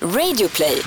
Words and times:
Radioplay. 0.00 0.82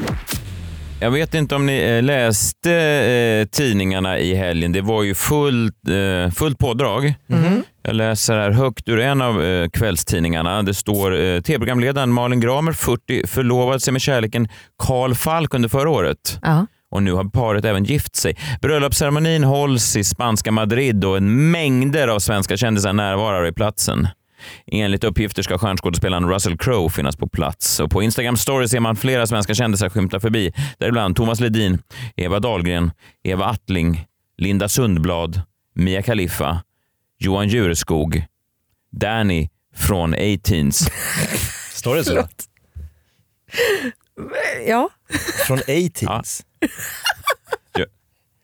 Jag 1.01 1.11
vet 1.11 1.33
inte 1.33 1.55
om 1.55 1.65
ni 1.65 1.79
eh, 1.81 2.03
läste 2.03 2.73
eh, 2.73 3.45
tidningarna 3.47 4.19
i 4.19 4.35
helgen. 4.35 4.71
Det 4.71 4.81
var 4.81 5.03
ju 5.03 5.15
fullt, 5.15 5.73
eh, 5.89 6.31
fullt 6.33 6.57
pådrag. 6.57 7.13
Jag 7.83 7.95
läser 7.95 8.37
här 8.37 8.51
högt 8.51 8.89
ur 8.89 8.99
en 8.99 9.21
av 9.21 9.43
eh, 9.43 9.69
kvällstidningarna. 9.69 10.63
Det 10.63 10.73
står 10.73 11.19
eh, 11.19 11.41
tv-programledaren 11.41 12.11
Malin 12.11 12.39
Gramer, 12.39 12.71
40, 12.71 13.27
förlovade 13.27 13.79
sig 13.79 13.93
med 13.93 14.01
kärleken 14.01 14.47
Carl 14.83 15.15
Falk 15.15 15.53
under 15.53 15.69
förra 15.69 15.89
året. 15.89 16.39
Ja. 16.41 16.65
Och 16.91 17.03
nu 17.03 17.13
har 17.13 17.23
paret 17.23 17.65
även 17.65 17.83
gift 17.83 18.15
sig. 18.15 18.37
Bröllopsceremonin 18.61 19.43
hålls 19.43 19.95
i 19.95 20.03
spanska 20.03 20.51
Madrid 20.51 21.05
och 21.05 21.17
en 21.17 21.51
mängder 21.51 22.07
av 22.07 22.19
svenska 22.19 22.57
kändisar 22.57 22.93
närvarar 22.93 23.47
i 23.47 23.51
platsen. 23.53 24.07
Enligt 24.67 25.03
uppgifter 25.03 25.41
ska 25.43 25.57
stjärnskådespelaren 25.57 26.29
Russell 26.29 26.57
Crowe 26.57 26.89
finnas 26.89 27.15
på 27.17 27.29
plats. 27.29 27.79
Och 27.79 27.91
på 27.91 28.03
Instagram 28.03 28.37
story 28.37 28.67
ser 28.67 28.79
man 28.79 28.95
flera 28.95 29.27
svenska 29.27 29.53
kändisar 29.53 29.89
skymta 29.89 30.19
förbi. 30.19 30.53
Däribland 30.77 31.15
Thomas 31.15 31.39
Ledin, 31.39 31.81
Eva 32.15 32.39
Dahlgren, 32.39 32.91
Eva 33.23 33.45
Attling, 33.45 34.05
Linda 34.37 34.69
Sundblad, 34.69 35.41
Mia 35.75 36.01
Khalifa, 36.01 36.63
Johan 37.19 37.47
Jureskog, 37.47 38.25
Danny 38.91 39.49
från 39.75 40.13
A-Teens. 40.13 40.89
Står 41.73 41.95
det 41.95 42.03
så? 42.03 42.27
Ja. 44.67 44.89
Från 45.47 45.57
A-Teens? 45.57 46.45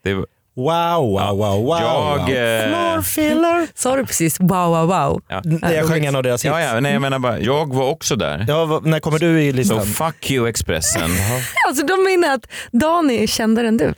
Det 0.04 0.14
var, 0.14 0.26
Wow, 0.56 1.12
wow, 1.12 1.38
wow, 1.38 1.64
wow. 1.66 1.80
Jag, 1.82 2.20
wow. 2.20 2.30
eh, 2.30 2.68
Floor 2.68 3.02
filler. 3.02 3.68
Sa 3.76 3.96
du 3.96 4.06
precis 4.06 4.40
wow, 4.40 4.50
wow, 4.50 4.88
wow? 4.88 5.22
ja. 5.28 5.42
Jag 5.74 5.86
sjöng 5.88 6.06
en 6.06 6.16
av 6.16 6.24
deras 6.24 6.46
hits. 6.46 6.52
Ja, 6.52 6.62
ja, 6.62 6.80
nej, 6.80 6.94
jag 6.94 7.02
menar 7.02 7.20
bara, 7.20 7.40
jag 7.40 7.74
var 7.74 7.90
också 7.90 8.16
där. 8.16 8.46
Ja, 8.48 8.82
när 8.84 9.00
kommer 9.00 9.20
du 9.20 9.44
i 9.44 9.52
Så 9.52 9.58
listan? 9.58 9.86
fuck 9.86 10.32
you 10.32 10.50
Expressen. 10.50 11.10
Alltså 11.68 11.86
de 11.86 12.04
menar 12.04 12.34
att 12.36 12.48
Dani 12.72 13.24
är 13.24 13.28
kändare 13.28 13.68
än 13.68 13.78
du. 13.78 13.94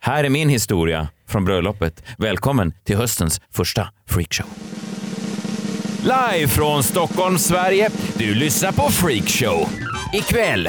Här 0.00 0.24
är 0.24 0.28
min 0.28 0.48
historia 0.48 1.08
från 1.28 1.44
bröllopet. 1.44 2.02
Välkommen 2.18 2.72
till 2.84 2.96
höstens 2.96 3.40
första 3.52 3.88
freakshow. 4.08 4.46
Live 6.02 6.48
från 6.48 6.82
Stockholm, 6.82 7.38
Sverige. 7.38 7.90
Du 8.14 8.34
lyssnar 8.34 8.72
på 8.72 8.90
Freakshow. 8.90 9.68
Ikväll, 10.12 10.68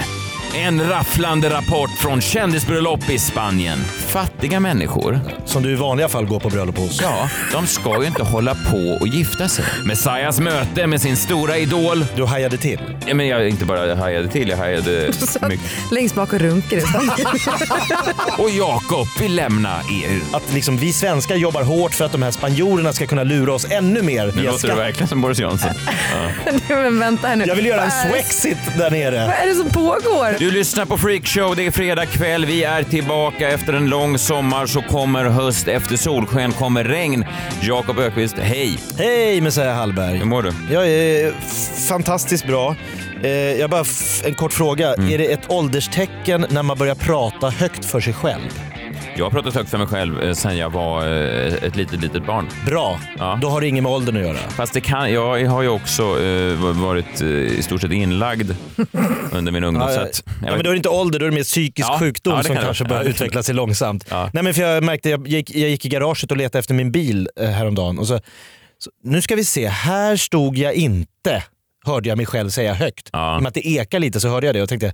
en 0.55 0.89
rafflande 0.89 1.49
rapport 1.49 1.89
från 1.89 2.21
kändisbröllop 2.21 3.09
i 3.09 3.19
Spanien. 3.19 3.79
Fattiga 4.07 4.59
människor, 4.59 5.19
Som 5.45 5.63
du 5.63 5.71
i 5.71 5.75
vanliga 5.75 6.09
fall 6.09 6.25
går 6.25 6.39
på 6.39 6.49
bröllop 6.49 6.77
hos. 6.77 7.01
ja, 7.01 7.29
de 7.51 7.67
ska 7.67 8.01
ju 8.01 8.07
inte 8.07 8.23
hålla 8.23 8.55
på 8.55 8.97
och 9.01 9.07
gifta 9.07 9.47
sig. 9.47 9.65
Messias 9.85 10.39
möte 10.39 10.87
med 10.87 11.01
sin 11.01 11.17
stora 11.17 11.57
idol. 11.57 12.05
Du 12.15 12.25
hajade 12.25 12.57
till. 12.57 12.79
Ja, 13.07 13.13
men 13.13 13.27
jag 13.27 13.49
inte 13.49 13.65
bara 13.65 13.95
hajade 13.95 14.27
till, 14.27 14.49
jag 14.49 14.57
hajade 14.57 15.11
mycket. 15.49 15.65
Längst 15.91 16.15
bak 16.15 16.33
och 16.33 16.39
runkar 16.39 16.77
i 16.77 16.81
Och 18.37 18.49
Jakob 18.49 19.07
vill 19.19 19.35
lämna 19.35 19.79
EU. 19.91 20.19
Att 20.33 20.53
liksom 20.53 20.77
vi 20.77 20.93
svenskar 20.93 21.35
jobbar 21.35 21.63
hårt 21.63 21.93
för 21.93 22.05
att 22.05 22.11
de 22.11 22.21
här 22.23 22.31
spanjorerna 22.31 22.93
ska 22.93 23.07
kunna 23.07 23.23
lura 23.23 23.53
oss 23.53 23.65
ännu 23.69 24.01
mer 24.01 24.31
Nu 24.35 24.43
låter 24.43 24.67
du 24.67 24.75
verkligen 24.75 25.07
som 25.07 25.21
Boris 25.21 25.39
Johnson. 25.39 25.71
Men 26.67 26.99
vänta 26.99 27.27
här 27.27 27.35
nu. 27.35 27.45
Jag 27.47 27.55
vill 27.55 27.65
göra 27.65 27.83
en 27.83 28.09
swexit 28.09 28.57
där 28.77 28.91
nere. 28.91 29.27
Vad 29.27 29.35
är 29.35 29.47
det 29.47 29.55
som 29.55 29.69
pågår? 29.69 30.40
Du 30.41 30.51
lyssnar 30.51 30.85
på 30.85 30.97
Freakshow, 30.97 31.55
det 31.55 31.65
är 31.65 31.71
fredag 31.71 32.05
kväll. 32.05 32.45
Vi 32.45 32.63
är 32.63 32.83
tillbaka 32.83 33.49
efter 33.49 33.73
en 33.73 33.89
lång 33.89 34.17
sommar 34.17 34.65
så 34.65 34.81
kommer 34.81 35.25
höst. 35.25 35.67
Efter 35.67 35.95
solsken 35.97 36.51
kommer 36.51 36.83
regn. 36.83 37.25
Jakob 37.61 37.99
Ökvist, 37.99 38.35
hej! 38.37 38.79
Hej 38.97 39.41
Messiah 39.41 39.75
Hallberg. 39.75 40.17
Hur 40.17 40.25
mår 40.25 40.43
du? 40.43 40.53
Jag 40.73 40.87
är 40.89 41.31
fantastiskt 41.87 42.47
bra. 42.47 42.75
Eh, 43.23 43.29
jag 43.31 43.69
bara 43.69 43.81
f- 43.81 44.21
en 44.25 44.33
kort 44.35 44.53
fråga. 44.53 44.93
Mm. 44.93 45.13
Är 45.13 45.17
det 45.17 45.31
ett 45.31 45.49
ålderstecken 45.51 46.45
när 46.49 46.63
man 46.63 46.77
börjar 46.77 46.95
prata 46.95 47.49
högt 47.49 47.85
för 47.85 47.99
sig 47.99 48.13
själv? 48.13 48.61
Jag 49.21 49.25
har 49.25 49.31
pratat 49.31 49.55
högt 49.55 49.69
för 49.69 49.77
mig 49.77 49.87
själv 49.87 50.21
eh, 50.21 50.33
sedan 50.33 50.57
jag 50.57 50.69
var 50.69 51.07
eh, 51.07 51.53
ett 51.53 51.75
litet, 51.75 52.01
litet 52.01 52.25
barn. 52.25 52.47
Bra. 52.65 52.99
Ja. 53.17 53.39
Då 53.41 53.49
har 53.49 53.61
det 53.61 53.67
inget 53.67 53.83
med 53.83 53.91
åldern 53.91 54.17
att 54.17 54.21
göra. 54.21 54.37
Fast 54.37 54.73
det 54.73 54.81
kan, 54.81 55.11
jag 55.13 55.45
har 55.45 55.61
ju 55.61 55.67
också 55.67 56.01
eh, 56.23 56.55
varit 56.81 57.21
i 57.21 57.63
stort 57.63 57.81
sett 57.81 57.91
inlagd 57.91 58.51
under 59.31 59.51
min 59.51 59.63
ungdom. 59.63 59.89
Ja, 59.89 59.93
ja. 59.95 60.07
Ja, 60.45 60.51
men 60.55 60.63
då 60.63 60.69
är 60.69 60.73
det 60.73 60.77
inte 60.77 60.89
ålder, 60.89 61.19
då 61.19 61.25
är 61.25 61.29
det 61.29 61.35
mer 61.35 61.43
psykisk 61.43 61.89
Ja, 61.89 61.99
sjukdom 61.99 62.33
ja, 62.33 62.43
som 62.43 62.55
kan 62.55 62.65
kanske 62.65 62.83
börjar 62.85 63.03
utveckla 63.03 63.43
sig 63.43 63.55
långsamt. 63.55 64.05
Nej, 64.33 64.43
men 64.43 64.53
för 64.53 64.61
jag 64.61 64.83
märkte, 64.83 65.09
jag 65.09 65.27
gick, 65.27 65.55
jag 65.55 65.69
gick 65.69 65.85
i 65.85 65.89
garaget 65.89 66.31
och 66.31 66.37
letade 66.37 66.59
efter 66.59 66.73
min 66.73 66.91
bil 66.91 67.29
häromdagen. 67.39 67.99
Och 67.99 68.07
så, 68.07 68.19
så, 68.77 68.91
nu 69.03 69.21
ska 69.21 69.35
vi 69.35 69.45
se, 69.45 69.67
här 69.67 70.15
stod 70.15 70.57
jag 70.57 70.73
inte, 70.73 71.43
hörde 71.85 72.09
jag 72.09 72.17
mig 72.17 72.25
själv 72.25 72.49
säga 72.49 72.73
högt. 72.73 73.07
I 73.07 73.11
och 73.13 73.41
med 73.41 73.47
att 73.47 73.53
det 73.53 73.67
ekar 73.67 73.99
lite 73.99 74.19
så 74.19 74.29
hörde 74.29 74.47
jag 74.47 74.55
det 74.55 74.61
och 74.61 74.69
tänkte, 74.69 74.93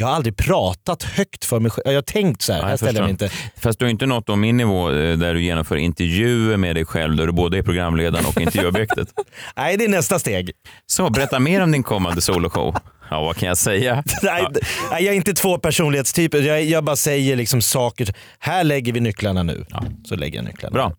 jag 0.00 0.06
har 0.06 0.14
aldrig 0.14 0.36
pratat 0.36 1.02
högt 1.02 1.44
för 1.44 1.60
mig 1.60 1.70
själv. 1.70 1.86
Jag 1.86 1.94
har 1.94 2.02
tänkt 2.02 2.42
så 2.42 2.52
här, 2.52 2.62
här 2.62 2.70
jag 2.70 2.78
ställer 2.78 3.00
mig 3.02 3.10
inte. 3.10 3.30
Fast 3.56 3.78
du 3.78 3.84
har 3.84 3.90
inte 3.90 4.06
nått 4.06 4.28
om 4.28 4.40
min 4.40 4.56
nivå 4.56 4.90
eh, 4.90 5.18
där 5.18 5.34
du 5.34 5.42
genomför 5.42 5.76
intervjuer 5.76 6.56
med 6.56 6.76
dig 6.76 6.84
själv 6.84 7.16
där 7.16 7.26
du 7.26 7.32
både 7.32 7.58
är 7.58 7.62
programledaren 7.62 8.26
och 8.26 8.40
intervjuobjektet. 8.40 9.08
Nej, 9.56 9.76
det 9.76 9.84
är 9.84 9.88
nästa 9.88 10.18
steg. 10.18 10.50
Så 10.86 11.10
berätta 11.10 11.38
mer 11.38 11.62
om 11.62 11.72
din 11.72 11.82
kommande 11.82 12.20
soloshow. 12.20 12.76
Ja, 13.10 13.20
vad 13.20 13.36
kan 13.36 13.48
jag 13.48 13.58
säga? 13.58 14.04
Nej, 14.22 14.44
jag 14.90 15.02
är 15.04 15.12
inte 15.12 15.34
två 15.34 15.58
personlighetstyper. 15.58 16.38
Jag, 16.42 16.64
jag 16.64 16.84
bara 16.84 16.96
säger 16.96 17.36
liksom 17.36 17.62
saker. 17.62 18.14
Här 18.38 18.64
lägger 18.64 18.92
vi 18.92 19.00
nycklarna 19.00 19.42
nu. 19.42 19.64
Så 20.04 20.16
lägger 20.16 20.36
jag 20.38 20.44
nycklarna. 20.44 20.74
Bra. 20.74 20.92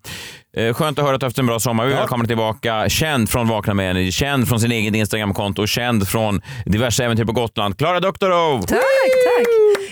Eh, 0.57 0.73
Skönt 0.73 0.99
att 0.99 1.05
höra 1.05 1.15
att 1.15 1.19
du 1.21 1.25
haft 1.25 1.39
en 1.39 1.45
bra 1.45 1.59
sommar. 1.59 1.85
Vi 1.85 1.91
Ja. 1.93 1.97
välkomnar 1.99 2.25
tillbaka. 2.27 2.89
Känd 2.89 3.29
från 3.29 3.47
Vakna 3.47 3.73
med 3.73 3.89
Energy, 3.91 4.11
känd 4.11 4.47
från 4.47 4.59
sin 4.59 4.71
egen 4.71 4.95
Instagramkonto, 4.95 5.67
känd 5.67 6.07
från 6.07 6.41
diverse 6.65 7.05
äventyr 7.05 7.25
på 7.25 7.31
Gotland. 7.31 7.77
Klara 7.77 7.99
Doktorov! 7.99 8.61
Tack, 8.61 8.67
tack. 8.77 9.47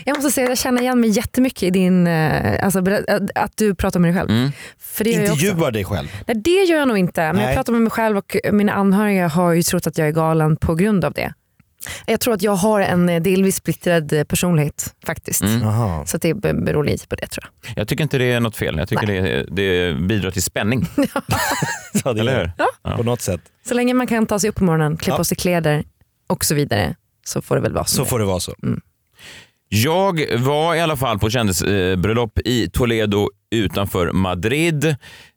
Jag 0.05 0.17
måste 0.17 0.31
säga 0.31 0.45
att 0.45 0.49
jag 0.51 0.57
känner 0.57 0.81
igen 0.81 0.99
mig 1.01 1.09
jättemycket 1.09 1.63
i 1.63 1.69
din, 1.69 2.07
eh, 2.07 2.65
alltså, 2.65 2.79
berä- 2.81 3.29
att- 3.35 3.57
du 3.57 3.75
pratar 3.75 3.99
med 3.99 4.13
dig 4.13 4.19
själv. 4.19 4.29
Mm. 4.29 4.51
För 4.79 5.03
det. 5.03 5.11
Intervjuar 5.11 5.71
dig 5.71 5.85
själv. 5.85 6.07
Nej, 6.27 6.37
det 6.37 6.51
gör 6.63 6.77
jag 6.77 6.87
nog 6.87 6.97
inte. 6.97 7.21
Men 7.21 7.35
Nej. 7.35 7.45
jag 7.45 7.55
pratar 7.55 7.73
med 7.73 7.81
mig 7.81 7.91
själv 7.91 8.17
och 8.17 8.35
mina 8.51 8.73
anhöriga 8.73 9.27
har 9.27 9.51
ju 9.53 9.63
trott 9.63 9.87
att 9.87 9.97
jag 9.97 10.07
är 10.07 10.11
galen 10.11 10.57
på 10.57 10.75
grund 10.75 11.05
av 11.05 11.13
det. 11.13 11.33
Jag 12.05 12.19
tror 12.19 12.33
att 12.33 12.41
jag 12.41 12.51
har 12.55 12.81
en 12.81 13.09
eh, 13.09 13.21
delvis 13.21 13.55
splittrad 13.55 14.13
eh, 14.13 14.23
personlighet 14.23 14.93
faktiskt. 15.05 15.41
Mm. 15.41 15.61
Så 16.05 16.15
att 16.15 16.21
det 16.21 16.33
be- 16.33 16.53
beror 16.53 16.83
lite 16.83 17.07
på 17.07 17.15
det 17.15 17.27
tror 17.27 17.45
jag. 17.65 17.73
Jag 17.77 17.87
tycker 17.87 18.03
inte 18.03 18.17
det 18.17 18.31
är 18.31 18.39
något 18.39 18.55
fel. 18.55 18.77
Jag 18.77 18.89
tycker 18.89 19.07
det, 19.07 19.43
det 19.51 19.93
bidrar 20.01 20.31
till 20.31 20.43
spänning. 20.43 20.85
Ja, 22.03 22.13
det 22.13 22.19
Eller 22.19 22.37
hur? 22.39 22.51
det. 22.91 22.95
På 22.97 23.03
något 23.03 23.21
sätt. 23.21 23.41
Så 23.67 23.73
länge 23.73 23.93
man 23.93 24.07
kan 24.07 24.25
ta 24.25 24.39
sig 24.39 24.49
upp 24.49 24.55
på 24.55 24.63
morgonen, 24.63 24.97
klä 24.97 25.11
Ja. 25.13 25.17
på 25.17 25.23
sig 25.23 25.37
kläder 25.37 25.83
och 26.27 26.45
så 26.45 26.55
vidare 26.55 26.95
så 27.25 27.41
får 27.41 27.55
det 27.55 27.61
väl 27.61 27.73
vara 27.73 27.85
Så 27.85 28.03
det 28.03 28.09
får 28.09 28.19
det 28.19 28.25
vara 28.25 28.39
så. 28.39 28.53
Jag 29.71 30.37
var 30.37 30.75
i 30.75 30.81
alla 30.81 30.95
fall 30.95 31.19
på 31.19 31.29
kändisbröllop 31.29 32.39
i 32.39 32.69
Toledo 32.69 33.29
utanför 33.51 34.11
Madrid. 34.11 34.95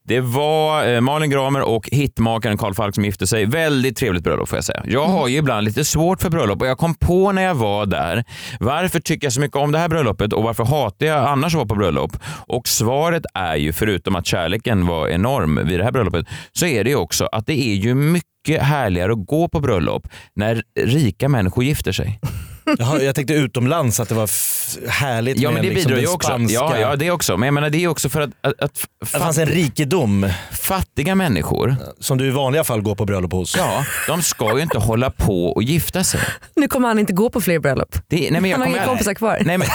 Det 0.09 0.20
var 0.20 0.88
eh, 0.88 1.00
Malin 1.00 1.31
Gramer 1.31 1.60
och 1.60 1.88
hitmakaren 1.93 2.59
Carl 2.59 2.75
Falk 2.75 2.94
som 2.94 3.04
gifte 3.04 3.26
sig. 3.26 3.47
Väldigt 3.47 3.97
trevligt 3.97 4.25
bröllop 4.25 4.48
får 4.48 4.56
jag 4.56 4.65
säga. 4.65 4.82
Jag 4.87 5.04
har 5.04 5.28
ju 5.28 5.37
ibland 5.37 5.65
lite 5.65 5.84
svårt 5.84 6.22
för 6.22 6.31
bröllop 6.31 6.60
och 6.62 6.66
jag 6.66 6.78
kom 6.78 6.94
på 6.94 7.32
när 7.32 7.43
jag 7.43 7.54
var 7.54 7.87
där, 7.87 8.25
varför 8.60 9.00
tycker 9.00 9.26
jag 9.26 9.32
så 9.32 9.41
mycket 9.41 9.56
om 9.56 9.72
det 9.72 9.78
här 9.78 9.88
bröllopet 9.88 10.32
och 10.32 10.43
varför 10.43 10.64
hatar 10.64 11.06
jag 11.06 11.28
annars 11.28 11.54
att 11.54 11.59
vara 11.59 11.66
på 11.66 11.75
bröllop? 11.75 12.12
Och 12.47 12.69
svaret 12.69 13.22
är 13.34 13.56
ju, 13.56 13.72
förutom 13.72 14.16
att 14.16 14.26
kärleken 14.26 14.87
var 14.87 15.09
enorm 15.09 15.60
vid 15.66 15.78
det 15.81 15.84
här 15.84 15.93
bröllopet, 15.93 16.26
så 16.53 16.66
är 16.66 16.84
det 16.84 16.91
ju 16.91 16.97
också 16.97 17.26
att 17.32 17.47
det 17.47 17.60
är 17.60 17.75
ju 17.75 17.94
mycket 17.94 18.62
härligare 18.62 19.12
att 19.12 19.26
gå 19.26 19.49
på 19.49 19.60
bröllop 19.60 20.09
när 20.34 20.62
rika 20.81 21.28
människor 21.28 21.64
gifter 21.64 21.93
sig. 21.93 22.20
Jaha, 22.78 23.03
jag 23.03 23.15
tänkte 23.15 23.34
utomlands 23.34 24.00
att 24.00 24.09
det 24.09 24.15
var 24.15 24.27
härligt 24.88 25.38
Ja, 25.38 25.50
med 25.50 25.55
men 25.55 25.62
det 25.62 25.69
liksom 25.75 25.88
bidrar 25.88 25.97
den 25.97 26.05
ju 26.10 26.15
också. 26.15 26.28
spanska... 26.28 26.55
Ja, 26.55 26.78
ja, 26.78 26.97
det 26.97 27.10
också. 27.10 27.37
Men 27.37 27.47
jag 27.47 27.55
menar, 27.55 27.71
det 27.71 27.84
är 27.84 27.88
också 27.88 28.09
för 28.09 28.21
att, 28.21 28.31
att, 28.41 28.62
att 28.62 28.87
Det 29.00 29.06
fanns 29.06 29.38
en 29.38 29.47
rikedom 29.47 30.28
fattiga 30.53 31.15
människor, 31.15 31.77
som 32.00 32.19
du 32.19 32.27
i 32.27 32.31
vanliga 32.31 32.65
fall 32.65 32.82
går 32.82 32.94
på 32.94 33.05
bröllop 33.05 33.32
hos. 33.32 33.56
ja, 33.56 33.84
de 34.06 34.22
ska 34.22 34.56
ju 34.56 34.62
inte 34.62 34.78
hålla 34.78 35.11
på 35.11 35.47
och 35.47 35.62
gifta 35.62 36.05
sig. 36.05 36.21
Nu 36.56 36.69
kommer 36.69 36.88
han 36.88 36.99
inte 36.99 37.12
gå 37.12 37.31
på 37.31 37.41
fler 37.41 37.59
bröllop. 37.59 37.94
Det, 38.09 38.31
nej, 38.31 38.41
men 38.41 38.50
jag 38.50 38.59
Han 38.59 38.61
har 38.61 38.66
kommer- 38.66 38.77
inga 38.78 38.87
kompisar 38.87 39.14
kvar. 39.14 39.38
Nej 39.44 39.58
men, 39.58 39.69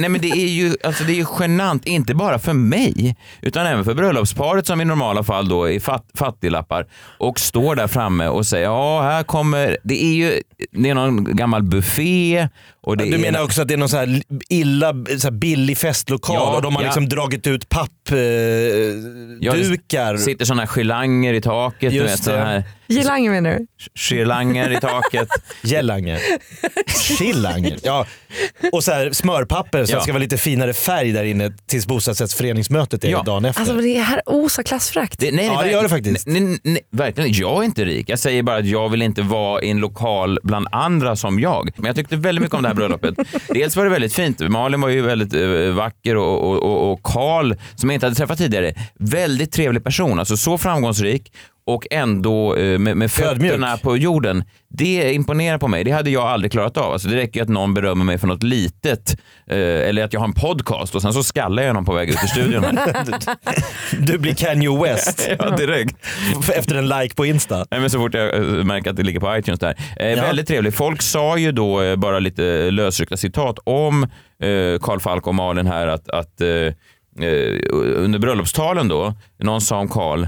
nej 0.00 0.08
men 0.10 0.20
det 0.20 0.28
är 0.30 0.48
ju 0.48 0.76
alltså 0.84 1.04
det 1.04 1.12
är 1.12 1.16
ju 1.16 1.26
genant, 1.40 1.84
inte 1.86 2.14
bara 2.14 2.38
för 2.38 2.52
mig, 2.52 3.16
utan 3.42 3.66
även 3.66 3.84
för 3.84 3.94
bröllopsparet 3.94 4.66
som 4.66 4.80
i 4.80 4.84
normala 4.84 5.22
fall 5.24 5.48
då 5.48 5.70
är 5.70 5.80
fatt, 5.80 6.04
fattiglappar 6.14 6.86
och 7.18 7.40
står 7.40 7.76
där 7.76 7.86
framme 7.86 8.26
och 8.26 8.46
säger 8.46 8.64
ja 8.64 9.02
här 9.02 9.22
kommer, 9.22 9.76
det 9.82 10.04
är 10.04 10.12
ju 10.14 10.42
det 10.72 10.90
är 10.90 10.94
någon 10.94 11.36
gammal 11.36 11.62
buffé 11.62 12.48
Du 12.96 13.18
menar 13.18 13.42
också 13.44 13.62
att 13.62 13.68
det 13.68 13.74
är 13.74 13.78
någon 13.78 13.88
så 13.88 13.96
här 13.96 14.22
illa, 14.48 14.92
så 15.18 15.26
här 15.26 15.30
billig 15.30 15.78
festlokal 15.78 16.34
Ja, 16.36 16.56
och 16.56 16.62
de 16.62 16.74
har 16.76 16.82
ja. 16.82 16.86
liksom 16.88 17.08
dragit 17.08 17.46
ut 17.46 17.68
pappdukar. 17.68 18.16
Ja, 19.40 19.52
Eh, 19.52 19.58
det 19.58 19.68
dukar. 19.68 20.16
sitter 20.16 20.44
sådana 20.44 20.66
girlanger 20.76 21.34
i 21.34 21.40
taket, 21.40 21.90
du 21.92 21.96
Just 21.96 22.14
vet 22.28 22.34
det. 22.34 22.40
här 22.40 22.64
Girlanger 22.90 23.30
menar 23.30 23.50
du? 23.58 23.66
girlanger 23.94 24.70
i 24.72 24.80
taket. 24.80 25.28
Gällanger. 25.62 26.20
Chillanger. 27.18 27.78
Ja, 27.82 28.06
och 28.72 28.84
så 28.84 28.92
här 28.92 29.12
smörpapper 29.12 29.84
så 29.84 29.92
Ja. 29.92 29.96
att 29.96 30.00
det 30.00 30.04
ska 30.04 30.12
vara 30.12 30.22
lite 30.22 30.36
finare 30.38 30.74
färg 30.74 31.12
där 31.12 31.24
inne 31.24 31.52
tills 31.66 31.86
bostadsrättsföreningsmötet 31.86 33.04
är 33.04 33.08
Ja. 33.10 33.22
dagen 33.22 33.44
efter. 33.44 33.60
Alltså 33.62 33.76
det 33.76 33.98
här 33.98 34.22
osar 34.26 34.62
klassfrakt. 34.62 35.18
Det, 35.18 35.32
nej, 35.32 35.46
Ja, 35.46 35.62
det 35.62 35.70
gör 35.70 35.82
det 35.82 35.88
faktiskt. 35.88 36.26
Nej, 36.26 36.40
nej, 36.40 36.58
nej, 36.64 36.80
verkligen. 36.90 37.32
Jag 37.32 37.58
är 37.60 37.64
inte 37.64 37.84
rik. 37.84 38.08
Jag 38.08 38.18
säger 38.18 38.42
bara 38.42 38.56
att 38.56 38.66
jag 38.66 38.88
vill 38.88 39.02
inte 39.02 39.22
vara 39.22 39.62
i 39.62 39.70
en 39.70 39.78
lokal 39.78 40.38
bland 40.42 40.68
andra 40.72 41.16
som 41.16 41.40
jag. 41.40 41.70
Men 41.76 41.86
jag 41.86 41.96
tyckte 41.96 42.16
väldigt 42.16 42.42
mycket 42.42 42.54
om 42.56 42.62
det 42.62 42.68
här 42.68 42.74
bröllopet. 42.76 43.14
Dels 43.48 43.76
var 43.76 43.84
det 43.84 43.90
väldigt 43.90 44.14
fint. 44.14 44.40
Malin 44.40 44.80
var 44.80 44.88
ju 44.88 45.02
väldigt 45.02 45.34
eh, 45.34 45.74
vacker 45.74 46.16
och, 46.16 46.50
och, 46.50 46.62
och, 46.62 46.92
och 46.92 47.02
Karl, 47.02 47.54
som 47.76 47.90
jag 47.90 47.94
inte 47.96 48.06
hade 48.06 48.16
träffat 48.16 48.38
tidigare, 48.38 48.74
väldigt 48.98 49.52
trevlig 49.52 49.84
person. 49.84 50.18
Alltså 50.18 50.36
så 50.36 50.58
framgångsrik 50.58 51.32
och 51.74 51.86
ändå 51.90 52.56
eh, 52.56 52.78
med, 52.78 52.96
med 52.96 53.10
fötterna 53.10 53.76
på 53.76 53.96
jorden. 53.96 54.44
Det 54.68 55.12
imponerar 55.12 55.58
på 55.58 55.68
mig. 55.68 55.84
Det 55.84 55.90
hade 55.90 56.10
jag 56.10 56.22
aldrig 56.22 56.52
klarat 56.52 56.76
av. 56.76 56.92
Alltså 56.92 57.08
det 57.08 57.16
räcker 57.16 57.42
att 57.42 57.48
någon 57.48 57.74
berömmer 57.74 58.04
mig 58.04 58.18
för 58.18 58.26
något 58.26 58.42
litet 58.42 59.16
eh, 59.50 59.58
eller 59.58 60.04
att 60.04 60.12
jag 60.12 60.20
har 60.20 60.26
en 60.26 60.32
podcast 60.32 60.94
och 60.94 61.02
sen 61.02 61.12
så 61.12 61.22
skallar 61.22 61.62
jag 61.62 61.74
någon 61.74 61.84
på 61.84 61.94
väg 61.94 62.08
ut 62.08 62.16
ur 62.24 62.26
studion. 62.26 62.64
Du 63.98 64.18
blir 64.18 64.34
Kanye 64.34 64.82
West 64.82 65.28
ja, 65.38 65.50
direkt. 65.56 65.96
efter 66.52 66.74
en 66.74 66.88
like 66.88 67.14
på 67.14 67.26
Insta. 67.26 67.66
Nej, 67.70 67.80
men 67.80 67.90
så 67.90 67.98
fort 67.98 68.14
jag 68.14 68.34
eh, 68.34 68.42
märker 68.42 68.90
att 68.90 68.96
det 68.96 69.02
ligger 69.02 69.20
på 69.20 69.36
iTunes 69.36 69.60
där. 69.60 69.74
Eh, 69.96 70.22
Väldigt 70.22 70.48
trevligt. 70.48 70.74
Folk 70.74 71.02
sa 71.02 71.38
ju 71.38 71.52
då, 71.52 71.96
bara 71.96 72.18
lite 72.18 72.70
lösryckta 72.70 73.16
citat 73.16 73.58
om 73.64 74.02
eh, 74.02 74.78
Carl 74.80 75.00
Falk 75.00 75.26
och 75.26 75.34
Malin 75.34 75.66
här 75.66 75.86
att, 75.86 76.08
att 76.08 76.40
under 77.96 78.18
bröllopstalen 78.18 78.88
då, 78.88 79.14
någon 79.38 79.60
sa 79.60 79.78
om 79.78 79.88
Carl, 79.88 80.26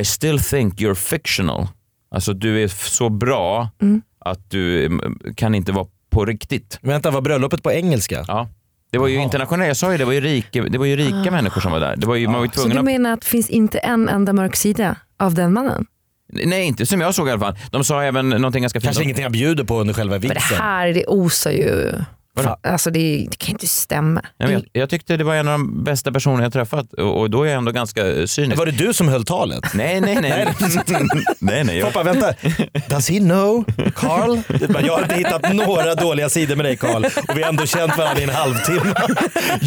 I 0.00 0.04
still 0.04 0.38
think 0.40 0.74
you're 0.80 0.94
fictional. 0.94 1.68
Alltså 2.14 2.32
du 2.32 2.62
är 2.62 2.68
så 2.68 3.08
bra 3.08 3.68
att 4.24 4.50
du 4.50 4.84
eh, 4.84 4.90
kan 5.36 5.54
inte 5.54 5.72
vara 5.72 5.86
på 6.10 6.24
riktigt. 6.24 6.78
Vänta, 6.82 7.10
var 7.10 7.20
bröllopet 7.20 7.62
på 7.62 7.72
engelska? 7.72 8.24
Ja. 8.28 8.48
Det 8.90 8.98
var 8.98 9.08
ju 9.08 9.14
Jaha. 9.14 9.24
internationellt, 9.24 9.68
jag 9.68 9.76
sa 9.76 9.92
ju 9.92 9.98
det, 9.98 10.04
var 10.04 10.12
ju 10.12 10.20
rika, 10.20 10.62
det 10.62 10.78
var 10.78 10.86
ju 10.86 10.96
rika 10.96 11.30
människor 11.30 11.60
som 11.60 11.72
var 11.72 11.80
där. 11.80 11.96
Det 11.96 12.06
var 12.06 12.16
ju, 12.16 12.26
man 12.26 12.34
var 12.34 12.42
ju 12.44 12.50
Så 12.54 12.68
du 12.68 12.78
att 12.78 12.84
menar 12.84 13.12
att 13.12 13.20
det 13.20 13.26
finns 13.26 13.50
inte 13.50 13.78
en 13.78 14.08
enda 14.08 14.32
mörk 14.32 14.56
sida 14.56 14.96
av 15.18 15.34
den 15.34 15.52
mannen? 15.52 15.86
Nej, 16.32 16.64
inte 16.64 16.86
som 16.86 17.00
jag 17.00 17.14
såg 17.14 17.28
i 17.28 17.30
alla 17.30 17.40
fall. 17.40 17.58
De 17.70 17.84
sa 17.84 18.02
även 18.02 18.28
någonting 18.28 18.62
ganska 18.62 18.80
fint. 18.80 18.84
Kanske 18.84 19.02
ingenting 19.02 19.24
han 19.24 19.32
bjuder 19.32 19.64
på 19.64 19.80
under 19.80 19.94
själva 19.94 20.12
Men 20.12 20.20
det 20.20 20.34
vigseln. 20.34 20.60
här 20.60 20.88
det 20.88 21.06
osar 21.06 21.50
ju... 21.50 21.92
Vadå? 22.34 22.56
Alltså 22.62 22.90
det, 22.90 23.26
det 23.30 23.36
kan 23.38 23.50
inte 23.50 23.66
stämma. 23.66 24.20
Nej, 24.20 24.48
men 24.48 24.52
jag, 24.52 24.64
jag 24.72 24.90
tyckte 24.90 25.16
det 25.16 25.24
var 25.24 25.34
en 25.34 25.48
av 25.48 25.52
de 25.52 25.84
bästa 25.84 26.12
personer 26.12 26.42
jag 26.42 26.52
träffat 26.52 26.92
och, 26.92 27.20
och 27.20 27.30
då 27.30 27.42
är 27.42 27.46
jag 27.46 27.58
ändå 27.58 27.72
ganska 27.72 28.12
eh, 28.12 28.26
cynisk. 28.26 28.58
Var 28.58 28.66
det 28.66 28.72
du 28.72 28.94
som 28.94 29.08
höll 29.08 29.24
talet? 29.24 29.64
Nej, 29.74 30.00
nej, 30.00 30.18
nej. 30.20 30.54
nej, 31.38 31.64
nej. 31.64 31.78
Jag, 31.78 31.92
Foppa, 31.92 32.02
vänta. 32.02 32.34
Does 32.88 33.10
he 33.10 33.18
know 33.18 33.64
Carl? 33.94 34.38
Jag 34.84 34.92
har 34.92 35.02
inte 35.02 35.14
hittat 35.14 35.54
några 35.54 35.94
dåliga 35.94 36.28
sidor 36.28 36.56
med 36.56 36.64
dig 36.64 36.76
Carl 36.76 37.04
och 37.04 37.36
vi 37.36 37.42
har 37.42 37.48
ändå 37.48 37.66
känt 37.66 37.98
varandra 37.98 38.20
i 38.20 38.24
en 38.24 38.30
halvtimme. 38.30 38.94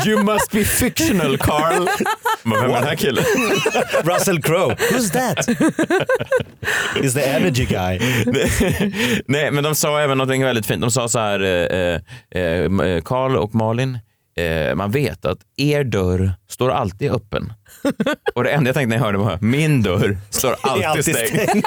you 0.06 0.23
must 0.23 0.51
be 0.51 0.63
fictional, 0.63 1.38
Carl. 1.38 1.88
Vem 2.44 2.53
är 2.53 2.67
den 2.67 2.83
här 2.83 2.95
killen? 2.95 3.23
Russell 4.03 4.41
Crowe. 4.41 4.75
Who's 4.75 5.12
that? 5.12 5.50
Is 7.03 7.13
the 7.13 7.21
energy 7.21 7.65
guy. 7.65 8.00
nej, 9.27 9.51
men 9.51 9.63
de 9.63 9.75
sa 9.75 10.00
även 10.00 10.17
något 10.17 10.29
väldigt 10.29 10.65
fint. 10.65 10.81
De 10.81 10.91
sa 10.91 11.07
så 11.07 11.19
här, 11.19 11.39
eh, 11.44 12.00
eh, 12.41 12.54
Carl 13.05 13.35
och 13.37 13.55
Malin, 13.55 13.99
eh, 14.37 14.75
man 14.75 14.91
vet 14.91 15.25
att 15.25 15.37
er 15.57 15.83
dörr 15.83 16.31
står 16.49 16.71
alltid 16.71 17.11
öppen. 17.11 17.53
Och 18.35 18.43
det 18.43 18.49
enda 18.49 18.67
jag 18.67 18.75
tänkte 18.75 18.89
när 18.89 18.95
jag 18.95 19.03
hörde 19.05 19.17
var, 19.17 19.37
min 19.41 19.81
dörr 19.83 20.17
står 20.29 20.55
alltid, 20.61 20.85
alltid 20.85 21.15
stängd. 21.15 21.41
stängt. 21.41 21.65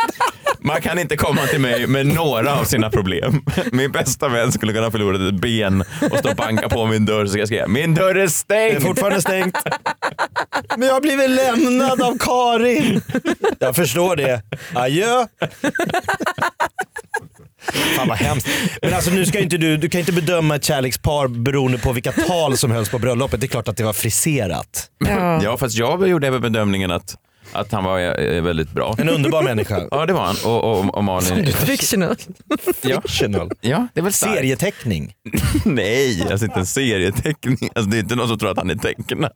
Man 0.61 0.81
kan 0.81 0.99
inte 0.99 1.17
komma 1.17 1.47
till 1.47 1.61
mig 1.61 1.87
med 1.87 2.07
några 2.07 2.55
av 2.61 2.65
sina 2.65 2.91
problem. 2.91 3.43
Min 3.73 3.93
bästa 3.93 4.29
vän 4.29 4.53
skulle 4.53 4.73
kunna 4.73 4.91
förlora 4.91 5.29
ett 5.29 5.35
ben 5.35 5.81
och 5.81 6.19
stå 6.19 6.31
och 6.31 6.37
banka 6.37 6.69
på 6.69 6.87
min 6.87 7.05
dörr 7.07 7.25
så 7.27 7.31
ska 7.31 7.39
jag 7.39 7.49
skriva 7.49 7.67
min 7.67 7.95
dörr 7.95 8.11
är 8.11 8.15
Det 8.15 8.23
är 8.23 8.29
stängd. 8.29 8.83
fortfarande 8.83 9.21
stängt. 9.29 9.57
Men 10.77 10.89
jag 10.89 10.95
har 10.95 11.01
blivit 11.01 11.31
lämnad 11.31 12.03
av 12.03 12.19
Karin. 12.19 13.01
Jag 13.59 13.77
förstår 13.77 14.17
det. 14.17 14.43
Adjö. 14.75 15.27
Fan 17.97 18.09
vad 18.09 18.19
hemskt. 18.19 18.49
Men 18.83 18.95
alltså 18.95 19.11
nu 19.11 19.27
ska 19.27 19.39
inte 19.39 19.57
du, 19.57 19.77
du 19.77 19.89
kan 19.89 19.99
inte 19.99 20.13
bedöma 20.13 20.57
ett 20.57 20.65
kärlekspar 20.65 21.29
beroende 21.29 21.79
på 21.79 21.93
vilka 21.93 22.13
tal 22.13 22.57
som 22.57 22.71
hölls 22.71 22.89
på 22.89 22.99
bröllopet. 22.99 23.41
Det 23.41 23.47
är 23.47 23.49
klart 23.49 23.69
att 23.69 23.77
det 23.77 23.85
var 23.85 23.93
friserat. 23.93 24.91
Ja. 24.99 25.43
Ja, 25.43 25.57
fast 25.57 25.77
jag 25.77 26.09
gjorde 26.09 26.27
även 26.27 26.41
bedömningen 26.41 26.91
att, 26.91 27.17
att 27.53 27.73
han 27.73 27.85
var 27.85 28.23
eh, 28.23 28.43
väldigt 28.43 28.71
bra. 28.71 28.97
En 28.99 29.09
underbar 29.09 29.43
människa. 29.43 29.89
Ja, 29.91 30.07
det 30.07 30.13
var 30.13 30.25
han. 30.25 30.37
Och, 30.45 30.65
och, 30.65 30.95
och 30.95 31.05
Malin... 31.05 31.47
Fictional. 31.53 32.17
Ja, 32.81 33.01
Fictional. 33.01 33.51
ja, 33.61 33.87
det 33.95 34.01
är 34.01 34.05
väl 34.05 34.13
starkt. 34.13 34.35
Serieteckning. 34.35 35.13
Nej, 35.65 36.27
alltså 36.31 36.45
inte 36.47 36.59
en 36.61 36.67
serieteckning. 36.67 37.71
Alltså, 37.75 37.91
det 37.91 37.97
är 37.97 38.01
inte 38.01 38.17
någon 38.17 38.29
som 38.29 38.39
tror 38.39 38.51
att 38.51 38.59
han 38.59 38.71
är 38.71 38.75
tecknad. 38.75 39.33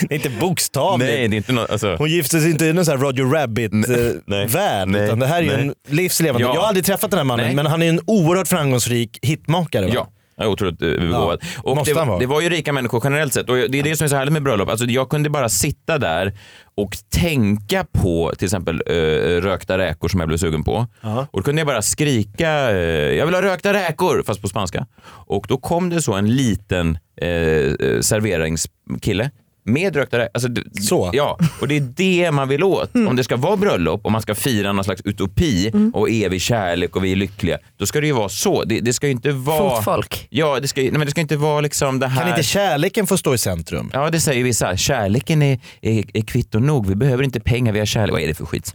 Det 0.00 0.14
är 0.14 0.16
inte 0.16 0.30
bokstavligt. 0.30 1.10
Nej, 1.10 1.28
det 1.28 1.34
är 1.34 1.36
inte 1.36 1.52
någon... 1.52 1.66
Alltså, 1.70 1.96
Hon 1.98 2.10
gifte 2.10 2.40
sig 2.40 2.50
inte 2.50 2.66
i 2.66 2.72
någon 2.72 2.84
sån 2.84 2.98
här 2.98 3.04
Roger. 3.04 3.24
Rabbit-värld. 3.24 4.88
Nej. 4.88 5.04
Utan 5.04 5.18
det 5.18 5.26
här 5.26 5.38
är 5.38 5.42
ju 5.42 5.52
en 5.52 5.74
livslevande. 5.88 6.46
Ja. 6.46 6.54
Jag 6.54 6.60
har 6.60 6.68
aldrig 6.68 6.84
träffat 6.84 7.10
den 7.10 7.18
här 7.18 7.24
mannen 7.24 7.46
Nej. 7.46 7.54
men 7.54 7.66
han 7.66 7.82
är 7.82 7.88
en 7.88 8.00
oerhört 8.06 8.48
framgångsrik 8.48 9.18
hitmakare. 9.22 9.86
Va? 9.86 9.92
Ja. 9.94 10.08
Jag 10.36 10.46
är 10.46 10.50
otroligt 10.50 10.82
eh, 10.82 10.88
begåvad. 10.88 11.40
och 11.62 11.76
måste 11.76 11.90
det, 11.90 12.04
vara. 12.04 12.18
det 12.18 12.26
var 12.26 12.40
ju 12.40 12.48
rika 12.48 12.72
människor 12.72 13.00
generellt 13.04 13.34
sett. 13.34 13.48
Och 13.50 13.56
det 13.56 13.78
är 13.78 13.82
det 13.82 13.96
som 13.96 14.04
är 14.04 14.08
så 14.08 14.16
härligt 14.16 14.32
med 14.32 14.42
bröllop. 14.42 14.68
Alltså, 14.68 14.86
jag 14.86 15.08
kunde 15.08 15.30
bara 15.30 15.48
sitta 15.48 15.98
där 15.98 16.38
och 16.74 16.96
tänka 17.10 17.86
på 17.92 18.32
till 18.38 18.44
exempel 18.46 18.82
eh, 18.86 18.92
rökta 19.40 19.78
räkor 19.78 20.08
som 20.08 20.20
jag 20.20 20.28
blev 20.28 20.38
sugen 20.38 20.64
på. 20.64 20.86
Ja. 21.00 21.26
Och 21.30 21.40
då 21.40 21.44
kunde 21.44 21.60
jag 21.60 21.66
bara 21.66 21.82
skrika 21.82 22.70
eh, 22.70 22.76
jag 23.16 23.26
vill 23.26 23.34
ha 23.34 23.42
rökta 23.42 23.72
räkor, 23.72 24.22
fast 24.26 24.42
på 24.42 24.48
spanska. 24.48 24.86
Och 25.06 25.46
då 25.48 25.58
kom 25.58 25.90
det 25.90 26.02
så 26.02 26.12
en 26.14 26.36
liten 26.36 26.98
eh, 27.20 27.28
eh, 27.28 28.00
serveringskille 28.00 29.30
med 29.66 29.96
rökta 29.96 30.18
räkor. 30.18 30.30
Alltså, 30.34 30.48
Så? 30.80 31.10
Ja, 31.12 31.38
och 31.60 31.68
det 31.68 31.76
är 31.76 31.80
det 31.80 32.30
man 32.30 32.48
vill 32.48 32.62
åt. 32.64 32.94
Om 32.94 33.16
det 33.16 33.24
ska 33.24 33.36
vara 33.36 33.56
bröllop 33.56 34.04
och 34.04 34.12
man 34.12 34.22
ska 34.22 34.34
fira 34.34 34.72
någon 34.72 34.84
slags 34.84 35.02
utopi 35.04 35.72
och 35.94 36.10
evig 36.10 36.40
kärlek 36.40 36.96
och 36.96 37.04
vi 37.04 37.12
är 37.12 37.16
lyckliga, 37.16 37.58
då 37.76 37.86
ska 37.86 38.00
det 38.00 38.06
ju 38.06 38.12
vara 38.12 38.28
så. 38.28 38.64
Det, 38.64 38.80
det 38.80 38.92
ska 38.92 39.06
ju 39.06 39.12
inte 39.12 39.30
vara... 39.32 39.76
Fotfolk. 39.76 40.26
Ja, 40.30 40.60
det 40.60 40.68
ska, 40.68 40.80
nej, 40.80 40.92
men 40.92 41.00
det 41.00 41.10
ska 41.10 41.20
inte 41.20 41.36
vara 41.36 41.60
liksom 41.60 41.98
det 41.98 42.06
här... 42.06 42.20
Kan 42.20 42.30
inte 42.30 42.42
kärleken 42.42 43.06
få 43.06 43.16
stå 43.16 43.34
i 43.34 43.38
centrum? 43.38 43.90
Ja, 43.92 44.10
det 44.10 44.20
säger 44.20 44.44
vissa. 44.44 44.76
Kärleken 44.76 45.42
är, 45.42 45.60
är, 45.80 46.04
är 46.14 46.22
kvitto 46.22 46.58
nog. 46.58 46.86
Vi 46.86 46.94
behöver 46.94 47.24
inte 47.24 47.40
pengar, 47.40 47.72
vi 47.72 47.78
har 47.78 47.86
kärlek. 47.86 48.12
Vad 48.12 48.22
är 48.22 48.28
det 48.28 48.34
för 48.34 48.46
skit? 48.46 48.72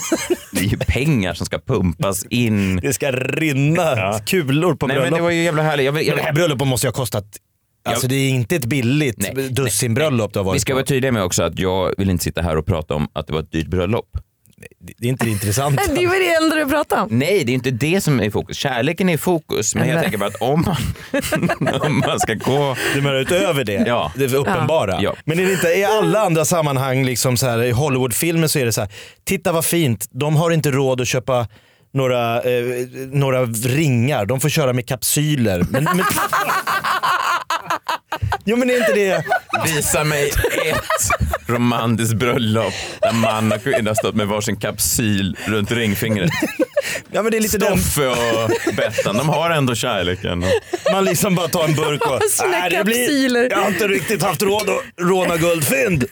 det 0.52 0.60
är 0.60 0.64
ju 0.64 0.78
pengar 0.78 1.34
som 1.34 1.46
ska 1.46 1.58
pumpas 1.58 2.24
in. 2.24 2.76
Det 2.76 2.92
ska 2.92 3.12
rinna 3.12 4.18
kulor 4.26 4.74
på 4.74 4.86
Nej, 4.86 4.96
men 4.96 5.02
bröllop. 5.02 5.18
det 5.18 5.22
var 5.22 5.30
ju 5.30 5.42
jävla 5.42 5.62
härligt. 5.62 5.86
Jag 5.86 5.94
Men 5.94 6.04
det 6.04 6.10
här 6.10 6.28
jag, 6.28 6.34
bröllopet 6.34 6.66
måste 6.68 6.86
ju 6.86 6.88
ha 6.88 6.94
kostat 6.94 7.24
Alltså 7.84 8.06
det 8.08 8.14
är 8.14 8.28
inte 8.28 8.56
ett 8.56 8.64
billigt 8.64 9.16
Nej, 9.18 9.48
dussinbröllop 9.48 10.32
du 10.32 10.38
har 10.38 10.44
varit 10.44 10.56
vi 10.56 10.60
ska 10.60 10.72
på. 10.72 10.76
vara 10.76 10.86
tydliga 10.86 11.12
med 11.12 11.22
också 11.24 11.42
att 11.42 11.58
jag 11.58 11.94
vill 11.98 12.10
inte 12.10 12.24
sitta 12.24 12.42
här 12.42 12.56
och 12.56 12.66
prata 12.66 12.94
om 12.94 13.08
att 13.12 13.26
det 13.26 13.32
var 13.32 13.40
ett 13.40 13.52
dyrt 13.52 13.66
bröllop. 13.66 14.06
Det 14.98 15.06
är 15.06 15.08
inte 15.10 15.24
det 15.24 15.30
intressanta. 15.30 15.82
Det 15.94 16.06
var 16.06 16.18
det 16.18 16.44
enda 16.44 16.56
du 16.56 16.66
pratade 16.66 17.02
om. 17.02 17.08
Nej, 17.10 17.44
det 17.44 17.52
är 17.52 17.54
inte 17.54 17.70
det 17.70 18.00
som 18.00 18.20
är 18.20 18.24
i 18.24 18.30
fokus. 18.30 18.56
Kärleken 18.56 19.08
är 19.08 19.14
i 19.14 19.18
fokus, 19.18 19.74
men 19.74 19.88
jag 19.88 19.94
Nej. 19.94 20.02
tänker 20.02 20.18
bara 20.18 20.28
att 20.28 20.42
om 20.42 20.64
man, 20.66 21.80
om 21.80 21.98
man 22.06 22.20
ska 22.20 22.34
gå... 22.34 22.76
Du 22.94 23.00
menar 23.00 23.16
utöver 23.20 23.64
det? 23.64 23.84
Ja. 23.86 24.12
Det 24.16 24.24
är 24.24 24.34
uppenbara. 24.34 24.98
Ja. 25.02 25.14
Men 25.24 25.38
är 25.38 25.46
det 25.46 25.52
inte 25.52 25.68
i 25.68 25.84
alla 25.84 26.20
andra 26.20 26.44
sammanhang, 26.44 27.04
liksom 27.04 27.36
så 27.36 27.46
här, 27.46 27.62
i 27.62 27.70
Hollywoodfilmer 27.70 28.46
så 28.46 28.58
är 28.58 28.64
det 28.64 28.72
så 28.72 28.80
här, 28.80 28.90
titta 29.24 29.52
vad 29.52 29.64
fint, 29.64 30.06
de 30.10 30.36
har 30.36 30.50
inte 30.50 30.70
råd 30.70 31.00
att 31.00 31.08
köpa 31.08 31.46
några, 31.94 32.42
eh, 32.42 32.64
några 33.12 33.44
ringar, 33.46 34.26
de 34.26 34.40
får 34.40 34.48
köra 34.48 34.72
med 34.72 34.86
kapsyler. 34.88 35.64
Men, 35.70 35.84
men... 35.84 35.98
Jo 38.44 38.56
men 38.56 38.70
är 38.70 38.76
inte 38.76 38.92
det... 38.92 39.24
Visa 39.66 40.04
mig 40.04 40.28
ett 40.28 40.36
romantiskt 41.46 42.14
bröllop 42.14 42.74
där 43.00 43.12
man 43.12 43.52
och 43.52 43.62
kvinna 43.62 43.94
stått 43.94 44.14
med 44.14 44.26
varsin 44.28 44.56
kapsyl 44.56 45.36
runt 45.46 45.70
ringfingret. 45.70 46.30
Ja, 47.10 47.22
men 47.22 47.30
det 47.30 47.36
är 47.36 47.40
lite 47.40 47.60
Stoffe 47.60 48.06
och 48.06 48.50
Bettan, 48.76 49.16
de 49.16 49.28
har 49.28 49.50
ändå 49.50 49.74
kärleken. 49.74 50.44
man 50.92 51.04
liksom 51.04 51.34
bara 51.34 51.48
tar 51.48 51.64
en 51.64 51.74
burk 51.74 52.06
och... 52.06 52.22
Sina 52.30 52.48
"Nej, 52.50 52.70
det 52.70 52.76
kapsyler." 52.76 53.48
jag 53.50 53.58
har 53.58 53.68
inte 53.68 53.88
riktigt 53.88 54.22
haft 54.22 54.42
råd 54.42 54.70
att 54.70 54.82
råna 55.00 55.36
guldfynd. 55.36 56.04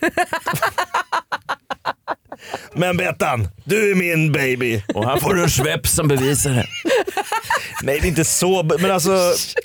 Men 2.75 2.97
Bettan, 2.97 3.49
du 3.65 3.91
är 3.91 3.95
min 3.95 4.33
baby. 4.33 4.83
Och 4.95 5.05
här 5.07 5.17
får 5.17 5.35
du 5.35 5.43
en 5.43 5.49
Schweppes 5.49 5.95
som 5.95 6.09
bevisar 6.09 6.51
det. 6.51 6.67
Nej 7.83 7.99
det 8.01 8.07
är 8.07 8.09
inte 8.09 8.25
så, 8.25 8.63
men 8.81 8.91
alltså 8.91 9.11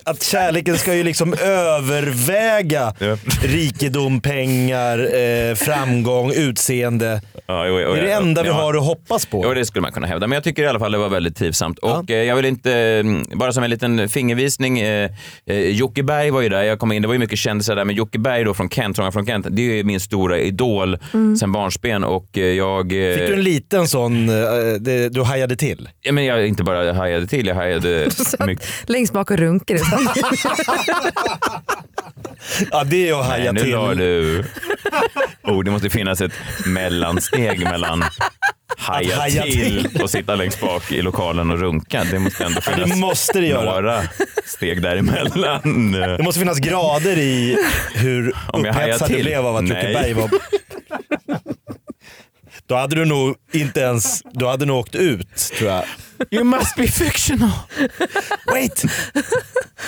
att 0.03 0.24
kärleken 0.24 0.77
ska 0.77 0.94
ju 0.94 1.03
liksom 1.03 1.34
överväga 1.34 2.94
Ja. 3.00 3.17
rikedom, 3.44 4.22
pengar, 4.22 5.00
eh, 5.00 5.55
framgång, 5.55 6.32
utseende. 6.36 7.22
Ja, 7.48 7.67
jo, 7.67 7.79
jo, 7.79 7.94
Det 7.94 8.00
är 8.00 8.03
det 8.03 8.10
ja, 8.10 8.17
enda 8.17 8.44
vi 8.44 8.50
har 8.50 8.74
att 8.74 8.84
hoppas 8.84 9.25
på. 9.25 9.41
Jo, 9.46 9.53
det 9.53 9.65
skulle 9.65 9.82
man 9.82 9.91
kunna 9.91 10.08
hävda. 10.08 10.27
Men 10.27 10.36
jag 10.36 10.44
tycker 10.44 10.63
i 10.63 10.67
alla 10.67 10.79
fall 10.79 10.91
det 10.91 10.98
var 10.98 11.10
väldigt 11.10 11.36
trivsamt. 11.38 11.79
Och 11.79 12.12
eh, 12.12 12.24
jag 12.24 12.36
vill 12.36 12.46
inte, 12.46 12.74
mm, 12.74 13.25
bara 13.34 13.51
som 13.53 13.63
en 13.63 13.70
liten 13.70 14.10
fingervisning, 14.10 14.79
eh, 14.79 15.10
eh, 15.46 15.55
Jocke 15.60 16.03
Berg 16.03 16.32
var 16.32 16.41
ju 16.41 16.50
där. 16.50 16.63
Jag 16.63 16.79
kom 16.79 16.91
in, 16.91 17.01
det 17.01 17.08
var 17.08 17.15
ju 17.15 17.20
mycket 17.20 17.39
kändisar 17.39 17.75
där, 17.75 17.86
men 17.86 17.96
Jocke 17.96 18.20
Berg 18.20 18.44
då 18.44 18.53
från 18.53 18.70
Kent, 18.70 18.96
från 18.96 19.25
Kent, 19.25 19.48
det 19.50 19.62
är 19.62 19.75
ju 19.75 19.84
min 19.84 20.00
stora 20.00 20.38
idol 20.39 20.98
sen 21.39 21.51
barnsben 21.51 22.03
och 22.03 22.38
eh, 22.38 22.44
jag... 22.66 23.12
eh, 23.12 23.18
Fick 23.18 23.28
du 23.28 23.34
en 23.34 23.44
liten 23.44 23.88
sån, 23.88 24.30
eh, 24.30 24.36
det, 24.80 25.10
du 25.10 25.24
hajade 25.24 25.56
till? 25.56 25.90
ja, 26.02 26.12
men 26.12 26.26
jag 26.26 26.48
inte 26.48 26.64
bara 26.64 26.94
hajade 26.94 27.28
till, 27.28 27.48
jag 27.48 27.56
hajade 27.56 28.10
mycket. 28.46 28.68
Längst 28.86 29.14
bak 29.14 29.32
och 29.32 29.40
liksom. 29.68 30.08
Ja 32.72 32.84
det 32.84 33.10
är 33.10 33.14
att 33.14 33.28
Nej, 33.30 33.40
haja 33.40 33.52
nu 33.52 33.64
la 33.66 33.90
till. 33.90 33.98
du... 33.98 34.44
Oh, 35.44 35.64
det 35.64 35.72
måste 35.72 35.90
finnas 35.90 36.22
ett 36.22 36.32
mellansteg 36.66 37.60
mellan 37.60 38.04
haja, 38.78 39.16
haja 39.16 39.44
till 39.44 39.88
och 40.02 40.10
sitta 40.10 40.36
längst 40.36 40.62
bak 40.62 40.92
i 40.92 41.02
lokalen 41.02 41.52
och 41.52 41.60
runka. 41.60 42.04
Det 42.12 42.20
måste 42.20 42.44
ändå 42.44 42.62
finnas 42.62 42.90
det 42.90 42.96
måste 42.96 43.40
det 43.40 43.48
göra. 43.48 43.64
några 43.82 44.02
steg 44.46 44.82
däremellan. 44.82 45.92
Det 45.92 46.24
måste 46.24 46.40
finnas 46.40 46.60
grader 46.60 47.18
i 47.18 47.58
hur 47.96 48.34
upphetsad 48.54 49.10
du 49.10 49.16
till? 49.16 49.24
blev 49.26 49.46
av 49.46 49.56
att 49.56 49.64
Jocke 49.70 49.84
Nej. 49.84 49.94
Berg 49.94 50.14
var... 50.14 50.30
Då 52.68 52.76
hade 52.76 52.96
du 52.96 53.06
nog 53.06 53.36
inte 53.54 53.80
ens, 53.80 54.22
du 54.32 54.46
hade 54.48 54.66
nog 54.66 54.78
åkt 54.78 54.96
ut 54.96 55.36
tror 55.58 55.70
jag. 55.72 55.84
You 56.32 56.44
must 56.44 56.76
be 56.76 56.88
fictional. 56.88 57.52
Wait! 58.54 58.84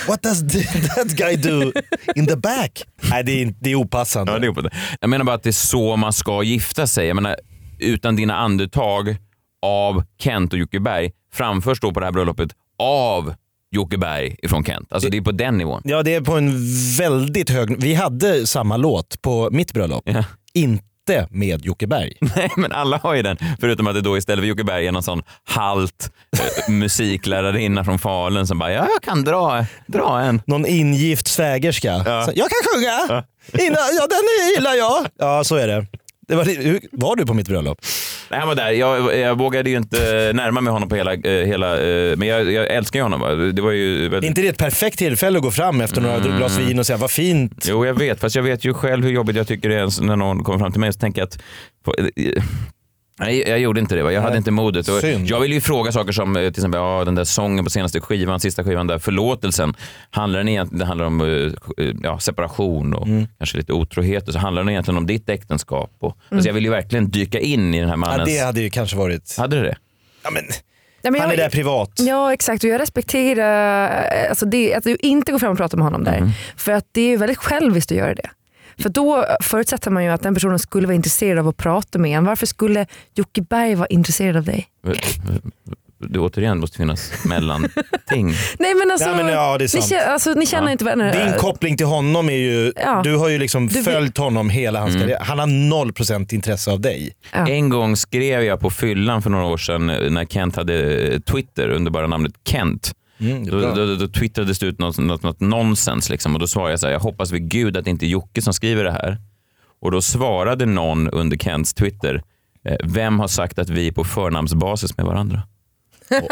What 0.07 0.21
does 0.23 0.43
th- 0.43 0.95
that 0.95 1.07
guy 1.07 1.35
do 1.35 1.71
in 2.15 2.27
the 2.27 2.35
back? 2.35 2.83
Nej 3.09 3.23
det 3.23 3.31
är, 3.31 3.41
inte- 3.41 3.59
det 3.61 3.69
är 3.71 3.75
opassande. 3.75 4.31
Ja, 4.31 4.39
det 4.39 4.47
är 4.47 4.49
uppåt. 4.49 4.65
Jag 5.01 5.09
menar 5.09 5.25
bara 5.25 5.35
att 5.35 5.43
det 5.43 5.49
är 5.49 5.51
så 5.51 5.95
man 5.95 6.13
ska 6.13 6.43
gifta 6.43 6.87
sig. 6.87 7.07
Jag 7.07 7.15
menar, 7.15 7.35
utan 7.79 8.15
dina 8.15 8.35
andetag 8.37 9.15
av 9.61 10.03
Kent 10.19 10.53
och 10.53 10.59
Jocke 10.59 10.79
Berg 10.79 11.11
framförs 11.33 11.79
då 11.79 11.91
på 11.93 11.99
det 11.99 12.05
här 12.05 12.13
bröllopet 12.13 12.49
av 12.79 13.33
Jocke 13.71 13.97
Berg 13.97 14.35
ifrån 14.43 14.63
Kent. 14.65 14.93
Alltså 14.93 15.09
det 15.09 15.17
är 15.17 15.21
på 15.21 15.31
den 15.31 15.57
nivån. 15.57 15.81
Ja 15.85 16.03
det 16.03 16.13
är 16.13 16.21
på 16.21 16.33
en 16.37 16.51
väldigt 16.97 17.49
hög... 17.49 17.81
Vi 17.81 17.93
hade 17.93 18.47
samma 18.47 18.77
låt 18.77 19.21
på 19.21 19.49
mitt 19.51 19.73
bröllop. 19.73 20.03
Ja. 20.05 20.23
Inte 20.53 20.83
med 21.29 21.65
Jocke 21.65 21.87
Berg. 21.87 22.13
Nej, 22.35 22.51
men 22.57 22.71
alla 22.71 22.97
har 22.97 23.15
ju 23.15 23.21
den. 23.21 23.37
Förutom 23.59 23.87
att 23.87 23.93
det 23.93 24.01
då 24.01 24.17
istället 24.17 24.41
för 24.41 24.47
Jocke 24.47 24.63
Berg 24.63 24.87
är 24.87 24.91
någon 24.91 25.03
sån 25.03 25.23
halt 25.43 26.11
eh, 26.37 26.73
musiklärarinna 26.73 27.83
från 27.83 27.99
Falun 27.99 28.47
som 28.47 28.59
bara, 28.59 28.71
ja 28.71 28.87
jag 28.93 29.01
kan 29.01 29.23
dra, 29.23 29.65
dra 29.87 30.19
en. 30.19 30.41
Någon 30.45 30.65
ingift 30.65 31.27
svägerska. 31.27 32.03
Ja. 32.05 32.25
Så, 32.25 32.31
jag 32.35 32.47
kan 32.49 32.57
sjunga! 32.73 33.23
Innan, 33.53 33.83
ja 33.97 34.07
den 34.09 34.55
gillar 34.55 34.75
jag. 34.75 35.07
Ja 35.19 35.43
så 35.43 35.55
är 35.55 35.67
det. 35.67 35.85
det 36.27 36.35
var, 36.35 36.45
hur, 36.45 36.79
var 36.91 37.15
du 37.15 37.25
på 37.25 37.33
mitt 37.33 37.47
bröllop? 37.47 37.81
Nej, 38.29 38.39
han 38.39 38.47
var 38.47 38.55
där. 38.55 38.71
Jag, 38.71 39.17
jag 39.19 39.37
vågade 39.37 39.69
ju 39.69 39.77
inte 39.77 40.31
närma 40.33 40.61
mig 40.61 40.73
honom 40.73 40.89
på 40.89 40.95
hela, 40.95 41.13
eh, 41.13 41.45
hela 41.47 41.73
eh, 41.81 42.17
men 42.17 42.27
jag, 42.27 42.51
jag 42.51 42.67
älskar 42.67 42.99
ju 42.99 43.03
honom. 43.03 43.21
Va? 43.21 43.35
Det 43.35 43.61
var 43.61 43.71
ju 43.71 44.05
Är 44.05 44.09
väldigt... 44.09 44.27
inte 44.29 44.41
det 44.41 44.47
ett 44.47 44.57
perfekt 44.57 44.97
tillfälle 44.97 45.37
att 45.37 45.43
gå 45.43 45.51
fram 45.51 45.81
efter 45.81 46.01
några 46.01 46.15
Mm. 46.17 46.37
glas 46.37 46.57
vin 46.59 46.79
och 46.79 46.85
säga 46.85 46.97
vad 46.97 47.11
fint? 47.11 47.65
Jo, 47.69 47.85
jag 47.85 47.93
vet. 47.99 48.19
Fast 48.19 48.35
jag 48.35 48.43
vet 48.43 48.65
ju 48.65 48.73
själv 48.73 49.03
hur 49.05 49.11
jobbigt 49.11 49.35
jag 49.35 49.47
tycker 49.47 49.69
det 49.69 49.75
är 49.75 50.01
när 50.01 50.15
någon 50.15 50.43
kommer 50.43 50.59
fram 50.59 50.71
till 50.71 50.79
mig 50.79 50.87
och 50.87 50.93
så 50.93 50.99
tänker 50.99 51.21
jag 51.21 51.27
att 51.27 51.37
eh, 52.17 52.43
Nej, 53.19 53.49
jag 53.49 53.59
gjorde 53.59 53.79
inte 53.79 53.95
det. 53.95 54.03
Va? 54.03 54.11
Jag 54.11 54.21
hade 54.21 54.31
Nej. 54.33 54.37
inte 54.37 54.51
modet. 54.51 54.87
Jag 55.25 55.39
vill 55.39 55.53
ju 55.53 55.61
fråga 55.61 55.91
saker 55.91 56.11
som 56.11 56.35
eh, 56.35 56.39
till 56.41 56.47
exempel 56.49 56.79
ja, 56.79 57.03
den 57.05 57.15
där 57.15 57.23
sången 57.23 57.63
på 57.63 57.69
senaste 57.69 57.99
skivan, 58.01 58.39
sista 58.39 58.63
skivan, 58.63 58.87
där 58.87 58.99
förlåtelsen. 58.99 59.73
Handlar 60.09 60.39
den 60.39 60.47
egentligen, 60.47 60.79
det 60.79 60.85
handlar 60.85 61.05
om 61.05 61.21
eh, 61.77 61.85
ja, 62.03 62.19
separation 62.19 62.93
och 62.93 63.07
Mm. 63.07 63.27
kanske 63.37 63.57
lite 63.57 63.73
otrohet. 63.73 64.27
Och 64.27 64.33
så 64.33 64.39
handlar 64.39 64.61
den 64.63 64.69
egentligen 64.69 64.97
om 64.97 65.07
ditt 65.07 65.29
äktenskap. 65.29 65.91
Och, 65.99 66.17
alltså, 66.29 66.49
jag 66.49 66.53
vill 66.53 66.63
ju 66.63 66.69
verkligen 66.69 67.09
dyka 67.09 67.39
in 67.39 67.73
i 67.73 67.79
den 67.79 67.87
här 67.89 67.93
Ja, 67.93 67.97
mannens... 67.97 68.29
det 68.29 68.37
hade 68.45 68.61
ju 68.61 68.69
kanske 68.69 68.97
varit... 68.97 69.37
Hade 69.37 69.55
det 69.55 69.63
det? 69.63 69.77
Ja, 70.23 70.29
men, 70.31 70.43
Ja, 71.01 71.11
men 71.11 71.21
han 71.21 71.29
är 71.31 71.33
jag- 71.37 71.45
där 71.45 71.49
privat. 71.49 71.91
Ja 71.99 72.33
exakt 72.33 72.63
och 72.63 72.69
jag 72.69 72.81
respekterar 72.81 73.85
eh, 74.23 74.29
alltså 74.29 74.45
det, 74.45 74.75
att 74.75 74.83
du 74.83 74.95
inte 74.99 75.31
går 75.31 75.39
fram 75.39 75.51
och 75.51 75.57
pratar 75.57 75.77
med 75.77 75.85
honom 75.85 76.03
där. 76.03 76.31
För 76.57 76.71
att 76.71 76.85
det 76.91 77.01
är 77.01 77.07
ju 77.09 77.17
väldigt 77.17 77.37
själviskt 77.37 77.91
att 77.91 77.97
göra 77.97 78.13
det. 78.15 78.29
För 78.81 78.89
då 78.89 79.25
förutsätter 79.41 79.91
man 79.91 80.03
ju 80.03 80.09
att 80.09 80.21
den 80.21 80.33
personen 80.33 80.59
skulle 80.59 80.87
vara 80.87 80.95
intresserad 80.95 81.39
av 81.39 81.47
att 81.47 81.57
prata 81.57 81.99
med 81.99 82.11
en. 82.17 82.25
Varför 82.25 82.45
skulle 82.45 82.85
Jocke 83.15 83.41
Berg 83.41 83.75
vara 83.75 83.87
intresserad 83.87 84.35
av 84.37 84.43
dig? 84.43 84.67
Det 86.09 86.19
återigen 86.19 86.59
måste 86.59 86.77
finnas 86.77 87.11
mellanting. 87.25 88.27
Nej 88.59 88.75
men 88.75 88.91
alltså, 88.91 89.09
Ja, 89.09 89.15
men 89.15 89.27
ja, 89.27 89.57
det 89.57 89.63
är 89.73 89.75
ni, 89.77 89.81
känner, 89.87 90.05
alltså, 90.05 90.33
ni 90.33 90.45
känner 90.45 90.67
Ja. 90.67 90.71
inte 90.71 90.85
varandra. 90.85 91.11
Din 91.25 91.33
koppling 91.33 91.77
till 91.77 91.85
honom 91.85 92.29
är 92.29 92.33
ju, 92.37 92.73
Ja. 92.75 93.01
du 93.03 93.15
har 93.15 93.29
ju 93.29 93.37
liksom 93.37 93.67
Du 93.67 93.83
följt 93.83 94.17
honom 94.17 94.49
hela 94.49 94.79
hans 94.79 94.93
karriär. 94.95 95.19
Han 95.21 95.39
har 95.39 95.47
noll 95.69 95.93
procent 95.93 96.33
intresse 96.33 96.71
av 96.71 96.81
dig. 96.81 97.11
Ja. 97.33 97.47
En 97.47 97.69
gång 97.69 97.95
skrev 97.95 98.43
jag 98.43 98.59
på 98.59 98.69
fyllan 98.69 99.21
för 99.21 99.29
några 99.29 99.45
år 99.45 99.57
sedan 99.57 99.89
eh, 99.89 100.09
när 100.11 100.25
Kent 100.25 100.55
hade 100.55 101.19
Twitter 101.19 101.69
under 101.69 101.91
bara 101.91 102.07
namnet 102.07 102.33
Kent. 102.47 102.91
Mm, 103.19 103.45
Då, 103.45 103.59
då, 103.59 103.85
då, 103.85 103.95
då 103.95 104.07
twittrades 104.07 104.59
det 104.59 104.65
ut 104.65 104.79
något, 104.79 104.97
något, 104.97 105.23
något 105.23 105.39
nonsens 105.39 106.09
liksom, 106.09 106.33
och 106.33 106.39
då 106.39 106.47
svarade 106.47 106.71
jag 106.71 106.79
så 106.79 106.85
här, 106.85 106.93
jag 106.93 106.99
hoppas 106.99 107.31
vid 107.31 107.49
gud 107.49 107.77
att 107.77 107.83
det 107.83 107.89
inte 107.89 108.05
är 108.05 108.07
Jocke 108.07 108.41
som 108.41 108.53
skriver 108.53 108.83
det 108.83 108.91
här. 108.91 109.17
Och 109.79 109.91
då 109.91 110.01
svarade 110.01 110.65
någon 110.65 111.09
under 111.09 111.37
Kents 111.37 111.73
Twitter, 111.73 112.23
eh, 112.65 112.77
vem 112.83 113.19
har 113.19 113.27
sagt 113.27 113.59
att 113.59 113.69
vi 113.69 113.87
är 113.87 113.91
på 113.91 114.03
förnamnsbasis 114.03 114.97
med 114.97 115.05
varandra? 115.05 115.41
Och, 116.09 116.29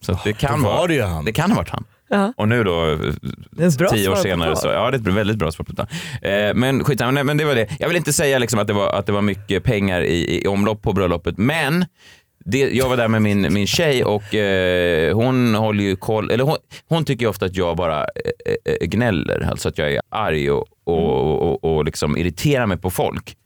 så 0.04 0.12
att 0.12 0.24
det 0.24 0.32
kan 0.32 0.62
vara 0.62 0.86
det. 0.86 1.22
Det 1.24 1.32
kan 1.32 1.50
ha 1.50 1.56
varit 1.56 1.70
han. 1.70 1.84
Ja. 2.08 2.32
Och 2.36 2.48
nu 2.48 2.64
då, 2.64 2.90
eh, 2.90 3.70
tio 3.90 4.08
år 4.08 4.16
senare, 4.16 4.56
så, 4.56 4.68
ja 4.68 4.90
det 4.90 4.96
är 4.96 5.00
ett 5.00 5.06
väldigt 5.06 5.36
bra 5.36 5.52
svar 5.52 5.64
på 5.64 5.72
det. 5.72 5.86
Eh, 6.48 6.54
men 6.54 6.84
nej, 7.12 7.24
men 7.24 7.36
det 7.36 7.44
var 7.44 7.54
det. 7.54 7.68
Jag 7.78 7.88
vill 7.88 7.96
inte 7.96 8.12
säga 8.12 8.38
liksom 8.38 8.58
att, 8.58 8.66
det 8.66 8.72
var, 8.72 8.88
att 8.88 9.06
det 9.06 9.12
var 9.12 9.22
mycket 9.22 9.64
pengar 9.64 10.00
i, 10.02 10.42
i 10.42 10.46
omlopp 10.46 10.82
på 10.82 10.92
bröllopet, 10.92 11.38
men 11.38 11.84
det, 12.44 12.58
jag 12.58 12.88
var 12.88 12.96
där 12.96 13.08
med 13.08 13.22
min, 13.22 13.52
min 13.52 13.66
tjej 13.66 14.04
och 14.04 14.34
eh, 14.34 15.14
hon 15.16 15.54
håller 15.54 15.84
ju 15.84 15.96
koll, 15.96 16.30
eller 16.30 16.44
hon, 16.44 16.56
hon 16.88 17.04
tycker 17.04 17.26
ofta 17.26 17.46
att 17.46 17.56
jag 17.56 17.76
bara 17.76 18.00
eh, 18.00 18.72
eh, 18.80 18.86
gnäller, 18.86 19.48
alltså 19.50 19.68
att 19.68 19.78
jag 19.78 19.92
är 19.92 20.00
arg 20.08 20.50
och, 20.50 20.66
och, 20.84 21.42
och, 21.42 21.64
och 21.76 21.84
liksom 21.84 22.16
irriterar 22.16 22.66
mig 22.66 22.78
på 22.78 22.90
folk. 22.90 23.36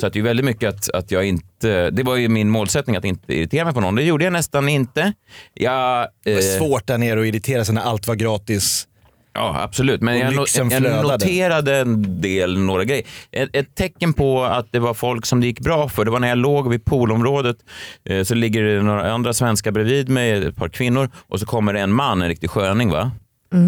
Så 0.00 0.06
att 0.06 0.12
det 0.12 0.18
är 0.18 0.22
väldigt 0.22 0.46
mycket 0.46 0.68
att, 0.68 0.90
att 0.90 1.10
jag 1.10 1.24
inte, 1.24 1.90
det 1.90 2.02
var 2.02 2.16
ju 2.16 2.28
min 2.28 2.50
målsättning 2.50 2.96
att 2.96 3.04
inte 3.04 3.34
irritera 3.34 3.64
mig 3.64 3.74
på 3.74 3.80
någon. 3.80 3.94
Det 3.94 4.02
gjorde 4.02 4.24
jag 4.24 4.32
nästan 4.32 4.68
inte. 4.68 5.12
Jag, 5.54 6.08
Det 6.24 6.30
eh, 6.30 6.34
var 6.34 6.42
svårt 6.58 6.86
där 6.86 6.98
nere 6.98 7.20
att 7.20 7.26
irritera 7.26 7.64
sig 7.64 7.74
när 7.74 7.82
allt 7.82 8.06
var 8.08 8.14
gratis. 8.14 8.88
Ja, 9.34 9.60
absolut. 9.62 10.00
Men 10.00 10.18
jag, 10.18 10.32
no- 10.32 10.72
jag 10.82 11.02
noterade 11.04 11.76
en 11.78 12.20
del, 12.20 12.58
några 12.58 12.84
grejer. 12.84 13.04
Ett, 13.32 13.56
ett 13.56 13.74
tecken 13.74 14.12
på 14.12 14.44
att 14.44 14.66
det 14.72 14.78
var 14.78 14.94
folk 14.94 15.26
som 15.26 15.40
det 15.40 15.46
gick 15.46 15.60
bra 15.60 15.88
för, 15.88 16.04
det 16.04 16.10
var 16.10 16.18
när 16.20 16.28
jag 16.28 16.38
låg 16.38 16.70
vid 16.70 16.84
poolområdet. 16.84 17.56
Eh, 18.08 18.22
så 18.22 18.34
ligger 18.34 18.62
det 18.62 18.82
några 18.82 19.12
andra 19.12 19.32
svenskar 19.32 19.70
bredvid 19.70 20.08
mig, 20.08 20.46
ett 20.46 20.56
par 20.56 20.68
kvinnor, 20.68 21.10
och 21.28 21.40
så 21.40 21.46
kommer 21.46 21.72
det 21.72 21.80
en 21.80 21.92
man, 21.92 22.22
en 22.22 22.28
riktig 22.28 22.50
sköning. 22.50 22.90
va? 22.90 23.10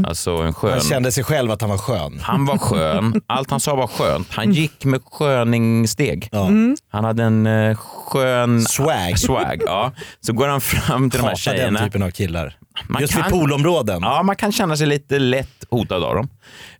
Alltså 0.06 0.30
en 0.36 0.54
skön. 0.54 0.70
Han 0.70 0.80
kände 0.80 1.12
sig 1.12 1.24
själv 1.24 1.50
att 1.50 1.60
han 1.60 1.70
var 1.70 1.78
skön. 1.78 2.18
Han 2.22 2.46
var 2.46 2.58
skön. 2.58 3.20
Allt 3.26 3.50
han 3.50 3.60
sa 3.60 3.74
var 3.76 3.86
skönt. 3.86 4.28
Han 4.30 4.52
gick 4.52 4.84
med 4.84 5.00
sköningssteg. 5.12 6.28
Ja. 6.32 6.50
Han 6.92 7.04
hade 7.04 7.22
en 7.22 7.46
eh, 7.46 7.76
skön 7.76 8.62
Swag. 8.64 9.18
swag. 9.18 9.62
Ja. 9.66 9.92
Så 10.20 10.32
går 10.32 10.48
han 10.48 10.60
fram 10.60 11.10
till 11.10 11.18
de 11.20 11.22
här 11.24 11.30
Hatar 11.30 11.50
den 11.52 11.58
tjejerna. 11.58 11.78
typen 11.84 12.02
av 12.02 12.10
killar. 12.10 12.56
Man 12.88 13.02
Just 13.02 13.12
kan- 13.14 13.22
vid 13.22 13.30
poolområden. 13.32 13.98
Ja, 14.02 14.22
man 14.22 14.36
kan 14.36 14.52
känna 14.52 14.76
sig 14.76 14.86
lite 14.86 15.18
lätt 15.18 15.64
hotad 15.70 16.04
av 16.04 16.14
dem. 16.14 16.28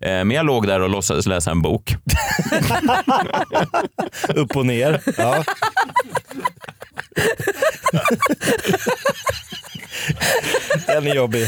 Eh, 0.00 0.08
Men 0.10 0.30
jag 0.30 0.46
låg 0.46 0.66
där 0.66 0.80
och 0.80 0.90
låtsades 0.90 1.26
läsa 1.26 1.50
en 1.50 1.62
bok. 1.62 1.96
Upp 4.34 4.56
och 4.56 4.66
ner. 4.66 5.00
Ja. 5.16 5.44
Den 10.86 11.06
är 11.06 11.14
jobbig. 11.14 11.42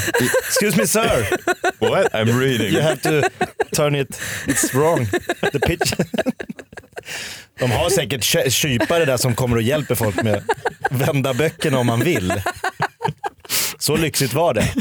Excuse 0.49 0.77
me 0.81 0.87
sir, 0.87 1.27
What? 1.79 2.13
I'm 2.13 2.41
reading. 2.41 2.73
you 2.75 2.83
have 2.83 2.97
to 2.97 3.23
turn 3.73 3.95
it, 3.95 4.21
it's 4.47 4.75
wrong. 4.75 5.07
The 5.53 5.59
pitch. 5.61 5.93
De 7.59 7.71
har 7.71 7.91
säkert 7.91 8.23
ky- 8.25 8.51
kypare 8.51 9.05
där 9.05 9.17
som 9.17 9.35
kommer 9.35 9.57
och 9.57 9.63
hjälper 9.63 9.95
folk 9.95 10.23
med 10.23 10.43
vända 10.91 11.35
böckerna 11.35 11.79
om 11.79 11.87
man 11.87 12.01
vill. 12.01 12.33
Så 13.89 13.97
lyxigt 13.97 14.35
var 14.35 14.55
det. 14.55 14.65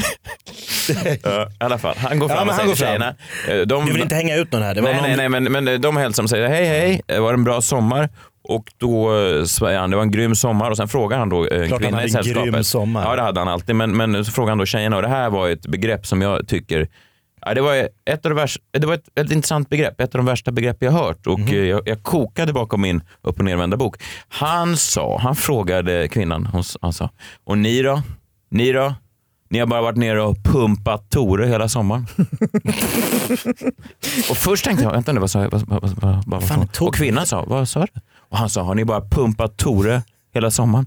Ja, 1.22 1.42
I 1.42 1.46
alla 1.58 1.78
fall, 1.78 1.94
han 1.98 2.18
går 2.18 2.30
Ja, 2.30 2.36
fram 2.36 2.46
men 2.46 2.54
och 2.54 2.60
han 2.62 2.76
säger 2.76 2.76
till 2.76 2.84
tjejerna. 2.86 3.14
eh, 3.60 3.66
De, 3.66 3.86
Du 3.86 3.92
vill 3.92 4.02
inte 4.02 4.14
hänga 4.14 4.36
ut 4.36 4.52
någon 4.52 4.62
här? 4.62 4.74
Det 4.74 4.80
var 4.80 4.88
nej, 4.88 4.96
någon... 5.00 5.08
nej, 5.10 5.28
nej, 5.28 5.40
men, 5.50 5.64
men 5.64 5.80
de 5.80 5.96
hälsar 5.96 6.22
och 6.22 6.30
säger 6.30 6.48
hej, 6.48 6.66
hej, 6.66 7.02
eh, 7.08 7.20
var 7.20 7.32
det 7.32 7.36
en 7.36 7.44
bra 7.44 7.60
sommar? 7.60 8.08
Och 8.48 8.64
då 8.76 9.18
eh, 9.20 9.44
säger 9.44 9.78
han 9.78 9.90
det 9.90 9.96
var 9.96 10.02
en 10.02 10.10
grym 10.10 10.34
sommar 10.34 10.70
och 10.70 10.76
sen 10.76 10.88
frågar 10.88 11.18
han 11.18 11.28
då 11.28 11.46
eh, 11.46 11.60
en 11.62 11.68
Klart 11.68 11.70
han 11.70 11.78
kvinna 11.90 11.90
i 11.90 11.92
hade 11.94 12.04
en 12.18 12.24
sällskapet. 12.24 12.52
grym 12.52 12.64
sommar. 12.64 13.04
Ja, 13.04 13.16
det 13.16 13.22
hade 13.22 13.40
han 13.40 13.48
alltid. 13.48 13.76
Men, 13.76 13.96
men 13.96 14.24
så 14.24 14.32
frågar 14.32 14.48
han 14.48 14.58
då 14.58 14.66
tjejerna 14.66 14.96
och 14.96 15.02
det 15.02 15.08
här 15.08 15.30
var 15.30 15.48
ett 15.48 15.66
begrepp 15.66 16.06
som 16.06 16.22
jag 16.22 16.48
tycker 16.48 16.88
Ja, 17.46 17.54
det 17.54 17.60
var, 17.60 17.74
ett 18.10 18.26
av 18.26 18.30
de 18.30 18.34
värsta, 18.34 18.60
det 18.78 18.86
var 18.86 18.94
ett 18.94 19.04
väldigt 19.14 19.34
intressant 19.36 19.68
begrepp, 19.68 20.00
ett 20.00 20.14
av 20.14 20.18
de 20.18 20.26
värsta 20.26 20.50
begrepp 20.52 20.76
jag 20.80 20.92
hört 20.92 21.26
och 21.26 21.38
Mhm. 21.38 21.48
eh, 21.48 21.54
jag, 21.64 21.88
jag 21.88 22.02
kokade 22.02 22.52
bakom 22.52 22.80
min 22.80 23.00
upp 23.22 23.38
och 23.38 23.44
nervända 23.44 23.76
bok. 23.76 23.96
Han 24.28 24.76
sa, 24.76 25.18
han 25.22 25.36
frågade 25.36 26.08
kvinnan, 26.08 26.46
hon, 26.46 26.62
han 26.80 26.92
sa, 26.92 27.10
och 27.44 27.58
ni 27.58 27.82
då? 27.82 28.02
Ni 28.48 28.72
då? 28.72 28.94
Ni 29.50 29.58
har 29.58 29.66
bara 29.66 29.80
varit 29.82 29.96
nere 29.96 30.22
och 30.22 30.36
pumpat 30.44 31.10
Tore 31.10 31.46
hela 31.46 31.68
sommaren. 31.68 32.06
och 34.30 34.36
först 34.36 34.64
tänkte 34.64 34.84
jag, 34.84 34.92
vänta 34.92 35.12
nu, 35.12 35.20
vad 35.20 35.30
sa 35.30 35.42
jag? 35.42 35.50
Vad, 35.50 35.68
vad, 35.68 35.80
vad, 35.82 35.94
vad, 35.96 36.24
vad, 36.26 36.42
Fan, 36.48 36.68
och 36.80 36.94
kvinnan 36.94 37.26
sa, 37.26 37.44
vad 37.44 37.68
sa 37.68 37.80
du? 37.80 38.00
Och 38.16 38.38
han 38.38 38.50
sa, 38.50 38.62
har 38.62 38.74
ni 38.74 38.84
bara 38.84 39.00
pumpat 39.00 39.56
Tore 39.56 40.02
hela 40.34 40.50
sommaren? 40.50 40.86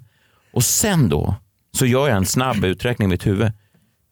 Och 0.53 0.63
sen 0.63 1.09
då 1.09 1.35
så 1.77 1.85
gör 1.85 2.07
jag 2.07 2.17
en 2.17 2.25
snabb 2.25 2.65
uträkning 2.65 3.05
i 3.05 3.09
mitt 3.09 3.27
huvud. 3.27 3.51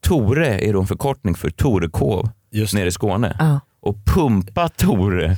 Tore 0.02 0.58
är 0.58 0.72
då 0.72 0.80
en 0.80 0.86
förkortning 0.86 1.34
för 1.34 1.50
Torekov 1.50 2.28
nere 2.74 2.86
i 2.86 2.92
Skåne. 2.92 3.36
Ja. 3.38 3.60
Och 3.80 3.96
pumpa 4.04 4.68
Tore 4.68 5.36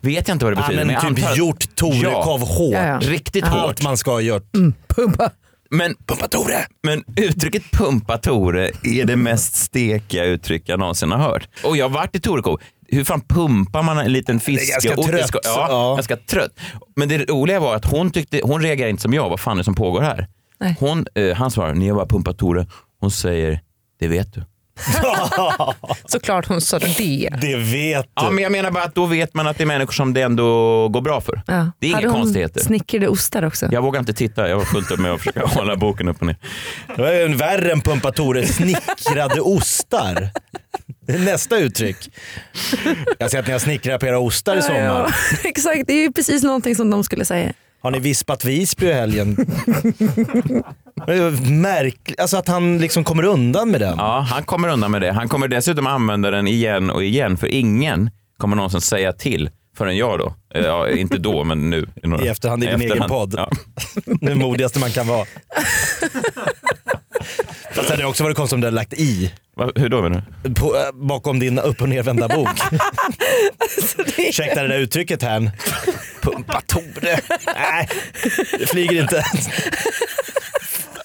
vet 0.00 0.28
jag 0.28 0.34
inte 0.34 0.44
vad 0.44 0.54
det 0.56 0.60
Ja, 0.60 0.66
betyder. 0.66 0.84
men 0.84 0.94
jag 0.94 1.02
typ 1.02 1.24
antar- 1.24 1.36
gjort 1.36 1.74
Torekov 1.74 2.40
hårt. 2.40 2.72
Ja, 2.72 2.86
ja. 2.86 2.98
Riktigt 3.02 3.46
hårt. 3.46 3.60
Allt 3.62 3.82
man 3.82 3.96
ska 3.96 4.10
ha 4.10 4.20
gjort. 4.20 4.52
Pumpa. 4.86 5.30
Men, 5.72 5.94
pumpa 6.06 6.28
Tore. 6.28 6.66
men 6.82 7.04
uttrycket 7.16 7.70
pumpa 7.70 8.18
Tore 8.18 8.70
är 8.82 9.04
det 9.04 9.16
mest 9.16 9.54
stekiga 9.56 10.24
uttryck 10.24 10.62
jag 10.66 10.78
någonsin 10.80 11.10
har 11.10 11.18
hört. 11.18 11.48
Och 11.64 11.76
jag 11.76 11.84
har 11.88 11.90
varit 11.94 12.16
i 12.16 12.20
Torekov. 12.20 12.60
Hur 12.88 13.04
fan 13.04 13.20
pumpar 13.20 13.82
man 13.82 13.98
en 13.98 14.12
liten 14.12 14.40
fisk? 14.40 14.72
ganska 14.72 14.94
och- 15.00 15.06
trött. 15.06 15.30
Ja, 15.44 15.66
Ja. 15.68 15.94
ganska 15.94 16.16
trött. 16.16 16.60
Men 16.96 17.08
det 17.08 17.18
roliga 17.30 17.60
var 17.60 17.74
att 17.76 17.84
hon, 17.84 18.10
tyckte, 18.10 18.40
hon 18.44 18.62
reagerade 18.62 18.90
inte 18.90 19.02
som 19.02 19.12
jag. 19.14 19.28
Vad 19.28 19.40
fan 19.40 19.52
är 19.52 19.58
det 19.58 19.64
som 19.64 19.74
pågår 19.74 20.00
här? 20.00 20.28
Nej. 20.60 20.76
Hon, 20.80 21.06
eh, 21.14 21.34
han 21.36 21.50
svarar, 21.50 21.74
ni 21.74 21.88
har 21.88 21.96
bara 21.96 22.06
pumpat 22.06 22.38
Tore. 22.38 22.66
Hon 23.00 23.10
säger, 23.10 23.60
det 24.00 24.08
vet 24.08 24.34
du. 24.34 24.44
Såklart 26.04 26.46
hon 26.48 26.60
sa 26.60 26.78
det. 26.78 27.28
Det 27.40 27.56
vet 27.56 28.04
du. 28.04 28.10
Ja, 28.14 28.30
men 28.30 28.42
jag 28.42 28.52
menar 28.52 28.70
bara 28.70 28.84
att 28.84 28.94
då 28.94 29.06
vet 29.06 29.34
man 29.34 29.46
att 29.46 29.58
det 29.58 29.64
är 29.64 29.66
människor 29.66 29.92
som 29.92 30.14
det 30.14 30.22
ändå 30.22 30.88
går 30.88 31.00
bra 31.00 31.20
för. 31.20 31.42
Ja. 31.46 31.70
Det 31.78 31.86
är 31.86 31.94
Hade 31.94 32.02
inga 32.06 32.12
hon 32.12 32.20
konstigheter. 32.22 32.60
snickrade 32.60 33.08
ostar 33.08 33.42
också? 33.44 33.68
Jag 33.72 33.82
vågar 33.82 34.00
inte 34.00 34.12
titta, 34.12 34.48
jag 34.48 34.56
var 34.56 34.64
fullt 34.64 34.90
upp 34.90 35.00
med 35.00 35.12
att 35.12 35.18
försöka 35.18 35.40
hålla 35.46 35.76
boken 35.76 36.08
upp 36.08 36.20
och 36.20 36.26
ner. 36.26 36.36
Det 36.96 37.02
var 37.02 37.12
ju 37.12 37.22
en 37.22 37.36
värre 37.36 37.72
än 37.72 37.80
pumpa 37.80 38.12
Tore. 38.12 38.46
Snickrade 38.46 39.40
ostar. 39.40 40.30
Det 41.06 41.12
är 41.12 41.18
nästa 41.18 41.58
uttryck. 41.58 41.96
Jag 43.18 43.30
ser 43.30 43.38
att 43.38 43.46
ni 43.46 43.52
har 43.52 43.58
snickrat 43.60 44.00
på 44.00 44.06
era 44.06 44.18
ostar 44.18 44.56
i 44.56 44.62
sommar. 44.62 44.80
Ja, 44.84 45.08
exakt, 45.44 45.86
det 45.86 45.92
är 45.92 46.02
ju 46.02 46.12
precis 46.12 46.42
någonting 46.42 46.76
som 46.76 46.90
de 46.90 47.04
skulle 47.04 47.24
säga. 47.24 47.52
Har 47.82 47.90
ni 47.90 47.98
vispat 47.98 48.44
Visby 48.44 48.86
i 48.86 48.92
helgen? 48.92 49.36
Märkligt, 51.62 52.20
alltså 52.20 52.36
att 52.36 52.48
han 52.48 52.78
liksom 52.78 53.04
kommer 53.04 53.22
undan 53.22 53.70
med 53.70 53.80
den. 53.80 53.94
Ja, 53.98 54.20
han 54.30 54.44
kommer 54.44 54.68
undan 54.68 54.90
med 54.90 55.02
det. 55.02 55.12
Han 55.12 55.28
kommer 55.28 55.48
dessutom 55.48 55.86
använda 55.86 56.30
den 56.30 56.48
igen 56.48 56.90
och 56.90 57.04
igen 57.04 57.36
för 57.36 57.46
ingen 57.46 58.10
kommer 58.38 58.56
någonsin 58.56 58.80
säga 58.80 59.12
till 59.12 59.50
förrän 59.76 59.96
jag 59.96 60.18
då. 60.18 60.34
Eh, 60.54 60.64
Ja, 60.64 60.88
inte 60.90 61.18
då, 61.18 61.44
men 61.44 61.70
nu. 61.70 61.88
några- 62.02 62.24
I 62.24 62.28
efterhand 62.28 62.64
i 62.64 62.66
din 62.66 62.80
egen 62.80 63.08
podd. 63.08 63.34
Ja. 63.36 63.50
Det 64.20 64.34
modigaste 64.34 64.78
man 64.78 64.90
kan 64.90 65.06
vara. 65.06 65.26
Fast 67.74 67.88
det 67.88 67.94
hade 67.94 68.04
också 68.04 68.24
varit 68.24 68.36
konstigt 68.36 68.54
om 68.54 68.60
du 68.60 68.66
hade 68.66 68.74
lagt 68.74 68.92
i 68.92 69.32
Va, 69.56 69.72
hur 69.74 69.88
då 69.88 70.02
menar 70.02 70.22
du? 70.44 70.54
på, 70.54 70.76
äh, 70.76 70.92
bakom 70.92 71.38
din 71.38 71.58
upp 71.58 71.82
och 71.82 71.88
nervända 71.88 72.28
bok. 72.28 72.48
Ursäkta 74.18 74.62
det 74.62 74.68
där 74.68 74.78
uttrycket 74.78 75.22
här. 75.22 75.50
Pumpa 76.20 76.60
Tore. 76.60 77.20
Nej, 77.54 77.88
det 78.58 78.66
flyger 78.66 79.02
inte. 79.02 79.24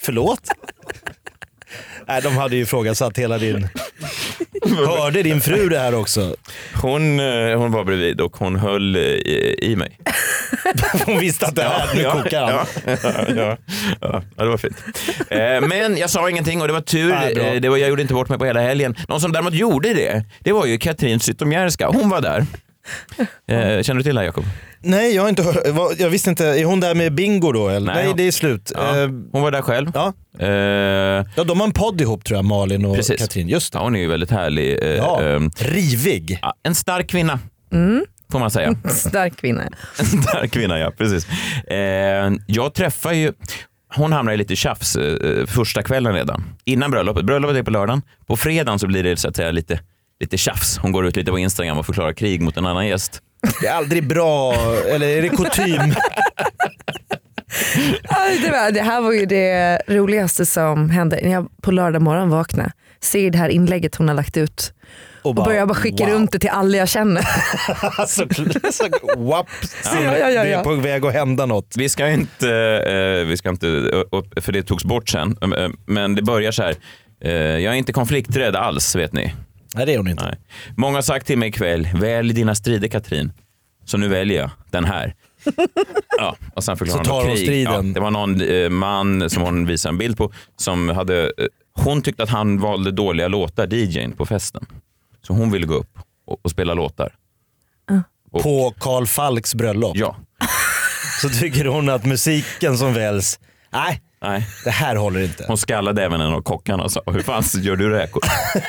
Förlåt? 0.01 0.41
Nej, 2.09 2.21
de 2.21 2.37
hade 2.37 2.55
ju 2.55 2.61
ifrågasatt 2.61 3.17
hela 3.17 3.37
din... 3.37 3.67
Hörde 4.87 5.23
din 5.23 5.41
fru 5.41 5.69
det 5.69 5.79
här 5.79 5.95
också? 5.95 6.35
Hon, 6.81 7.19
eh, 7.19 7.57
hon 7.57 7.71
var 7.71 7.83
bredvid 7.83 8.21
och 8.21 8.37
hon 8.37 8.55
höll 8.55 8.95
eh, 8.95 9.01
i, 9.01 9.59
i 9.61 9.75
mig. 9.75 9.99
Hon 11.05 11.19
visste 11.19 11.45
att 11.45 11.55
det 11.55 11.63
här, 11.63 11.95
nu 11.95 12.03
kokar 12.03 12.41
han. 12.43 12.65
ja, 13.37 13.57
ja, 14.01 14.23
ja, 14.37 14.43
det 14.43 14.49
var 14.49 14.57
fint. 14.57 14.77
Eh, 15.29 15.61
Men 15.67 15.97
jag 15.97 16.09
sa 16.09 16.29
ingenting 16.29 16.61
och 16.61 16.67
det 16.67 16.73
var 16.73 16.81
tur. 16.81 17.09
Nej, 17.09 17.59
Det 17.59 17.69
var, 17.69 17.77
jag 17.77 17.89
gjorde 17.89 18.01
inte 18.01 18.13
bort 18.13 18.29
mig 18.29 18.37
på 18.37 18.45
hela 18.45 18.61
helgen. 18.61 18.95
Någon 19.07 19.21
som 19.21 19.31
däremot 19.31 19.53
gjorde 19.53 19.93
det, 19.93 20.23
det 20.39 20.51
var 20.51 20.65
ju 20.65 20.77
Katrin 20.77 21.19
Zytomierska. 21.19 21.87
Hon 21.87 22.09
var 22.09 22.21
där. 22.21 22.45
Eh, 23.47 23.81
Känner 23.83 23.93
du 23.95 24.03
till 24.03 24.15
det 24.15 24.21
här 24.21 24.25
Jakob? 24.25 24.45
Nej, 24.81 25.15
jag 25.15 25.21
har 25.21 25.29
inte 25.29 25.43
hört. 25.43 25.57
Jag 25.97 26.09
visste 26.09 26.29
inte. 26.29 26.45
Är 26.45 26.65
hon 26.65 26.79
där 26.79 26.95
med 26.95 27.13
bingo 27.13 27.51
då? 27.51 27.69
Eller? 27.69 27.79
Nej, 27.79 27.95
Nej, 27.95 28.07
hon- 28.07 28.17
det 28.17 28.23
är 28.23 28.31
slut. 28.31 28.71
Ja. 28.75 28.97
Eh, 29.01 29.09
Hon 29.31 29.41
var 29.41 29.51
där 29.51 29.61
själv. 29.61 29.91
Ja. 29.93 30.13
Eh, 30.39 30.47
ja, 31.35 31.43
de 31.45 31.59
har 31.59 31.67
en 31.67 31.73
podd 31.73 32.01
ihop 32.01 32.23
tror 32.25 32.37
jag, 32.37 32.45
Malin 32.45 32.85
och 32.85 32.95
Precis. 32.95 33.21
Katrin. 33.21 33.47
Just 33.49 33.73
det. 33.73 33.79
Ja, 33.79 33.83
hon 33.83 33.95
är 33.95 33.99
ju 33.99 34.07
väldigt 34.07 34.31
härlig. 34.31 34.83
eh, 34.83 34.89
Ja. 34.89 35.21
ehm, 35.23 35.49
Rivig. 35.59 36.39
ja, 36.41 36.53
en 36.63 36.75
stark 36.75 37.09
kvinna, 37.09 37.39
Mm. 37.73 38.05
får 38.31 38.39
man 38.39 38.51
säga. 38.51 38.75
Stark 38.89 39.35
kvinna. 39.37 39.61
En 39.99 40.05
stark 40.05 40.51
kvinna, 40.51 40.79
ja. 40.79 40.91
Precis. 40.97 41.27
Eh, 41.67 42.31
jag 42.47 42.73
träffar 42.73 43.11
ju... 43.11 43.31
Hon 43.95 44.11
hamnar 44.13 44.33
i 44.33 44.37
lite 44.37 44.55
tjafs 44.55 44.95
eh, 44.95 45.45
första 45.45 45.83
kvällen 45.83 46.13
redan. 46.13 46.43
Innan 46.65 46.91
bröllopet. 46.91 47.25
Bröllopet 47.25 47.57
är 47.57 47.63
på 47.63 47.71
lördagen. 47.71 48.01
På 48.27 48.37
fredagen 48.37 48.79
så 48.79 48.87
blir 48.87 49.03
det 49.03 49.17
så 49.17 49.27
att 49.27 49.35
säga 49.35 49.51
lite, 49.51 49.79
lite 50.19 50.37
tjafs. 50.37 50.77
Hon 50.77 50.91
går 50.91 51.07
ut 51.07 51.15
lite 51.15 51.31
på 51.31 51.39
Instagram 51.39 51.77
och 51.77 51.85
förklarar 51.85 52.13
krig 52.13 52.41
mot 52.41 52.57
en 52.57 52.65
annan 52.65 52.87
gäst. 52.87 53.21
Det 53.61 53.67
är 53.67 53.73
aldrig 53.73 54.07
bra, 54.07 54.53
eller 54.93 55.07
är 55.07 55.21
det 55.21 55.29
kutym? 55.29 55.93
Det, 58.43 58.51
var, 58.51 58.71
det 58.71 58.81
här 58.81 59.01
var 59.01 59.11
ju 59.11 59.25
det 59.25 59.81
roligaste 59.87 60.45
som 60.45 60.89
hände 60.89 61.19
när 61.23 61.31
jag 61.31 61.47
på 61.61 61.71
lördag 61.71 62.01
morgon 62.01 62.29
vaknade. 62.29 62.71
Ser 63.01 63.31
det 63.31 63.37
här 63.37 63.49
inlägget 63.49 63.95
hon 63.95 64.07
har 64.07 64.15
lagt 64.15 64.37
ut 64.37 64.73
och 65.21 65.35
börjar 65.35 65.65
bara 65.65 65.75
skicka 65.75 66.05
wow. 66.05 66.13
runt 66.13 66.31
det 66.31 66.39
till 66.39 66.49
alla 66.49 66.77
jag 66.77 66.89
känner. 66.89 67.21
så, 68.07 68.27
så, 68.71 68.87
wap, 69.17 69.47
ser, 69.83 70.03
Ja, 70.03 70.17
ja, 70.17 70.29
ja, 70.29 70.43
Det 70.43 70.53
är 70.53 70.63
på 70.63 70.75
väg 70.75 71.05
att 71.05 71.13
hända 71.13 71.45
något. 71.45 71.73
Vi 71.77 71.89
ska 71.89 72.09
inte, 72.09 72.49
eh, 72.87 73.27
vi 73.27 73.37
ska 73.37 73.49
inte 73.49 73.67
upp, 73.67 74.43
för 74.43 74.51
det 74.51 74.63
togs 74.63 74.85
bort 74.85 75.09
sen. 75.09 75.37
Eh, 75.41 75.69
Men 75.85 76.15
det 76.15 76.21
börjar 76.21 76.51
så 76.51 76.63
här. 76.63 76.75
Eh, 77.23 77.31
jag 77.31 77.73
är 77.73 77.77
inte 77.77 77.93
konflikträdd 77.93 78.55
alls, 78.55 78.95
vet 78.95 79.13
ni. 79.13 79.33
Nej 79.75 79.85
det 79.85 79.93
är 79.93 79.97
hon 79.97 80.07
inte. 80.07 80.25
Nej. 80.25 80.37
Många 80.77 80.97
har 80.97 81.01
sagt 81.01 81.27
till 81.27 81.37
mig 81.37 81.49
ikväll, 81.49 81.87
välj 81.95 82.33
dina 82.33 82.55
strider 82.55 82.87
Katrin. 82.87 83.31
Så 83.85 83.97
nu 83.97 84.07
väljer 84.07 84.39
jag 84.41 84.49
den 84.71 84.85
här. 84.85 85.15
Ja, 86.19 86.35
och 86.55 86.63
sen 86.63 86.77
förklarar 86.77 87.03
Så 87.03 87.11
hon 87.11 87.19
tar 87.21 87.27
hon 87.27 87.35
krig. 87.35 87.45
striden. 87.47 87.87
Ja, 87.87 87.93
det 87.93 87.99
var 87.99 88.11
någon 88.11 88.41
eh, 88.41 88.69
man 88.69 89.29
som 89.29 89.43
hon 89.43 89.65
visade 89.65 89.93
en 89.93 89.97
bild 89.97 90.17
på 90.17 90.31
som 90.55 90.89
hade, 90.89 91.23
eh, 91.23 91.29
hon 91.73 92.01
tyckte 92.01 92.23
att 92.23 92.29
han 92.29 92.59
valde 92.59 92.91
dåliga 92.91 93.27
låtar, 93.27 93.73
DJn, 93.73 94.11
på 94.11 94.25
festen. 94.25 94.65
Så 95.21 95.33
hon 95.33 95.51
ville 95.51 95.65
gå 95.67 95.73
upp 95.73 95.99
och, 96.27 96.39
och 96.43 96.51
spela 96.51 96.73
låtar. 96.73 97.13
Och- 98.31 98.43
På 98.43 98.73
Karl 98.79 99.05
Falks 99.05 99.55
bröllop 99.55 99.97
Ja, 99.97 100.15
så 101.21 101.29
tycker 101.29 101.65
hon 101.65 101.89
att 101.89 102.05
musiken 102.05 102.77
som 102.77 102.93
väljs, 102.93 103.39
nej 103.71 104.01
nej. 104.29 104.47
det 104.63 104.69
här 104.69 104.95
håller 104.95 105.19
inte. 105.23 105.45
Hon 105.47 105.57
skallade 105.57 106.03
även 106.03 106.21
en 106.21 106.33
av 106.33 106.41
kockarna 106.41 106.83
och 106.83 106.91
sa, 106.91 107.01
hur 107.05 107.21
fan 107.21 107.43
gör 107.53 107.75
du 107.75 107.89
räkor? 107.89 108.21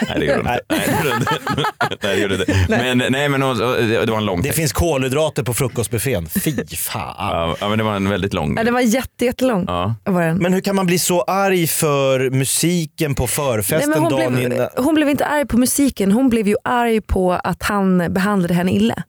nej, 0.08 0.18
det 0.18 0.24
gjorde 0.24 0.38
hon 0.38 0.52
inte. 0.52 0.60
Nej, 0.68 0.80
det 0.86 1.02
gjorde 1.02 1.08
hon 1.12 1.20
inte. 1.20 1.96
nej, 2.02 2.16
det 2.16 2.22
gjorde 2.22 2.34
hon 2.34 2.40
inte. 2.40 2.94
Men, 2.94 3.12
nej, 3.12 3.28
men 3.28 3.42
hon, 3.42 3.58
det 3.58 4.06
var 4.10 4.18
en 4.18 4.24
lång 4.24 4.36
Det 4.36 4.42
text. 4.42 4.56
finns 4.56 4.72
kolhydrater 4.72 5.42
på 5.42 5.54
frukostbuffén. 5.54 6.26
Fy 6.28 6.76
fan. 6.76 7.56
Ja, 7.60 7.68
men 7.68 7.78
det 7.78 7.84
var 7.84 7.96
en 7.96 8.08
väldigt 8.08 8.34
lång. 8.34 8.56
Ja, 8.56 8.64
det 8.64 8.70
var 8.70 8.80
jätte, 8.80 9.24
jättelång. 9.24 9.64
Ja. 9.68 9.94
Var 10.04 10.22
den. 10.22 10.36
Men 10.36 10.52
hur 10.52 10.60
kan 10.60 10.76
man 10.76 10.86
bli 10.86 10.98
så 10.98 11.22
arg 11.22 11.66
för 11.66 12.30
musiken 12.30 13.14
på 13.14 13.22
Nej, 13.22 13.28
förfesten 13.28 13.90
men 13.90 13.98
hon, 14.02 14.10
dagen 14.12 14.34
blev, 14.34 14.52
innan? 14.52 14.68
hon 14.76 14.94
blev 14.94 15.08
inte 15.08 15.26
arg 15.26 15.46
på 15.46 15.58
musiken, 15.58 16.12
hon 16.12 16.28
blev 16.28 16.48
ju 16.48 16.56
arg 16.64 17.00
på 17.00 17.32
att 17.32 17.62
han 17.62 18.12
behandlade 18.12 18.54
henne 18.54 18.72
illa. 18.72 19.02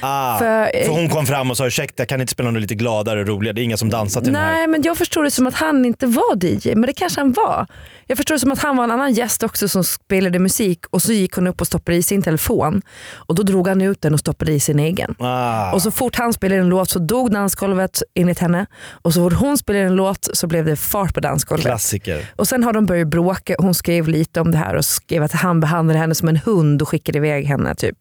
Ah, 0.00 0.38
för- 0.38 0.84
för 0.84 0.92
hon 0.92 1.08
kom 1.08 1.26
fram 1.26 1.50
och 1.50 1.56
sa 1.56 1.66
ursäkta 1.66 2.06
kan 2.06 2.18
ni 2.18 2.22
inte 2.22 2.30
spela 2.32 2.50
något 2.50 2.60
lite 2.62 2.74
gladare 2.74 3.20
och 3.20 3.26
roligare? 3.26 3.54
Det 3.54 3.60
är 3.60 3.64
inga 3.64 3.76
som 3.76 3.88
dansar 3.90 4.20
till 4.20 4.32
den 4.32 4.42
här. 4.42 4.52
Nej 4.52 4.66
men 4.66 4.82
jag 4.82 4.98
förstod 4.98 5.24
det 5.24 5.30
som 5.30 5.46
att 5.46 5.54
han 5.54 5.84
inte 5.84 6.06
var 6.06 6.44
DJ, 6.44 6.74
men 6.74 6.82
det 6.86 6.92
kanske 6.92 7.20
han 7.20 7.32
var. 7.32 7.66
Jag 8.06 8.16
förstod 8.18 8.34
det 8.34 8.40
som 8.40 8.52
att 8.52 8.58
han 8.58 8.76
var 8.76 8.84
en 8.84 8.90
annan 8.90 9.12
gäst 9.12 9.42
också 9.42 9.68
som 9.68 9.84
spelade 9.84 10.38
musik 10.38 10.80
och 10.90 11.02
så 11.02 11.12
gick 11.12 11.34
hon 11.34 11.46
upp 11.46 11.60
och 11.60 11.66
stoppade 11.66 11.96
i 11.98 12.02
sin 12.02 12.22
telefon 12.22 12.82
och 13.14 13.34
då 13.34 13.42
drog 13.42 13.68
han 13.68 13.82
ut 13.82 14.02
den 14.02 14.14
och 14.14 14.20
stoppade 14.20 14.52
i 14.52 14.60
sin 14.60 14.78
egen. 14.78 15.14
Ah. 15.18 15.72
Och 15.72 15.82
så 15.82 15.90
fort 15.90 16.16
han 16.16 16.32
spelade 16.32 16.60
en 16.60 16.68
låt 16.68 16.90
så 16.90 16.98
dog 16.98 17.32
dansgolvet 17.32 18.02
enligt 18.14 18.38
henne 18.38 18.66
och 18.90 19.14
så 19.14 19.20
fort 19.30 19.38
hon 19.40 19.58
spelade 19.58 19.84
en 19.84 19.96
låt 19.96 20.28
så 20.32 20.46
blev 20.46 20.64
det 20.64 20.76
fart 20.76 21.14
på 21.14 21.20
dansgolvet. 21.20 21.66
Klassiker. 21.66 22.24
Och 22.36 22.48
sen 22.48 22.64
har 22.64 22.72
de 22.72 22.86
börjat 22.86 23.08
bråka, 23.08 23.54
hon 23.58 23.74
skrev 23.74 24.08
lite 24.08 24.40
om 24.40 24.50
det 24.50 24.58
här 24.58 24.74
och 24.74 24.84
skrev 24.84 25.22
att 25.22 25.32
han 25.32 25.60
behandlade 25.60 25.98
henne 25.98 26.14
som 26.14 26.28
en 26.28 26.36
hund 26.36 26.82
och 26.82 26.88
skickade 26.88 27.18
iväg 27.18 27.46
henne. 27.46 27.74
typ. 27.74 27.98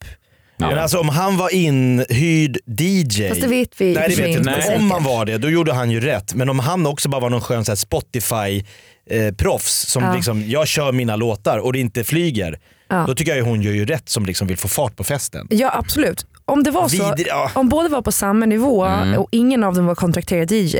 Men 0.57 0.79
alltså 0.79 0.99
om 0.99 1.09
han 1.09 1.37
var 1.37 1.53
inhyrd 1.53 2.57
DJ. 2.79 3.29
Fast 3.29 3.41
det 3.41 3.47
vet 3.47 3.81
vi 3.81 3.93
Nej 3.93 4.09
det 4.09 4.15
vet 4.15 4.37
inte. 4.37 4.75
Om 4.77 4.91
han 4.91 5.03
var 5.03 5.25
det, 5.25 5.37
då 5.37 5.49
gjorde 5.49 5.73
han 5.73 5.91
ju 5.91 5.99
rätt. 5.99 6.33
Men 6.33 6.49
om 6.49 6.59
han 6.59 6.85
också 6.85 7.09
bara 7.09 7.21
var 7.21 7.29
någon 7.29 7.41
skön 7.41 7.65
så 7.65 7.71
här 7.71 7.75
Spotify 7.75 8.63
eh, 9.09 9.57
som 9.59 10.03
Ja. 10.03 10.13
liksom, 10.15 10.49
jag 10.49 10.67
kör 10.67 10.91
mina 10.91 11.15
låtar 11.15 11.57
och 11.57 11.73
det 11.73 11.79
inte 11.79 12.03
flyger. 12.03 12.59
Ja. 12.87 13.03
Då 13.07 13.15
tycker 13.15 13.31
jag 13.31 13.37
ju 13.37 13.43
hon 13.43 13.61
gör 13.61 13.71
ju 13.73 13.85
rätt 13.85 14.09
som 14.09 14.25
liksom 14.25 14.47
vill 14.47 14.57
få 14.57 14.67
fart 14.67 14.95
på 14.95 15.03
festen. 15.03 15.47
Ja 15.49 15.71
absolut. 15.77 16.25
Om 16.45 16.63
det 16.63 16.71
var 16.71 16.87
så, 16.87 16.95
Vidri- 17.03 17.25
ja. 17.27 17.51
om 17.55 17.69
båda 17.69 17.89
var 17.89 18.01
på 18.01 18.11
samma 18.11 18.45
nivå 18.45 18.87
och 19.17 19.27
ingen 19.31 19.63
av 19.63 19.75
dem 19.75 19.85
var 19.85 19.95
kontrakterad 19.95 20.51
DJ, 20.51 20.77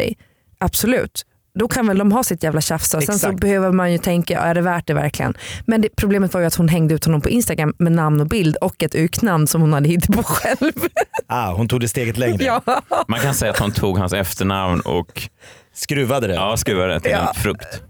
absolut. 0.57 1.25
Då 1.59 1.67
kan 1.67 1.87
väl 1.87 1.97
de 1.97 2.11
ha 2.11 2.23
sitt 2.23 2.43
jävla 2.43 2.61
tjafs 2.61 2.93
och 2.93 3.03
sen 3.03 3.19
så 3.19 3.31
behöver 3.31 3.71
man 3.71 3.91
ju 3.91 3.97
tänka, 3.97 4.33
ja, 4.33 4.39
är 4.39 4.55
det 4.55 4.61
värt 4.61 4.87
det 4.87 4.93
verkligen? 4.93 5.33
Men 5.65 5.81
det, 5.81 5.89
problemet 5.95 6.33
var 6.33 6.41
ju 6.41 6.47
att 6.47 6.55
hon 6.55 6.69
hängde 6.69 6.93
ut 6.93 7.05
honom 7.05 7.21
på 7.21 7.29
Instagram 7.29 7.73
med 7.79 7.91
namn 7.91 8.21
och 8.21 8.27
bild 8.27 8.55
och 8.55 8.83
ett 8.83 8.95
uknamn 8.95 9.47
som 9.47 9.61
hon 9.61 9.73
hade 9.73 9.89
hittat 9.89 10.15
på 10.15 10.23
själv. 10.23 10.71
Ah, 11.27 11.51
hon 11.51 11.67
tog 11.67 11.79
det 11.81 11.87
steget 11.87 12.17
längre. 12.17 12.43
ja. 12.43 12.61
Man 13.07 13.19
kan 13.19 13.33
säga 13.33 13.51
att 13.51 13.59
hon 13.59 13.71
tog 13.71 13.97
hans 13.97 14.13
efternamn 14.13 14.81
och 14.81 15.29
Skruvade 15.73 16.27
det. 16.27 16.33
ja, 16.33 16.57
skruvade 16.57 16.93
det 16.93 16.99
till 16.99 17.11
Ja. 17.11 17.29
en 17.35 17.41
frukt. 17.41 17.67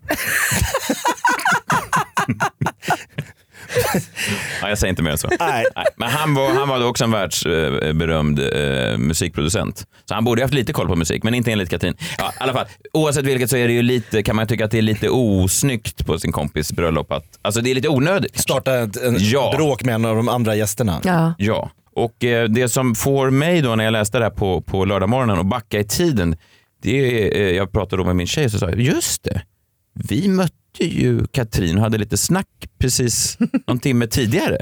ja, 4.61 4.69
jag 4.69 4.77
säger 4.77 4.89
inte 4.89 5.03
mer 5.03 5.11
än 5.11 5.17
så. 5.17 5.27
Nej. 5.39 5.65
Nej, 5.75 5.85
men 5.97 6.09
han 6.09 6.33
var, 6.35 6.49
han 6.53 6.67
var 6.69 6.85
också 6.87 7.03
en 7.03 7.11
världsberömd 7.11 8.39
eh, 8.39 8.97
musikproducent. 8.97 9.85
Så 10.05 10.13
han 10.13 10.23
borde 10.25 10.41
haft 10.41 10.53
lite 10.53 10.73
koll 10.73 10.87
på 10.87 10.95
musik, 10.95 11.23
men 11.23 11.33
inte 11.33 11.51
enligt 11.51 11.69
Katrin. 11.69 11.93
Ja, 12.17 12.31
i 12.39 12.43
alla 12.43 12.53
fall, 12.53 12.65
oavsett 12.93 13.25
vilket 13.25 13.49
så 13.49 13.57
är 13.57 13.67
det 13.67 13.73
ju 13.73 13.81
lite, 13.81 14.23
kan 14.23 14.35
man 14.35 14.47
tycka 14.47 14.65
att 14.65 14.71
det 14.71 14.77
är 14.77 14.81
lite 14.81 15.09
osnyggt 15.09 16.05
på 16.05 16.19
sin 16.19 16.31
kompis 16.31 16.71
bröllop. 16.73 17.11
Att, 17.11 17.39
alltså 17.41 17.61
det 17.61 17.71
är 17.71 17.75
lite 17.75 17.89
onödigt. 17.89 18.39
Starta 18.39 18.75
ett 18.79 18.97
en 18.97 19.15
Ja. 19.19 19.53
bråk 19.57 19.83
med 19.83 19.95
en 19.95 20.05
av 20.05 20.15
de 20.15 20.29
andra 20.29 20.55
gästerna. 20.55 21.01
Ja. 21.03 21.33
Ja, 21.37 21.71
och 21.95 22.23
eh, 22.23 22.49
det 22.49 22.69
som 22.69 22.95
får 22.95 23.29
mig 23.29 23.61
då 23.61 23.75
när 23.75 23.83
jag 23.83 23.91
läste 23.91 24.17
det 24.17 24.23
här 24.23 24.31
på, 24.31 24.61
på 24.61 24.85
lördagmorgonen 24.85 25.37
och 25.37 25.45
backa 25.45 25.79
i 25.79 25.83
tiden, 25.83 26.35
det 26.83 26.97
är, 26.99 27.41
eh, 27.41 27.51
jag 27.55 27.71
pratade 27.71 28.01
då 28.01 28.05
med 28.05 28.15
min 28.15 28.27
tjej 28.27 28.45
och 28.45 28.51
så 28.51 28.59
sa 28.59 28.69
jag, 28.69 28.81
just 28.81 29.23
det, 29.23 29.41
vi 29.93 30.27
mötte 30.27 30.53
ju 30.83 31.27
Katrin 31.27 31.77
hade 31.77 31.97
lite 31.97 32.17
snack 32.17 32.47
precis 32.79 33.37
någon 33.67 33.79
timme 33.79 34.07
tidigare. 34.07 34.57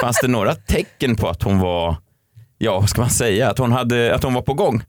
Fanns 0.00 0.18
det 0.22 0.28
några 0.28 0.54
tecken 0.54 1.16
på 1.16 1.28
att 1.28 1.42
hon 1.42 1.58
var, 1.58 1.96
ja 2.58 2.80
vad 2.80 2.88
ska 2.90 3.00
man 3.00 3.10
säga, 3.10 3.50
att 3.50 3.58
hon, 3.58 3.72
hade, 3.72 4.14
att 4.14 4.22
hon 4.22 4.34
var 4.34 4.42
på 4.42 4.54
gång? 4.54 4.82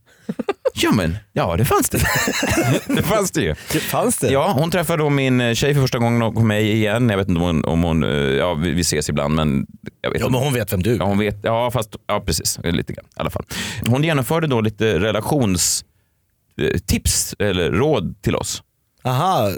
Ja 0.73 0.91
men, 0.91 1.17
ja 1.33 1.55
det 1.57 1.65
fanns 1.65 1.89
det. 1.89 1.97
det 2.95 3.01
fanns 3.03 3.31
det 3.31 3.41
ju. 3.41 3.55
Det 3.73 3.79
fanns 3.79 4.17
det? 4.17 4.31
Ja, 4.31 4.51
hon 4.57 4.71
träffade 4.71 5.03
då 5.03 5.09
min 5.09 5.55
tjej 5.55 5.73
för 5.73 5.81
första 5.81 5.97
gången 5.99 6.21
och 6.21 6.43
mig 6.43 6.71
igen. 6.71 7.09
Jag 7.09 7.17
vet 7.17 7.27
inte 7.29 7.39
om 7.41 7.45
hon, 7.45 7.65
om 7.65 7.83
hon 7.83 8.03
eh, 8.03 8.09
ja 8.09 8.53
vi 8.53 8.81
ses 8.81 9.09
ibland 9.09 9.35
men 9.35 9.65
jag 10.01 10.11
vet 10.11 10.19
Ja, 10.19 10.25
inte. 10.25 10.37
men 10.37 10.43
hon 10.45 10.53
vet 10.53 10.73
vem 10.73 10.83
du. 10.83 10.95
Ja, 10.95 11.05
hon 11.05 11.17
vet, 11.17 11.37
ja 11.43 11.71
fast, 11.71 11.95
ja 12.07 12.19
precis, 12.25 12.59
lite 12.63 12.93
grann 12.93 13.05
i 13.05 13.09
alla 13.19 13.29
fall. 13.29 13.45
Hon 13.87 14.03
genomförde 14.03 14.47
då 14.47 14.61
lite 14.61 14.99
relationstips 14.99 17.35
eller 17.39 17.71
råd 17.71 18.21
till 18.21 18.35
oss. 18.35 18.63
Aha, 19.03 19.51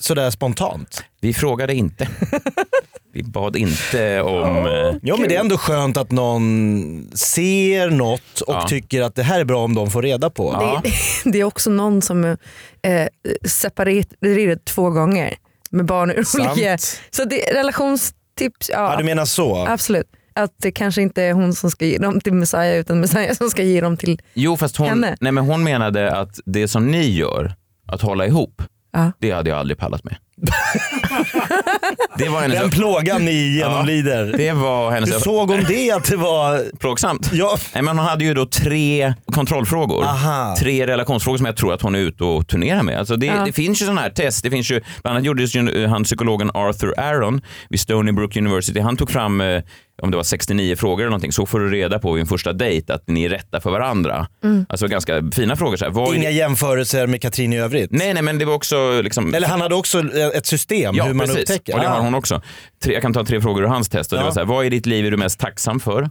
sådär 0.00 0.30
spontant. 0.30 1.04
Vi 1.20 1.34
frågade 1.34 1.74
inte. 1.74 2.08
Vi 3.12 3.22
bad 3.22 3.56
inte 3.56 4.20
om... 4.22 4.56
eh, 4.66 4.96
Ja 5.02 5.16
men 5.16 5.28
det 5.28 5.36
är 5.36 5.40
ändå 5.40 5.58
skönt 5.58 5.96
att 5.96 6.10
någon 6.10 7.10
ser 7.14 7.90
något 7.90 8.40
och 8.40 8.54
Ja. 8.54 8.66
tycker 8.68 9.02
att 9.02 9.14
det 9.14 9.22
här 9.22 9.40
är 9.40 9.44
bra 9.44 9.64
om 9.64 9.74
de 9.74 9.90
får 9.90 10.02
reda 10.02 10.30
på. 10.30 10.50
Ja. 10.60 10.80
Det, 10.84 11.30
det 11.30 11.40
är 11.40 11.44
också 11.44 11.70
någon 11.70 12.02
som 12.02 12.24
är 12.24 12.38
eh, 12.82 13.08
separerad 13.44 14.64
två 14.64 14.90
gånger 14.90 15.34
med 15.70 15.84
barn 15.84 16.10
ur 16.10 16.22
Sant. 16.24 16.50
olika... 16.52 16.78
Så 17.10 17.24
det, 17.24 17.36
relationstips, 17.54 18.70
ja, 18.72 18.90
Ja, 18.92 18.96
du 18.98 19.04
menar 19.04 19.24
så? 19.24 19.66
absolut. 19.68 20.06
Att 20.34 20.52
det 20.62 20.72
kanske 20.72 21.02
inte 21.02 21.22
är 21.22 21.32
hon 21.32 21.54
som 21.54 21.70
ska 21.70 21.84
ge 21.86 21.98
dem 21.98 22.20
till 22.20 22.32
Messiah 22.32 22.74
utan 22.76 23.00
Messiah 23.00 23.34
som 23.34 23.50
ska 23.50 23.62
ge 23.62 23.80
dem 23.80 23.96
till... 23.96 24.20
Jo, 24.34 24.56
fast 24.56 24.76
hon, 24.76 24.88
Henne. 24.88 25.16
nej, 25.20 25.32
men 25.32 25.44
hon 25.44 25.64
menade 25.64 26.12
att 26.12 26.40
det 26.44 26.68
som 26.68 26.90
ni 26.90 27.10
gör, 27.10 27.54
att 27.86 28.00
hålla 28.02 28.26
ihop, 28.26 28.62
Ja. 28.92 29.12
det 29.18 29.30
hade 29.30 29.50
jag 29.50 29.58
aldrig 29.58 29.78
pallat 29.78 30.04
med. 30.04 30.16
det 32.18 32.28
var 32.28 32.40
hennes, 32.40 32.58
Den 32.60 32.70
plågan 32.70 33.24
ni 33.24 33.32
genomlider. 33.56 34.34
det 34.36 34.52
var 34.52 34.90
hennes 34.90 35.14
Hur 35.14 35.18
såg 35.20 35.50
hon 35.50 35.64
det 35.68 35.90
att 35.90 36.04
det 36.04 36.16
var... 36.16 36.78
plågsamt. 36.78 37.30
Ja, 37.32 37.58
Nej, 37.74 37.82
men 37.82 37.98
hon 37.98 38.06
hade 38.06 38.24
ju 38.24 38.34
då 38.34 38.46
tre 38.46 39.14
kontrollfrågor. 39.32 40.04
Aha. 40.04 40.56
Tre 40.58 40.86
relationsfrågor 40.86 41.36
som 41.36 41.46
jag 41.46 41.56
tror 41.56 41.74
att 41.74 41.82
hon 41.82 41.94
är 41.94 41.98
ute 41.98 42.24
och 42.24 42.48
turnerar 42.48 42.82
med. 42.82 42.98
Alltså 42.98 43.16
det, 43.16 43.26
Ja. 43.26 43.44
det 43.46 43.52
finns 43.52 43.82
ju 43.82 43.84
sådana 43.84 44.00
här 44.00 44.10
test. 44.10 44.42
Det 44.42 44.50
finns 44.50 44.70
ju, 44.70 44.80
bland 45.02 45.16
annat 45.16 45.24
gjordes 45.26 45.54
ju 45.56 45.82
eh, 45.84 45.90
han 45.90 46.04
psykologen 46.04 46.50
Arthur 46.54 46.94
Aaron 47.00 47.40
vid 47.68 47.80
Stony 47.80 48.12
Brook 48.12 48.36
University. 48.36 48.80
Han 48.80 48.96
tog 48.96 49.10
fram, 49.10 49.40
eh, 49.40 49.62
om 50.02 50.10
det 50.10 50.16
var 50.16 50.24
69 50.24 50.76
frågor 50.76 51.00
eller 51.02 51.10
någonting, 51.10 51.32
så 51.32 51.46
får 51.46 51.60
du 51.60 51.70
reda 51.70 51.98
på 51.98 52.12
vid 52.12 52.20
en 52.20 52.26
första 52.26 52.52
dejt 52.52 52.92
att 52.92 53.02
ni 53.08 53.24
är 53.24 53.28
rätta 53.28 53.60
för 53.60 53.70
varandra. 53.70 54.26
Alltså 54.68 54.86
ganska 54.86 55.22
fina 55.32 55.56
frågor. 55.56 55.76
Så 55.76 55.84
här. 55.84 56.14
Inga 56.14 56.28
det- 56.28 56.34
jämförelser 56.34 57.06
med 57.06 57.22
Katrin 57.22 57.52
i 57.52 57.58
övrigt. 57.58 57.90
Nej, 57.92 58.14
nej, 58.14 58.22
men 58.22 58.38
det 58.38 58.44
var 58.44 58.54
också 58.54 59.00
liksom... 59.02 59.34
Eller 59.34 59.48
han 59.48 59.60
hade 59.60 59.74
också 59.74 60.02
ett 60.34 60.46
system 60.46 60.94
Ja, 60.98 61.04
hur 61.04 61.14
man 61.14 61.26
precis. 61.26 61.42
upptäcker. 61.42 61.74
Och 61.74 61.80
det 61.80 61.88
har 61.88 62.00
hon 62.00 62.14
också. 62.14 62.42
Tre, 62.82 62.92
jag 62.92 63.02
kan 63.02 63.12
ta 63.14 63.24
tre 63.24 63.40
frågor 63.40 63.62
ur 63.62 63.66
hans 63.68 63.88
test. 63.88 64.12
Och 64.12 64.18
det 64.18 64.22
Ja. 64.22 64.26
var 64.26 64.32
så 64.32 64.40
här, 64.40 64.46
vad 64.46 64.66
i 64.66 64.68
ditt 64.68 64.86
liv 64.86 65.06
är 65.06 65.10
du 65.10 65.16
mest 65.16 65.40
tacksam 65.40 65.80
för? 65.80 66.10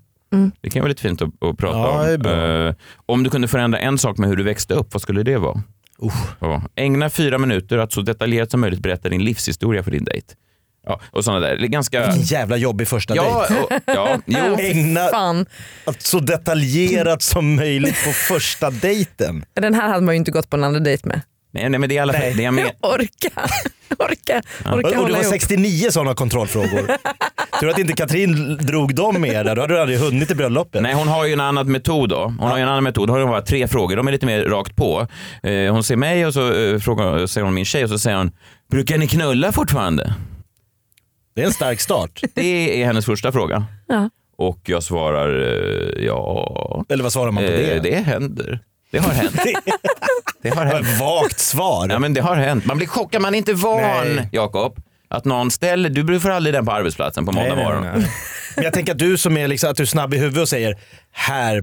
Det 0.62 0.70
kan 0.70 0.82
vara 0.82 0.90
lite 0.90 1.02
fint 1.02 1.22
att, 1.22 1.44
att 1.44 1.58
prata 1.58 1.78
Ja, 1.78 2.14
om. 2.16 2.24
det. 2.24 2.68
Eh, 2.68 2.74
om 3.06 3.24
du 3.24 3.30
kunde 3.30 3.48
förändra 3.48 3.80
en 3.80 3.98
sak 3.98 4.18
med 4.18 4.30
hur 4.30 4.36
du 4.36 4.44
växte 4.44 4.74
upp, 4.74 4.88
vad 4.94 5.02
skulle 5.02 5.24
det 5.24 5.38
vara? 5.38 5.62
Ja. 6.40 6.62
Ägna 6.76 7.10
fyra 7.10 7.38
minuter 7.38 7.78
att 7.78 7.92
så 7.94 8.02
detaljerat 8.02 8.52
som 8.52 8.62
möjligt 8.62 8.80
berätta 8.80 9.10
din 9.10 9.24
livshistoria 9.24 9.84
för 9.84 9.92
din 9.92 10.04
dejt. 10.04 10.28
Ja, 10.88 11.02
och 11.12 11.24
sådana 11.24 11.40
där. 11.48 11.56
Det 11.58 11.66
är 11.66 11.68
ganska... 11.68 12.06
Vilken 12.06 12.24
jävla 12.24 12.58
jobbig 12.58 12.88
första 12.88 13.16
Ja, 13.16 13.46
dejt. 13.50 13.64
och, 13.64 13.82
ja, 13.86 14.18
jo. 14.26 14.56
Ägna 14.60 15.08
Fan, 15.08 15.46
att 15.86 16.02
så 16.02 16.20
detaljerat 16.20 17.22
som 17.22 17.56
möjligt 17.56 18.06
på 18.06 18.12
första 18.12 18.70
dejten. 18.72 19.46
den 19.54 19.74
här 19.74 19.88
hade 19.90 20.06
man 20.06 20.16
ju 20.16 20.18
inte 20.18 20.32
gått 20.32 20.50
på 20.50 20.58
en 20.58 20.64
andra 20.64 20.80
dejt 20.80 21.08
med. 21.08 21.22
Nej, 21.52 21.70
nej, 21.70 21.80
men 21.80 21.90
det 21.90 21.96
är 21.96 21.98
i 21.98 22.00
alla 22.00 22.14
fall 22.14 22.22
Nej. 22.22 22.34
det 22.34 22.44
jag 22.44 22.54
men, 22.54 22.66
Orka, 22.82 23.30
orka, 24.00 24.42
orka 24.70 24.98
Och, 24.98 25.04
och 25.04 25.10
var 25.10 25.20
ihop. 25.20 25.26
69 25.26 25.88
sådana 25.92 26.14
kontrollfrågor. 26.14 26.98
Tur 27.60 27.70
att 27.70 27.78
inte 27.78 27.94
Katrin 27.94 28.58
drog 28.58 28.96
dem 28.96 29.22
med 29.22 29.46
där, 29.46 29.56
då 29.56 29.62
hade 29.62 29.74
du 29.74 29.80
aldrig 29.82 30.00
hunnit 30.00 30.28
till 30.28 30.38
bröllopet. 30.38 30.82
Nej, 30.82 30.94
hon 30.94 31.08
har 31.08 31.26
ju 31.26 31.34
en 31.34 31.40
annan 31.40 31.72
metod 31.72 32.10
då. 32.10 32.34
Hon 32.40 32.50
har 32.50 32.58
ju 32.58 32.64
en 32.64 32.70
annan 32.70 32.84
metod. 32.84 33.10
Hon 33.10 33.20
har 33.20 33.28
bara 33.28 33.42
tre 33.42 33.68
frågor. 33.68 33.96
De 33.96 34.08
är 34.08 34.12
lite 34.12 34.26
mer 34.26 34.46
rakt 34.46 34.76
på. 34.76 35.08
Eh, 35.44 35.74
hon 35.74 35.84
ser 35.84 35.96
mig 35.96 36.26
och 36.26 36.34
så 36.34 36.54
eh, 36.54 36.80
frågar, 36.80 37.28
säger 37.28 37.46
hon 37.46 37.54
min 37.54 37.66
tjej 37.66 37.84
och 37.84 37.90
så 37.90 38.00
säger 38.00 38.18
hon 38.18 38.32
Brukar 38.72 38.98
ni 38.98 39.08
knulla 39.08 39.52
fortfarande? 39.52 40.14
Det 41.36 41.42
är 41.42 41.46
en 41.46 41.54
stark 41.54 41.80
start. 41.80 42.22
Det 42.36 42.82
är 42.82 42.86
hennes 42.86 43.06
första 43.06 43.32
fråga. 43.32 43.66
Ja. 43.88 44.10
Och 44.38 44.60
jag 44.66 44.84
svarar 44.84 45.42
eh, 45.42 46.06
ja, 46.06 46.86
Eller 46.90 47.04
vad 47.04 47.14
svarar 47.14 47.32
man 47.32 47.44
på 47.44 47.50
det? 47.50 47.80
det 47.84 47.96
händer. 47.96 48.60
Det 48.92 48.98
har 49.00 49.12
hänt. 49.12 49.36
Det 50.42 50.50
har 50.50 50.66
hänt. 50.66 50.88
ett 50.88 51.00
vagt 51.00 51.40
svar. 51.40 51.88
Ja, 51.90 52.00
men 52.00 52.14
det 52.14 52.22
har 52.22 52.36
hänt. 52.36 52.66
Man 52.66 52.78
blir 52.78 52.88
chockad. 52.88 53.22
Man 53.22 53.34
är 53.34 53.38
inte 53.38 53.54
van, 53.54 53.82
Nej. 53.82 54.30
Jakob, 54.32 54.80
att 55.10 55.26
någon 55.26 55.52
ställer... 55.52 55.90
Du 55.90 56.20
får 56.20 56.30
aldrig 56.30 56.54
den 56.56 56.66
på 56.66 56.72
arbetsplatsen 56.72 57.26
på 57.26 57.32
måndag 57.32 57.56
morgon. 57.56 57.84
nej, 57.84 57.92
nej. 57.96 58.12
Men 58.56 58.64
jag 58.64 58.74
tänker 58.74 58.92
att 58.92 59.00
du 59.00 59.18
som 59.18 59.38
är, 59.38 59.48
liksom, 59.48 59.72
att 59.72 59.78
du 59.78 59.84
är 59.84 59.88
snabb 59.88 60.14
i 60.14 60.18
huvudet 60.18 60.42
och 60.42 60.50
säger 60.50 60.78
här, 61.12 61.58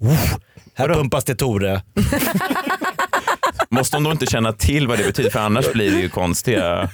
uff, 0.00 0.34
här 0.74 0.88
pumpas 0.88 1.24
det 1.24 1.34
Tore. 1.34 1.82
Måste 3.70 3.96
de 3.96 4.04
då 4.04 4.10
inte 4.10 4.26
känna 4.26 4.52
till 4.52 4.88
vad 4.88 4.98
det 4.98 5.04
betyder? 5.04 5.30
För 5.30 5.40
annars 5.40 5.72
blir 5.72 5.90
det 5.90 6.00
ju 6.00 6.08
konstiga... 6.08 6.90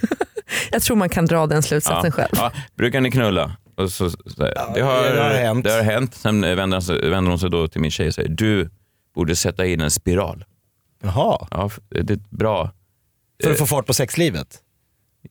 Jag 0.71 0.81
tror 0.81 0.97
man 0.97 1.09
kan 1.09 1.25
dra 1.25 1.47
den 1.47 1.63
slutsatsen 1.63 2.11
själv. 2.11 2.29
Ja, 2.35 2.51
brukar 2.77 3.01
ni 3.01 3.11
knulla? 3.11 3.55
Och 3.77 3.91
så, 3.91 4.09
så, 4.09 4.17
det, 4.75 4.81
har, 4.81 5.03
det 5.15 5.21
har 5.23 5.29
hänt. 5.29 5.63
Det 5.63 5.71
har 5.71 5.81
hänt. 5.81 6.15
Sen 6.15 6.41
vänder 6.41 6.77
hon, 6.77 6.81
sig, 6.81 7.09
vänder 7.09 7.29
hon 7.29 7.39
sig 7.39 7.49
då 7.49 7.67
till 7.67 7.81
min 7.81 7.91
tjej 7.91 8.07
och 8.07 8.13
säger 8.13 8.29
du 8.29 8.69
borde 9.15 9.35
sätta 9.35 9.65
in 9.65 9.81
en 9.81 9.91
spiral. 9.91 10.45
Jaha, 11.01 11.47
Ja, 11.51 11.69
det 11.89 12.13
är 12.13 12.19
bra. 12.29 12.71
för 13.43 13.51
att 13.51 13.57
få 13.57 13.65
fart 13.65 13.85
på 13.85 13.93
sexlivet? 13.93 14.61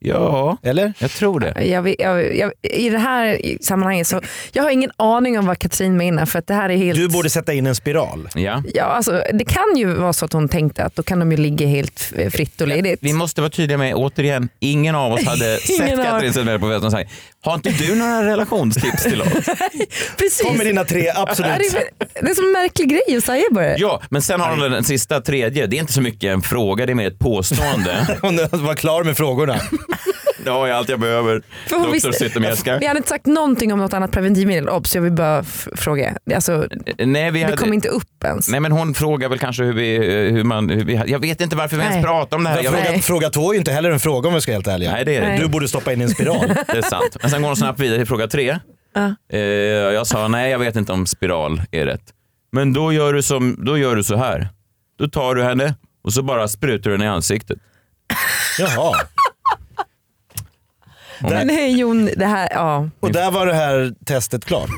Ja, 0.00 0.56
Eller? 0.62 0.92
jag 0.98 1.10
tror 1.10 1.40
det. 1.40 1.64
Jag, 1.64 1.94
jag, 2.00 2.36
jag, 2.36 2.52
I 2.62 2.90
det 2.90 2.98
här 2.98 3.38
sammanhanget 3.60 4.06
så 4.06 4.20
jag 4.52 4.62
har 4.62 4.70
ingen 4.70 4.90
aning 4.96 5.38
om 5.38 5.46
vad 5.46 5.58
Katrin 5.58 5.96
menar 5.96 6.26
för 6.26 6.38
att 6.38 6.46
det 6.46 6.54
här 6.54 6.70
är 6.70 6.76
helt... 6.76 6.98
Du 6.98 7.08
borde 7.08 7.30
sätta 7.30 7.52
in 7.52 7.66
en 7.66 7.74
spiral. 7.74 8.28
Ja. 8.34 8.62
Ja, 8.74 8.84
alltså, 8.84 9.22
det 9.32 9.44
kan 9.44 9.76
ju 9.76 9.94
vara 9.94 10.12
så 10.12 10.24
att 10.24 10.32
hon 10.32 10.48
tänkte 10.48 10.84
att 10.84 10.96
då 10.96 11.02
kan 11.02 11.18
de 11.18 11.30
ju 11.32 11.36
ligga 11.36 11.66
helt 11.66 12.12
fritt 12.32 12.60
och 12.60 12.68
ledigt. 12.68 12.98
Vi 13.02 13.12
måste 13.12 13.40
vara 13.40 13.50
tydliga 13.50 13.78
med, 13.78 13.94
återigen, 13.94 14.48
ingen 14.60 14.94
av 14.94 15.12
oss 15.12 15.24
hade 15.24 15.56
sett 15.60 15.96
har- 15.98 16.04
Katrin 16.04 16.32
Zetterberg 16.32 16.58
på 16.60 16.66
festen 16.68 16.86
och 16.86 16.92
sagt 16.92 17.10
har 17.40 17.54
inte 17.54 17.70
du 17.70 17.94
några 17.94 18.26
relationstips 18.26 19.02
till 19.02 19.22
oss? 19.22 19.28
Precis. 20.18 20.42
Kom 20.46 20.56
med 20.56 20.66
dina 20.66 20.84
tre, 20.84 21.12
absolut. 21.16 21.52
det, 21.58 21.78
är, 22.20 22.30
är 22.30 22.34
så 22.34 22.42
en 22.46 22.52
märklig 22.52 22.88
grej 22.88 23.16
att 23.16 23.24
säga 23.24 23.44
bara. 23.50 23.78
Ja, 23.78 24.02
men 24.10 24.22
sen 24.22 24.40
har 24.40 24.50
hon 24.50 24.70
den 24.70 24.84
sista 24.84 25.20
tredje. 25.20 25.66
Det 25.66 25.76
är 25.76 25.80
inte 25.80 25.92
så 25.92 26.00
mycket 26.00 26.32
en 26.32 26.42
fråga, 26.42 26.86
det 26.86 26.92
är 26.92 26.94
mer 26.94 27.06
ett 27.08 27.18
påstående. 27.18 28.18
Hon 28.22 28.36
var 28.36 28.74
klar 28.74 29.04
med 29.04 29.16
frågorna. 29.16 29.60
Det 30.44 30.50
har 30.50 30.66
jag 30.66 30.76
allt 30.76 30.88
jag 30.88 31.00
behöver. 31.00 31.42
För 31.68 31.76
hon 31.76 31.82
Doktor 31.82 31.92
visste- 31.92 32.12
Zytomierska. 32.12 32.78
Vi 32.78 32.86
hade 32.86 32.96
inte 32.98 33.08
sagt 33.08 33.26
någonting 33.26 33.72
om 33.72 33.78
något 33.78 33.92
annat 33.92 34.10
preventivmedel, 34.10 34.68
obs 34.68 34.94
jag 34.94 35.02
vill 35.02 35.12
bara 35.12 35.42
fråga. 35.76 36.18
Alltså, 36.34 36.66
Nej, 36.98 37.30
vi 37.30 37.38
det 37.38 37.44
hade... 37.44 37.56
kom 37.56 37.72
inte 37.72 37.88
upp 37.88 38.24
ens. 38.24 38.48
Nej 38.48 38.60
men 38.60 38.72
hon 38.72 38.94
frågar 38.94 39.28
väl 39.28 39.38
kanske 39.38 39.64
hur 39.64 39.72
vi, 39.72 39.96
hur 40.30 40.44
man, 40.44 40.68
hur 40.70 40.84
vi 40.84 41.02
jag 41.06 41.18
vet 41.18 41.40
inte 41.40 41.56
varför 41.56 41.76
vi 41.76 41.82
ens 41.82 42.04
pratar 42.04 42.36
om 42.36 42.44
det 42.44 42.50
här. 42.50 42.62
Jag 42.62 42.72
Fråga, 42.74 42.98
fråga 42.98 43.30
två 43.30 43.50
är 43.50 43.54
ju 43.54 43.58
inte 43.58 43.72
heller 43.72 43.90
en 43.90 44.00
fråga 44.00 44.28
om 44.28 44.34
vi 44.34 44.40
ska 44.40 44.52
vara 44.52 44.56
helt 44.56 44.66
ärliga. 44.68 44.92
nej 44.92 45.04
det 45.04 45.16
är 45.16 45.20
det. 45.20 45.26
Nej. 45.28 45.38
Du 45.38 45.48
borde 45.48 45.68
stoppa 45.68 45.92
in 45.92 46.00
en 46.00 46.08
spiral. 46.10 46.48
Det 46.66 46.78
är 46.78 46.82
sant. 46.82 47.16
Men 47.22 47.30
sen 47.30 47.42
går 47.42 47.48
hon 47.48 47.56
snabbt 47.56 47.80
vidare 47.80 47.98
till 47.98 48.06
fråga 48.06 48.26
tre. 48.28 48.58
Ja. 48.94 49.14
Eh, 49.32 49.40
jag 49.40 50.06
sa 50.06 50.28
nej 50.28 50.50
jag 50.50 50.58
vet 50.58 50.76
inte 50.76 50.92
om 50.92 51.06
spiral 51.06 51.62
är 51.70 51.86
rätt. 51.86 52.02
Men 52.52 52.72
då 52.72 52.92
gör 52.92 53.12
du, 53.12 53.22
som, 53.22 53.56
då 53.64 53.78
gör 53.78 53.96
du 53.96 54.02
så 54.04 54.16
här. 54.16 54.48
Då 54.98 55.08
tar 55.08 55.34
du 55.34 55.42
henne 55.42 55.74
och 56.04 56.12
så 56.12 56.22
bara 56.22 56.48
sprutar 56.48 56.90
du 56.90 56.96
henne 56.96 57.04
i 57.04 57.08
ansiktet. 57.08 57.58
Jaha. 58.58 58.94
Men 61.20 61.46
nej 61.46 61.78
Jon, 61.80 62.10
det 62.16 62.26
här, 62.26 62.48
ja. 62.50 62.88
Och 63.00 63.12
där 63.12 63.30
var 63.30 63.46
det 63.46 63.54
här 63.54 63.94
testet 64.06 64.44
klart. 64.44 64.70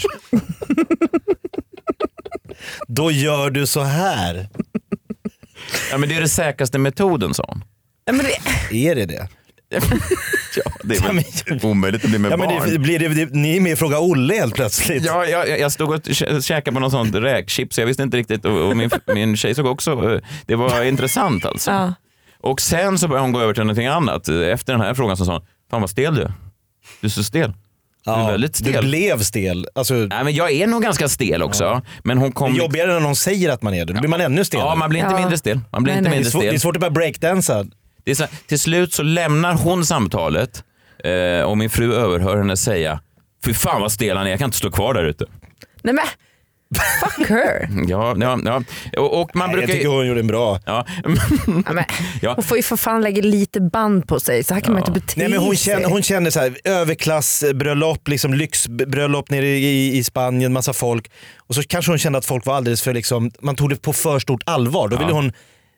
Då 2.88 3.10
gör 3.10 3.50
du 3.50 3.66
så 3.66 3.80
här. 3.82 4.48
Ja, 5.90 5.98
men 5.98 6.08
det 6.08 6.14
är 6.14 6.18
den 6.20 6.28
säkraste 6.28 6.78
metoden 6.78 7.34
sa 7.34 7.44
hon. 7.48 7.64
Ja, 8.04 8.12
Men 8.12 8.26
det, 8.70 8.88
Är 8.88 8.94
det 8.94 9.06
det? 9.06 9.28
Ja, 10.56 10.72
det 10.84 10.96
är 10.96 11.12
väl 11.50 11.60
omöjligt 11.62 12.04
att 12.04 12.10
bli 12.10 12.18
med 12.18 12.32
Ja, 12.32 12.36
men 12.36 12.48
barn. 12.48 12.70
det, 12.70 12.78
blir 12.78 12.98
det, 12.98 13.08
det, 13.08 13.34
ni 13.34 13.56
är 13.56 13.60
med 13.60 13.72
i 13.72 13.76
Fråga 13.76 13.98
Olle 14.00 14.34
helt 14.34 14.54
plötsligt. 14.54 15.04
Ja, 15.04 15.24
jag, 15.26 15.60
jag 15.60 15.72
stod 15.72 15.90
och 15.90 15.96
kä- 16.00 16.40
käkade 16.40 16.74
på 16.74 16.80
någon 16.80 16.90
sånt 16.90 17.14
räkchips, 17.14 17.78
jag 17.78 17.86
visste 17.86 18.02
inte 18.02 18.16
riktigt 18.16 18.44
och, 18.44 18.68
och 18.68 18.76
min, 18.76 18.90
min 19.14 19.36
tjej 19.36 19.54
såg 19.54 19.66
också, 19.66 19.90
eh, 20.14 20.20
det 20.46 20.54
var 20.54 20.82
intressant 20.84 21.44
alltså. 21.44 21.70
ja. 21.70 21.94
Och 22.40 22.60
sen 22.60 22.98
så 22.98 23.08
började 23.08 23.24
hon 23.24 23.32
gå 23.32 23.40
över 23.40 23.54
till 23.54 23.62
någonting 23.62 23.86
annat. 23.86 24.28
Efter 24.28 24.72
den 24.72 24.82
här 24.82 24.94
frågan 24.94 25.16
så 25.16 25.24
sa 25.24 25.32
hon, 25.32 25.42
fan 25.70 25.80
vad 25.80 25.90
stel 25.90 26.14
du 26.14 26.22
är. 26.22 26.32
Du 27.00 27.06
är 27.06 27.10
så 27.10 27.24
stel. 27.24 27.52
Du 28.04 28.10
är 28.10 28.26
väldigt 28.30 28.64
du 28.64 28.70
stel. 28.70 28.84
blev 28.86 29.18
stel. 29.22 29.68
Alltså, 29.74 29.94
Nej, 29.94 30.24
men 30.24 30.34
jag 30.34 30.50
är 30.52 30.66
nog 30.66 30.82
ganska 30.82 31.08
stel 31.08 31.42
också. 31.42 31.82
Men 32.04 32.18
hon 32.18 32.28
det 32.28 32.34
kom... 32.34 32.54
är 32.54 32.58
jobbigare 32.58 32.92
när 32.92 33.00
någon 33.00 33.16
säger 33.16 33.50
att 33.50 33.62
man 33.62 33.74
är 33.74 33.84
det. 33.84 33.92
Då 33.92 34.00
blir 34.00 34.10
man 34.10 34.20
ännu 34.20 34.44
stelare. 34.44 34.68
Ja, 34.68 34.74
man 34.74 34.90
blir 34.90 35.00
inte 35.00 35.12
Ja. 35.12 35.18
mindre 35.18 35.38
stel. 35.38 35.60
Man 35.72 35.82
blir 35.82 35.92
Nej, 35.94 35.98
inte 35.98 36.10
nej. 36.10 36.18
det, 36.22 36.28
är 36.28 36.32
mindre 36.34 36.40
det 36.40 36.46
är 36.46 36.50
stel. 36.50 36.60
svårt 36.60 36.76
att 36.76 36.80
börja 36.80 36.90
breakdansa. 36.90 37.66
Det 38.04 38.10
är 38.10 38.14
så, 38.14 38.24
till 38.46 38.58
slut 38.60 38.92
så 38.92 39.02
lämnar 39.02 39.54
hon 39.54 39.86
samtalet 39.86 40.64
eh, 41.04 41.42
och 41.42 41.58
min 41.58 41.70
fru 41.70 41.94
överhör 41.94 42.36
henne 42.36 42.56
säga 42.56 43.00
Fy 43.44 43.54
fan 43.54 43.80
vad 43.80 43.92
stel 43.92 44.16
han 44.16 44.26
är, 44.26 44.30
jag 44.30 44.38
kan 44.38 44.48
inte 44.48 44.58
stå 44.58 44.70
kvar 44.70 44.94
där 44.94 45.04
ute. 45.04 45.24
Nej 45.82 45.94
men, 45.94 46.04
fuck 46.74 47.28
her. 47.28 47.68
Ja, 47.88 48.16
ja, 48.20 48.38
ja. 48.44 48.62
Och, 49.00 49.20
och 49.20 49.36
man 49.36 49.48
Nej, 49.48 49.56
jag 49.56 49.58
brukar 49.58 49.66
tycker 49.74 49.88
ju... 49.88 49.96
hon 49.96 50.06
gjorde 50.06 50.20
en 50.20 50.26
bra. 50.26 50.60
Ja. 50.66 50.86
Ja, 51.04 51.72
men, 51.72 51.84
Ja. 52.22 52.32
Hon 52.34 52.44
får 52.44 52.56
ju 52.56 52.62
för 52.62 52.76
fan 52.76 53.02
lägga 53.02 53.22
lite 53.22 53.60
band 53.60 54.08
på 54.08 54.20
sig, 54.20 54.44
så 54.44 54.54
här 54.54 54.60
kan 54.60 54.72
man 54.72 54.82
inte 54.82 54.92
bete 54.92 55.14
Nej, 55.16 55.28
men 55.28 55.38
hon, 55.38 55.56
sig. 55.56 55.72
känner, 55.74 55.88
hon 55.88 56.02
känner 56.02 56.30
så 56.30 56.40
här, 56.40 56.56
överklassbröllop, 56.64 58.08
liksom 58.08 58.34
lyxbröllop 58.34 59.30
nere 59.30 59.46
i, 59.48 59.96
i 59.98 60.04
Spanien, 60.04 60.52
massa 60.52 60.72
folk. 60.72 61.10
Och 61.46 61.54
så 61.54 61.62
kanske 61.62 61.92
hon 61.92 61.98
kände 61.98 62.18
att 62.18 62.24
folk 62.24 62.46
var 62.46 62.54
alldeles 62.54 62.82
för, 62.82 62.92
liksom, 62.94 63.30
man 63.40 63.56
tog 63.56 63.70
det 63.70 63.76
på 63.82 63.92
för 63.92 64.18
stort 64.18 64.42
allvar. 64.46 64.88
Då 64.88 64.96
ville 64.96 65.12
hon 65.12 65.32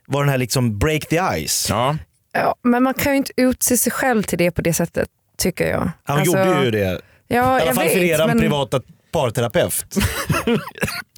vara 0.07 0.22
den 0.22 0.31
här 0.31 0.38
liksom 0.38 0.79
break 0.79 1.07
the 1.09 1.20
ice. 1.46 1.66
Ja. 1.70 1.96
Ja, 2.33 2.55
men 2.62 2.83
man 2.83 2.94
kan 2.94 3.12
ju 3.12 3.16
inte 3.16 3.33
utse 3.37 3.77
sig 3.79 3.92
själv 3.92 4.22
till 4.22 4.38
det 4.38 4.51
på 4.51 4.62
det 4.62 4.72
sättet, 4.72 5.09
tycker 5.38 5.70
jag. 5.70 5.90
Han 6.05 6.18
Alltså, 6.18 6.38
gjorde 6.38 6.64
ju 6.64 6.70
det. 6.70 7.01
Ja, 7.29 7.37
I 7.37 7.38
alla 7.38 7.64
jag 7.66 7.74
fall 7.74 7.88
för 7.88 7.98
eran 8.05 8.27
men 8.27 8.38
privata 8.40 8.81
parterapeut. 9.12 9.87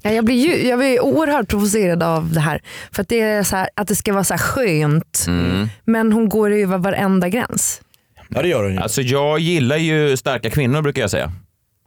ja, 0.02 0.10
jag, 0.10 0.24
blir 0.24 0.46
ju, 0.46 0.68
jag 0.68 0.78
blir 0.78 1.00
oerhört 1.00 1.48
provocerad 1.48 2.02
av 2.02 2.32
det 2.32 2.40
här. 2.40 2.62
För 2.92 3.02
att 3.02 3.08
det 3.08 3.20
är 3.20 3.42
så 3.42 3.56
här, 3.56 3.68
att 3.76 3.88
det 3.88 3.96
ska 3.96 4.12
vara 4.12 4.24
så 4.24 4.34
här 4.34 4.38
skönt, 4.38 5.24
Mm. 5.28 5.68
men 5.84 6.12
hon 6.12 6.28
går 6.28 6.50
över 6.52 6.78
varenda 6.78 7.28
gräns. 7.28 7.80
Ja 8.28 8.42
det 8.42 8.48
gör 8.48 8.62
hon 8.62 8.72
ju. 8.72 8.78
Alltså 8.80 9.02
jag 9.02 9.38
gillar 9.38 9.76
ju 9.76 10.16
starka 10.16 10.50
kvinnor 10.50 10.82
brukar 10.82 11.00
jag 11.02 11.10
säga. 11.10 11.32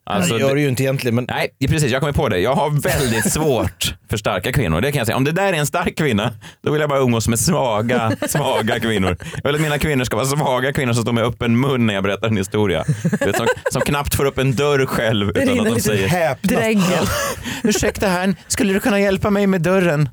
Alltså, 0.05 0.33
det 0.33 0.39
gör 0.39 0.55
det 0.55 0.61
ju 0.61 0.69
inte 0.69 0.83
egentligen 0.83 1.15
men 1.15 1.25
Nej, 1.29 1.49
precis. 1.69 1.91
Jag 1.91 2.01
kommer 2.01 2.13
på 2.13 2.29
det. 2.29 2.39
Jag 2.39 2.55
har 2.55 2.69
väldigt 2.69 3.31
svårt 3.33 3.95
för 4.09 4.17
starka 4.17 4.51
kvinnor. 4.51 4.81
Det 4.81 4.91
kan 4.91 4.97
jag 4.99 5.07
säga. 5.07 5.17
Om 5.17 5.23
det 5.23 5.31
där 5.31 5.53
är 5.53 5.57
en 5.57 5.65
stark 5.65 5.97
kvinna, 5.97 6.31
då 6.63 6.71
vill 6.71 6.81
jag 6.81 6.89
bara 6.89 6.99
umgås 6.99 7.27
med 7.27 7.39
svaga, 7.39 8.11
svaga 8.27 8.79
kvinnor. 8.79 9.17
Jag 9.43 9.49
vill 9.49 9.55
att 9.55 9.61
mina 9.61 9.77
kvinnor 9.79 10.03
ska 10.03 10.15
vara 10.15 10.25
svaga 10.25 10.73
kvinnor 10.73 10.93
som 10.93 11.01
står 11.01 11.13
med 11.13 11.23
öppen 11.23 11.59
mun 11.59 11.85
när 11.85 11.93
jag 11.93 12.03
berättar 12.03 12.27
en 12.27 12.37
historia. 12.37 12.83
Du 13.19 13.25
vet, 13.25 13.37
som, 13.37 13.47
som 13.71 13.81
knappt 13.81 14.15
får 14.15 14.25
upp 14.25 14.37
en 14.37 14.55
dörr 14.55 14.85
själv 14.85 15.29
utan 15.29 15.59
att 15.59 15.75
de 15.75 15.81
säger. 15.81 16.37
Dräggen. 16.41 17.05
Ursäkta 17.63 18.07
herrn, 18.07 18.35
skulle 18.47 18.73
du 18.73 18.79
kunna 18.79 18.99
hjälpa 18.99 19.29
mig 19.29 19.47
med 19.47 19.61
dörren? 19.61 20.09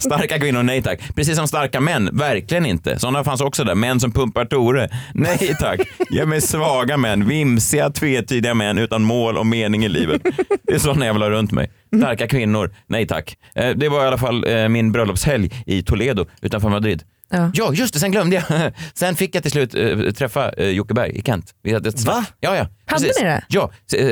Starka 0.00 0.38
kvinnor, 0.38 0.62
nej 0.62 0.82
tack. 0.82 1.00
Precis 1.14 1.36
som 1.36 1.48
starka 1.48 1.80
män, 1.80 2.10
verkligen 2.12 2.66
inte. 2.66 2.98
Sådana 2.98 3.24
fanns 3.24 3.40
också 3.40 3.64
där. 3.64 3.74
Män 3.74 4.00
som 4.00 4.12
pumpar 4.12 4.44
Tore. 4.44 4.88
Nej 5.14 5.56
tack. 5.60 5.80
Ge 6.10 6.26
mig 6.26 6.40
svaga 6.40 6.96
män, 6.96 7.28
vimsiga, 7.28 7.90
tvetydiga 7.90 8.54
män 8.54 8.78
utan 8.86 9.02
mål 9.02 9.36
och 9.38 9.46
mening 9.46 9.84
i 9.84 9.88
livet. 9.88 10.22
Det 10.62 10.74
är 10.74 10.78
sådana 10.78 11.06
jag 11.06 11.12
vill 11.12 11.22
ha 11.22 11.30
runt 11.30 11.52
mig. 11.52 11.70
Starka 11.96 12.28
kvinnor, 12.28 12.74
nej 12.86 13.06
tack. 13.06 13.36
Eh, 13.54 13.70
Det 13.70 13.88
var 13.88 14.04
i 14.04 14.06
alla 14.06 14.18
fall 14.18 14.44
eh, 14.48 14.68
min 14.68 14.92
bröllopshelg 14.92 15.50
i 15.66 15.82
Toledo 15.82 16.26
utanför 16.42 16.68
Madrid. 16.68 17.02
Ja. 17.30 17.50
Ja, 17.54 17.72
just 17.74 17.94
det, 17.94 18.00
sen 18.00 18.10
glömde 18.12 18.36
jag. 18.36 18.72
Sen 18.94 19.14
fick 19.16 19.34
jag 19.34 19.42
till 19.42 19.52
slut 19.52 19.74
eh, 19.74 20.10
träffa 20.12 20.52
eh, 20.52 20.68
Jocke 20.68 20.94
Berg 20.94 21.10
i 21.18 21.22
Kent. 21.22 21.54
Vi 21.62 21.72
hade 21.72 21.88
ett... 21.88 22.04
Va? 22.04 22.24
Ja, 22.40 22.56
ja. 22.56 22.66
Hade 22.86 23.04
precis. 23.06 23.22
ni 23.22 23.28
det? 23.28 23.42
Ja, 23.48 23.70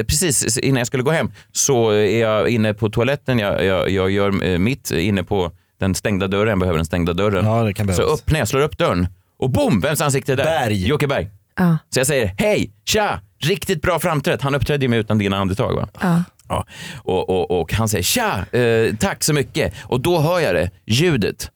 precis 0.09 0.59
innan 0.59 0.79
jag 0.79 0.87
skulle 0.87 1.03
gå 1.03 1.11
hem 1.11 1.31
så 1.53 1.91
är 1.91 2.21
jag 2.21 2.49
inne 2.49 2.75
på 2.75 2.91
toaletten. 2.91 3.39
Jag, 3.39 3.65
jag, 3.65 3.91
jag 3.91 4.11
gör 4.11 4.59
mitt 4.59 4.91
inne 4.91 5.25
på 5.25 5.53
den 5.81 5.95
stängda 5.95 6.27
dörren. 6.29 6.49
Jag 6.49 6.59
behöver 6.59 6.79
den 6.79 6.85
stängda 6.87 7.13
dörren. 7.13 7.45
Ja, 7.47 7.63
det 7.63 7.75
kan 7.75 7.95
så 7.95 8.15
öppnar 8.15 8.39
jag, 8.39 8.49
slår 8.49 8.61
upp 8.61 8.79
dörren 8.79 9.07
och 9.39 9.51
boom, 9.51 9.81
vems 9.81 10.01
ansikte 10.01 10.33
är 10.33 10.37
där? 10.37 10.45
Berg. 10.45 10.87
Jocke 10.87 11.07
Berg. 11.07 11.29
Ja. 11.57 11.79
Så 11.91 12.01
jag 12.01 12.07
säger 12.07 12.35
hej, 12.39 12.71
tja, 12.85 13.21
riktigt 13.45 13.83
bra 13.83 13.99
framträtt. 13.99 14.43
Han 14.43 14.55
uppträdde 14.55 14.85
ju 14.85 14.89
med 14.89 14.99
utan 14.99 15.19
dina 15.19 15.37
andetag 15.37 15.75
va? 15.75 15.89
Ja. 16.01 16.23
Ja. 16.49 16.67
Och, 16.97 17.31
och, 17.31 17.61
och 17.61 17.73
han 17.73 17.89
säger 17.89 18.03
tja, 18.05 18.59
eh, 18.59 18.97
tack 18.97 19.25
så 19.25 19.33
mycket. 19.33 19.75
Och 19.83 20.01
då 20.01 20.21
hör 20.21 20.41
jag 20.41 20.55
det, 20.55 20.71
ljudet. 20.87 21.51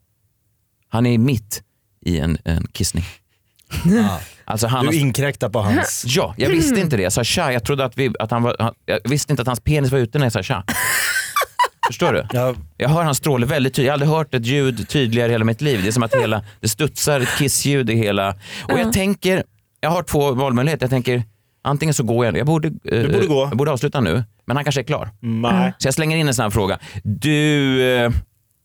Han 0.88 1.06
är 1.06 1.18
mitt 1.18 1.62
i 2.04 2.18
en, 2.18 2.38
en 2.44 2.66
kissning. 2.66 3.04
Alltså 4.48 4.66
han 4.66 4.86
har 4.86 4.92
Du 4.92 4.98
inkräktar 4.98 5.48
på 5.48 5.60
hans... 5.60 6.04
Ja, 6.08 6.34
jag 6.36 6.48
visste 6.50 6.80
inte 6.80 6.96
det. 6.96 7.02
Jag 7.02 7.12
sa 7.12 7.24
tja. 7.24 7.52
Jag 7.52 7.64
trodde 7.64 7.84
att, 7.84 7.98
vi, 7.98 8.12
att 8.18 8.30
han 8.30 8.42
var... 8.42 8.74
Jag 8.86 9.00
visste 9.04 9.32
inte 9.32 9.42
att 9.42 9.46
hans 9.46 9.60
penis 9.60 9.92
var 9.92 9.98
ute 9.98 10.18
när 10.18 10.26
jag 10.26 10.32
sa 10.32 10.42
tja. 10.42 10.64
Förstår 11.86 12.12
du? 12.12 12.26
Ja, 12.32 12.54
Jag 12.76 12.88
hör 12.88 13.02
hans 13.02 13.18
stråle 13.18 13.46
väldigt 13.46 13.74
tydligt. 13.74 13.86
Jag 13.86 13.92
har 13.92 13.94
aldrig 13.94 14.10
hört 14.10 14.34
ett 14.34 14.46
ljud 14.46 14.88
tydligare 14.88 15.28
i 15.28 15.32
hela 15.32 15.44
mitt 15.44 15.60
liv. 15.60 15.82
Det 15.82 15.88
är 15.88 15.92
som 15.92 16.02
att 16.02 16.14
hela, 16.14 16.44
det 16.60 16.68
studsar 16.68 17.20
ett 17.20 17.38
kissljud 17.38 17.90
i 17.90 17.94
hela... 17.94 18.34
Och 18.62 18.78
jag 18.78 18.92
tänker, 18.92 19.44
jag 19.80 19.90
har 19.90 20.02
två 20.02 20.32
valmöjligheter. 20.32 20.84
Jag 20.84 20.90
tänker, 20.90 21.22
antingen 21.62 21.94
så 21.94 22.02
går 22.02 22.24
jag, 22.26 22.36
jag 22.36 22.46
borde, 22.46 22.68
eh, 22.68 23.02
borde 23.12 23.26
gå. 23.26 23.46
jag 23.50 23.56
borde 23.58 23.70
avsluta 23.72 24.00
nu, 24.00 24.24
men 24.44 24.56
han 24.56 24.64
kanske 24.64 24.80
är 24.80 24.84
klar. 24.84 25.10
nej. 25.20 25.72
Så 25.78 25.86
jag 25.86 25.94
slänger 25.94 26.16
in 26.16 26.28
en 26.28 26.34
sån 26.34 26.42
här 26.42 26.50
fråga. 26.50 26.78
Du, 27.04 27.80
eh, 27.82 28.12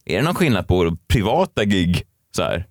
är 0.06 0.16
det 0.18 0.22
någon 0.22 0.36
skillnad 0.36 0.68
på 0.68 0.98
privata 1.08 1.64
gig? 1.66 2.04
Så 2.36 2.44
här. 2.44 2.68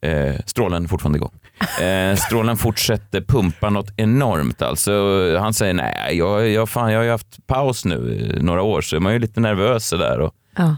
Eh, 0.00 0.34
strålen 0.46 0.84
är 0.84 0.88
fortfarande 0.88 1.16
igång. 1.18 1.32
Eh, 1.82 2.16
strålen 2.16 2.56
fortsätter 2.56 3.20
pumpa 3.20 3.70
något 3.70 3.92
enormt. 3.96 4.62
Alltså, 4.62 4.92
han 5.38 5.54
säger 5.54 5.74
nej, 5.74 6.16
jag, 6.18 6.48
jag, 6.48 6.68
fan, 6.68 6.92
jag 6.92 6.98
har 6.98 7.04
ju 7.04 7.10
haft 7.10 7.46
paus 7.46 7.84
nu 7.84 7.94
i 8.38 8.42
några 8.42 8.62
år 8.62 8.80
så 8.80 9.00
man 9.00 9.10
är 9.10 9.14
ju 9.14 9.18
lite 9.18 9.40
nervös 9.40 9.88
sådär. 9.88 10.20
Och 10.20 10.34
Ja. 10.56 10.76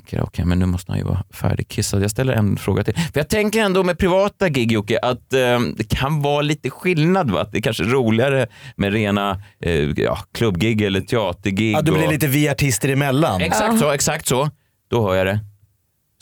Tänker 0.00 0.22
okej, 0.22 0.44
men 0.44 0.58
nu 0.58 0.66
måste 0.66 0.92
han 0.92 0.98
ju 0.98 1.04
vara 1.04 1.24
färdigkissad. 1.30 2.02
Jag 2.02 2.10
ställer 2.10 2.32
en 2.32 2.56
fråga 2.56 2.84
till. 2.84 2.94
För 2.94 3.20
jag 3.20 3.28
tänker 3.28 3.60
ändå 3.62 3.82
med 3.84 3.98
privata 3.98 4.48
gig 4.48 4.72
Jocke, 4.72 4.98
att 5.02 5.32
eh, 5.32 5.60
det 5.76 5.88
kan 5.88 6.22
vara 6.22 6.42
lite 6.42 6.70
skillnad. 6.70 7.30
Va? 7.30 7.40
Att 7.40 7.52
det 7.52 7.58
är 7.58 7.62
kanske 7.62 7.82
roligare 7.84 8.46
med 8.76 8.92
rena 8.92 9.42
eh, 9.60 9.72
ja, 9.96 10.18
klubbgig 10.34 10.80
eller 10.82 11.00
teatergig. 11.00 11.72
Ja, 11.74 11.82
du 11.82 11.92
blir 11.92 12.06
och- 12.06 12.12
lite 12.12 12.26
vi 12.26 12.48
artister 12.48 12.88
emellan. 12.88 13.40
Exakt 13.40 13.78
så, 13.78 13.90
exakt 13.90 14.26
så. 14.26 14.50
Då 14.90 15.08
hör 15.08 15.14
jag 15.14 15.26
det. 15.26 15.40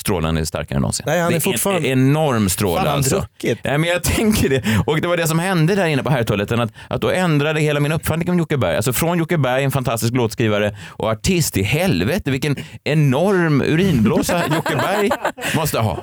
Strålen 0.07 0.37
är 0.37 0.45
starkare 0.45 0.77
än 0.77 0.83
någonsin. 0.83 1.05
Nej, 1.07 1.19
han 1.21 1.27
är 1.27 1.31
det 1.31 1.37
är 1.37 1.41
fortfarande- 1.41 1.89
en 1.89 1.99
enorm 2.09 2.49
stråle 2.49 2.77
Fan, 2.77 2.87
han 2.87 2.97
alltså. 2.97 3.17
druckit. 3.19 3.59
Nej, 3.65 3.79
men 3.79 3.91
jag 3.91 4.03
tänker 4.05 4.49
det. 4.49 4.63
Och 4.87 5.01
det 5.01 5.09
var 5.09 5.17
det 5.17 5.29
som 5.29 5.39
hände 5.39 5.75
där 5.75 5.87
inne 5.87 6.03
på 6.03 6.11
herrtoaletten. 6.11 6.61
Att, 6.61 6.73
att 6.89 7.01
då 7.01 7.11
ändrade 7.11 7.61
hela 7.61 7.81
min 7.81 7.93
uppfattning 7.93 8.31
om 8.31 8.39
Jocke 8.39 8.57
Berg. 8.57 8.77
Alltså 8.77 8.93
från 8.93 9.19
Jocke 9.19 9.39
Berg, 9.39 9.65
en 9.65 9.71
fantastisk 9.71 10.15
låtskrivare 10.15 10.77
och 10.89 11.09
artist. 11.11 11.57
I 11.57 11.63
helvete 11.63 12.31
vilken 12.31 12.57
enorm 12.85 13.61
urinblåsa 13.63 14.43
Jocke 14.55 14.77
Berg 14.77 15.11
måste 15.57 15.79
ha. 15.79 15.99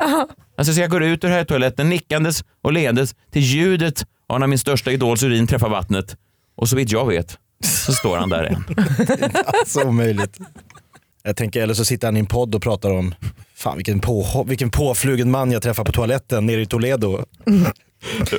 Alltså 0.57 0.73
så 0.73 0.81
jag 0.81 0.89
går 0.89 1.03
ut 1.03 1.23
ur 1.23 1.29
herrtoaletten 1.29 1.89
nickandes 1.89 2.43
och 2.63 2.73
leendes 2.73 3.15
till 3.31 3.41
ljudet 3.41 4.05
av 4.29 4.39
när 4.39 4.47
min 4.47 4.59
största 4.59 4.91
idols 4.91 5.23
urin 5.23 5.47
träffar 5.47 5.69
vattnet. 5.69 6.15
Och 6.57 6.69
så 6.69 6.75
vitt 6.75 6.91
jag 6.91 7.05
vet 7.07 7.37
så 7.85 7.93
står 7.93 8.17
han 8.17 8.29
där 8.29 8.43
än. 8.43 8.63
Så 9.67 9.83
omöjligt. 9.83 10.37
Jag 11.23 11.35
tänker, 11.35 11.61
eller 11.61 11.73
så 11.73 11.85
sitter 11.85 12.07
han 12.07 12.17
i 12.17 12.19
en 12.19 12.25
podd 12.25 12.55
och 12.55 12.61
pratar 12.61 12.91
om 12.91 13.15
Fan 13.55 13.77
vilken, 13.77 13.99
på, 13.99 14.45
vilken 14.47 14.69
påflugen 14.69 15.31
man 15.31 15.51
jag 15.51 15.61
träffade 15.61 15.85
på 15.85 15.91
toaletten 15.91 16.45
nere 16.45 16.61
i 16.61 16.65
Toledo. 16.65 17.25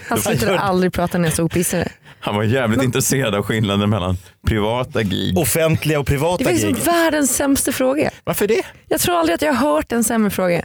Han 0.09 0.19
slutar 0.19 0.57
aldrig 0.57 0.93
prata 0.93 1.19
när 1.19 1.29
jag 1.29 1.35
så 1.37 1.43
opissare. 1.43 1.89
Han 2.21 2.35
var 2.37 2.43
jävligt 2.43 2.83
intresserad 2.83 3.35
av 3.35 3.43
skillnaden 3.43 3.91
mellan 3.91 4.17
privata 4.47 5.03
gig. 5.03 5.39
Offentliga 5.39 5.99
och 5.99 6.05
Det 6.05 6.11
privata 6.13 6.45
var 6.45 6.53
liksom 6.53 6.73
gig. 6.73 6.85
världens 6.85 7.37
sämsta 7.37 7.73
fråga. 7.73 8.11
Varför 8.25 8.47
det? 8.47 8.63
Jag 8.89 9.01
tror 9.01 9.15
aldrig 9.19 9.35
att 9.35 9.43
jag 9.43 9.53
har 9.53 9.71
hört 9.73 9.93
en 9.93 10.05
sämre 10.05 10.31
fråga. 10.31 10.65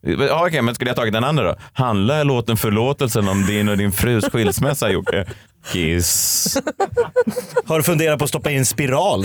Ja, 0.00 0.46
okej, 0.46 0.62
men 0.62 0.74
skulle 0.74 0.90
jag 0.90 0.96
tagit 0.96 1.12
den 1.12 1.24
andra 1.24 1.44
då? 1.44 1.56
Handlar 1.72 2.24
låten 2.24 2.56
Förlåtelsen 2.56 3.28
om 3.28 3.46
din 3.46 3.68
och 3.68 3.76
din 3.76 3.92
frus 3.92 4.24
skilsmässa 4.24 4.90
Jocke? 4.90 5.26
Kiss. 5.72 6.56
Har 7.66 7.76
du 7.78 7.82
funderat 7.84 8.18
på 8.18 8.24
att 8.24 8.28
stoppa 8.30 8.50
in 8.50 8.66
spiral? 8.66 9.24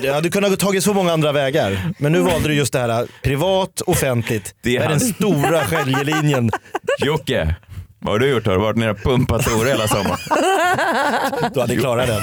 Du 0.00 0.12
hade 0.12 0.30
kunnat 0.30 0.60
tagit 0.60 0.84
så 0.84 0.94
många 0.94 1.12
andra 1.12 1.32
vägar. 1.32 1.92
Men 1.98 2.12
nu 2.12 2.20
valde 2.20 2.48
du 2.48 2.54
just 2.54 2.72
det 2.72 2.78
här 2.78 3.06
privat, 3.22 3.80
offentligt. 3.86 4.54
Det 4.62 4.70
Det 4.70 4.84
är 4.84 4.88
den 4.88 5.00
stora 5.00 5.64
skiljelinjen. 5.64 6.50
Jocke, 6.98 7.54
vad 8.00 8.14
har 8.14 8.18
du 8.18 8.28
gjort? 8.28 8.46
Har 8.46 8.52
du 8.52 8.60
varit 8.60 8.76
nere 8.76 8.90
och 8.90 9.02
pumpat 9.02 9.44
Tore 9.44 9.68
hela 9.68 9.88
sommaren? 9.88 10.18
Du 11.54 11.60
hade 11.60 11.76
klarat 11.76 12.06
den. 12.06 12.22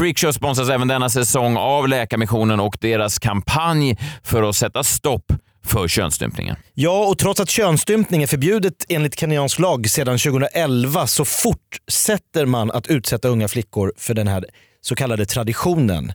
Freakshow 0.00 0.32
sponsras 0.32 0.68
även 0.68 0.88
denna 0.88 1.08
säsong 1.08 1.56
av 1.56 1.88
Läkarmissionen 1.88 2.60
och 2.60 2.76
deras 2.80 3.18
kampanj 3.18 3.98
för 4.22 4.42
att 4.42 4.56
sätta 4.56 4.84
stopp 4.84 5.32
för 5.66 5.88
könsstympningen. 5.88 6.56
Ja, 6.74 7.06
och 7.06 7.18
trots 7.18 7.40
att 7.40 7.50
könsstympning 7.50 8.22
är 8.22 8.26
förbjudet 8.26 8.86
enligt 8.88 9.18
kenyansk 9.20 9.58
lag 9.58 9.90
sedan 9.90 10.18
2011 10.18 11.06
så 11.06 11.24
fortsätter 11.24 12.46
man 12.46 12.70
att 12.70 12.86
utsätta 12.86 13.28
unga 13.28 13.48
flickor 13.48 13.92
för 13.96 14.14
den 14.14 14.28
här 14.28 14.44
så 14.80 14.94
kallade 14.94 15.26
traditionen. 15.26 16.12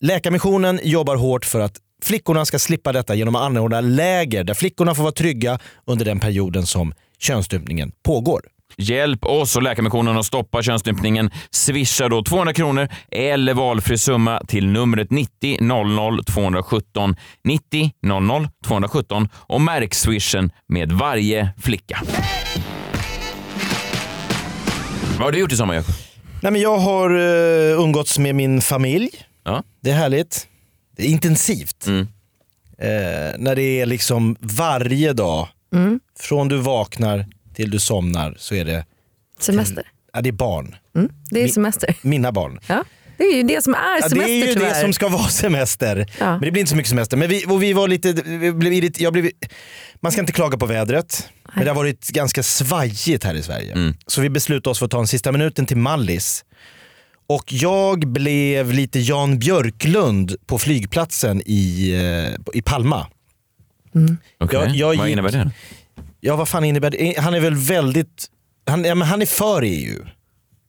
Läkarmissionen 0.00 0.80
jobbar 0.82 1.16
hårt 1.16 1.44
för 1.44 1.60
att 1.60 1.76
flickorna 2.02 2.44
ska 2.44 2.58
slippa 2.58 2.92
detta 2.92 3.14
genom 3.14 3.36
att 3.36 3.42
anordna 3.42 3.80
läger 3.80 4.44
där 4.44 4.54
flickorna 4.54 4.94
får 4.94 5.02
vara 5.02 5.12
trygga 5.12 5.58
under 5.86 6.04
den 6.04 6.20
perioden 6.20 6.66
som 6.66 6.94
könsstympningen 7.18 7.92
pågår. 8.02 8.40
Hjälp 8.76 9.24
oss 9.24 9.56
och 9.56 9.62
Läkarmissionen 9.62 10.18
att 10.18 10.26
stoppa 10.26 10.62
könsstympningen. 10.62 11.30
Swisha 11.50 12.08
då 12.08 12.22
200 12.24 12.52
kronor 12.54 12.88
eller 13.10 13.54
valfri 13.54 13.98
summa 13.98 14.42
till 14.48 14.66
numret 14.66 15.10
90 15.10 15.58
00 15.60 16.24
217 16.24 17.16
90 17.44 17.90
00 18.02 18.48
217 18.66 19.28
och 19.34 19.60
märk 19.60 19.94
swishen 19.94 20.50
med 20.68 20.92
varje 20.92 21.48
flicka. 21.58 22.02
Vad 25.18 25.24
har 25.26 25.32
du 25.32 25.38
gjort 25.38 25.52
i 25.52 25.56
sommar 25.56 25.74
Jakob? 25.74 25.94
Nej, 26.42 26.52
men 26.52 26.60
jag 26.60 26.78
har 26.78 27.10
uh, 27.14 27.80
umgåtts 27.80 28.18
med 28.18 28.34
min 28.34 28.60
familj. 28.60 29.10
Ja. 29.44 29.62
Det 29.82 29.90
är 29.90 29.94
härligt. 29.94 30.46
Det 30.96 31.02
är 31.02 31.08
intensivt. 31.08 31.86
Mm. 31.86 32.00
Eh, 32.78 33.38
när 33.38 33.56
det 33.56 33.80
är 33.80 33.86
liksom 33.86 34.36
varje 34.40 35.12
dag, 35.12 35.48
Mm. 35.74 36.00
från 36.20 36.48
du 36.48 36.56
vaknar 36.56 37.26
till 37.60 37.70
du 37.70 37.78
somnar 37.80 38.34
så 38.38 38.54
är 38.54 38.64
det, 38.64 38.84
Semester. 39.40 39.82
ja, 40.12 40.20
det 40.20 40.28
är 40.30 40.32
barn. 40.32 40.76
Mm. 40.96 41.08
Det 41.30 41.42
är 41.42 41.46
Mi- 41.46 41.52
semester. 41.52 41.94
Mina 42.02 42.32
barn. 42.32 42.60
Ja. 42.66 42.84
Det 43.16 43.24
är 43.24 43.36
ju 43.36 43.42
det 43.42 43.64
som 43.64 43.74
är 43.74 43.78
Ja, 44.02 44.08
semester 44.08 44.26
det 44.26 44.32
är 44.42 44.46
ju 44.46 44.54
tyvärr. 44.54 44.68
det 44.74 44.80
som 44.80 44.92
ska 44.92 45.08
vara 45.08 45.28
semester. 45.28 46.06
Ja. 46.20 46.30
Men 46.30 46.40
det 46.40 46.50
blir 46.50 46.60
inte 46.60 46.70
så 46.70 46.76
mycket 46.76 46.88
semester. 46.90 47.16
Men 47.16 47.28
vi, 47.28 47.44
och 47.46 47.62
vi 47.62 47.72
var 47.72 47.88
lite, 47.88 48.12
vi 48.12 48.52
blev 48.52 48.90
jag 48.98 49.12
blev, 49.12 49.30
man 50.00 50.12
ska 50.12 50.20
inte 50.20 50.32
klaga 50.32 50.58
på 50.58 50.66
vädret. 50.66 51.28
Men 51.54 51.64
det 51.64 51.70
har 51.70 51.74
varit 51.76 52.08
ganska 52.08 52.42
svajigt 52.42 53.24
här 53.24 53.34
i 53.34 53.42
Sverige. 53.42 53.72
Mm. 53.72 53.94
Så 54.06 54.20
vi 54.20 54.30
beslutade 54.30 54.70
oss 54.70 54.78
för 54.78 54.84
att 54.86 54.90
ta 54.92 55.00
en 55.00 55.06
sista 55.06 55.32
minuten 55.32 55.66
till 55.66 55.76
Mallis. 55.76 56.44
Och 57.28 57.52
jag 57.52 58.08
blev 58.12 58.72
lite 58.72 59.00
Jan 59.00 59.38
Björklund 59.38 60.34
på 60.46 60.58
flygplatsen 60.58 61.42
i, 61.46 61.92
eh, 62.34 62.58
i 62.58 62.62
Palma. 62.62 63.06
Okej, 64.40 64.58
Jag- 64.60 64.76
jag 64.76 64.96
vad 64.96 65.08
innebär 65.08 65.32
det? 65.32 65.50
Ja 66.20 66.36
vad 66.36 66.48
fan 66.48 66.64
innebär 66.64 66.90
det? 66.90 67.14
Han 67.18 67.34
är 67.34 67.40
väl 67.40 67.54
väldigt, 67.54 68.26
han, 68.66 68.84
ja, 68.84 68.94
men 68.94 69.08
han 69.08 69.22
är 69.22 69.26
för 69.26 69.62
EU. 69.62 70.04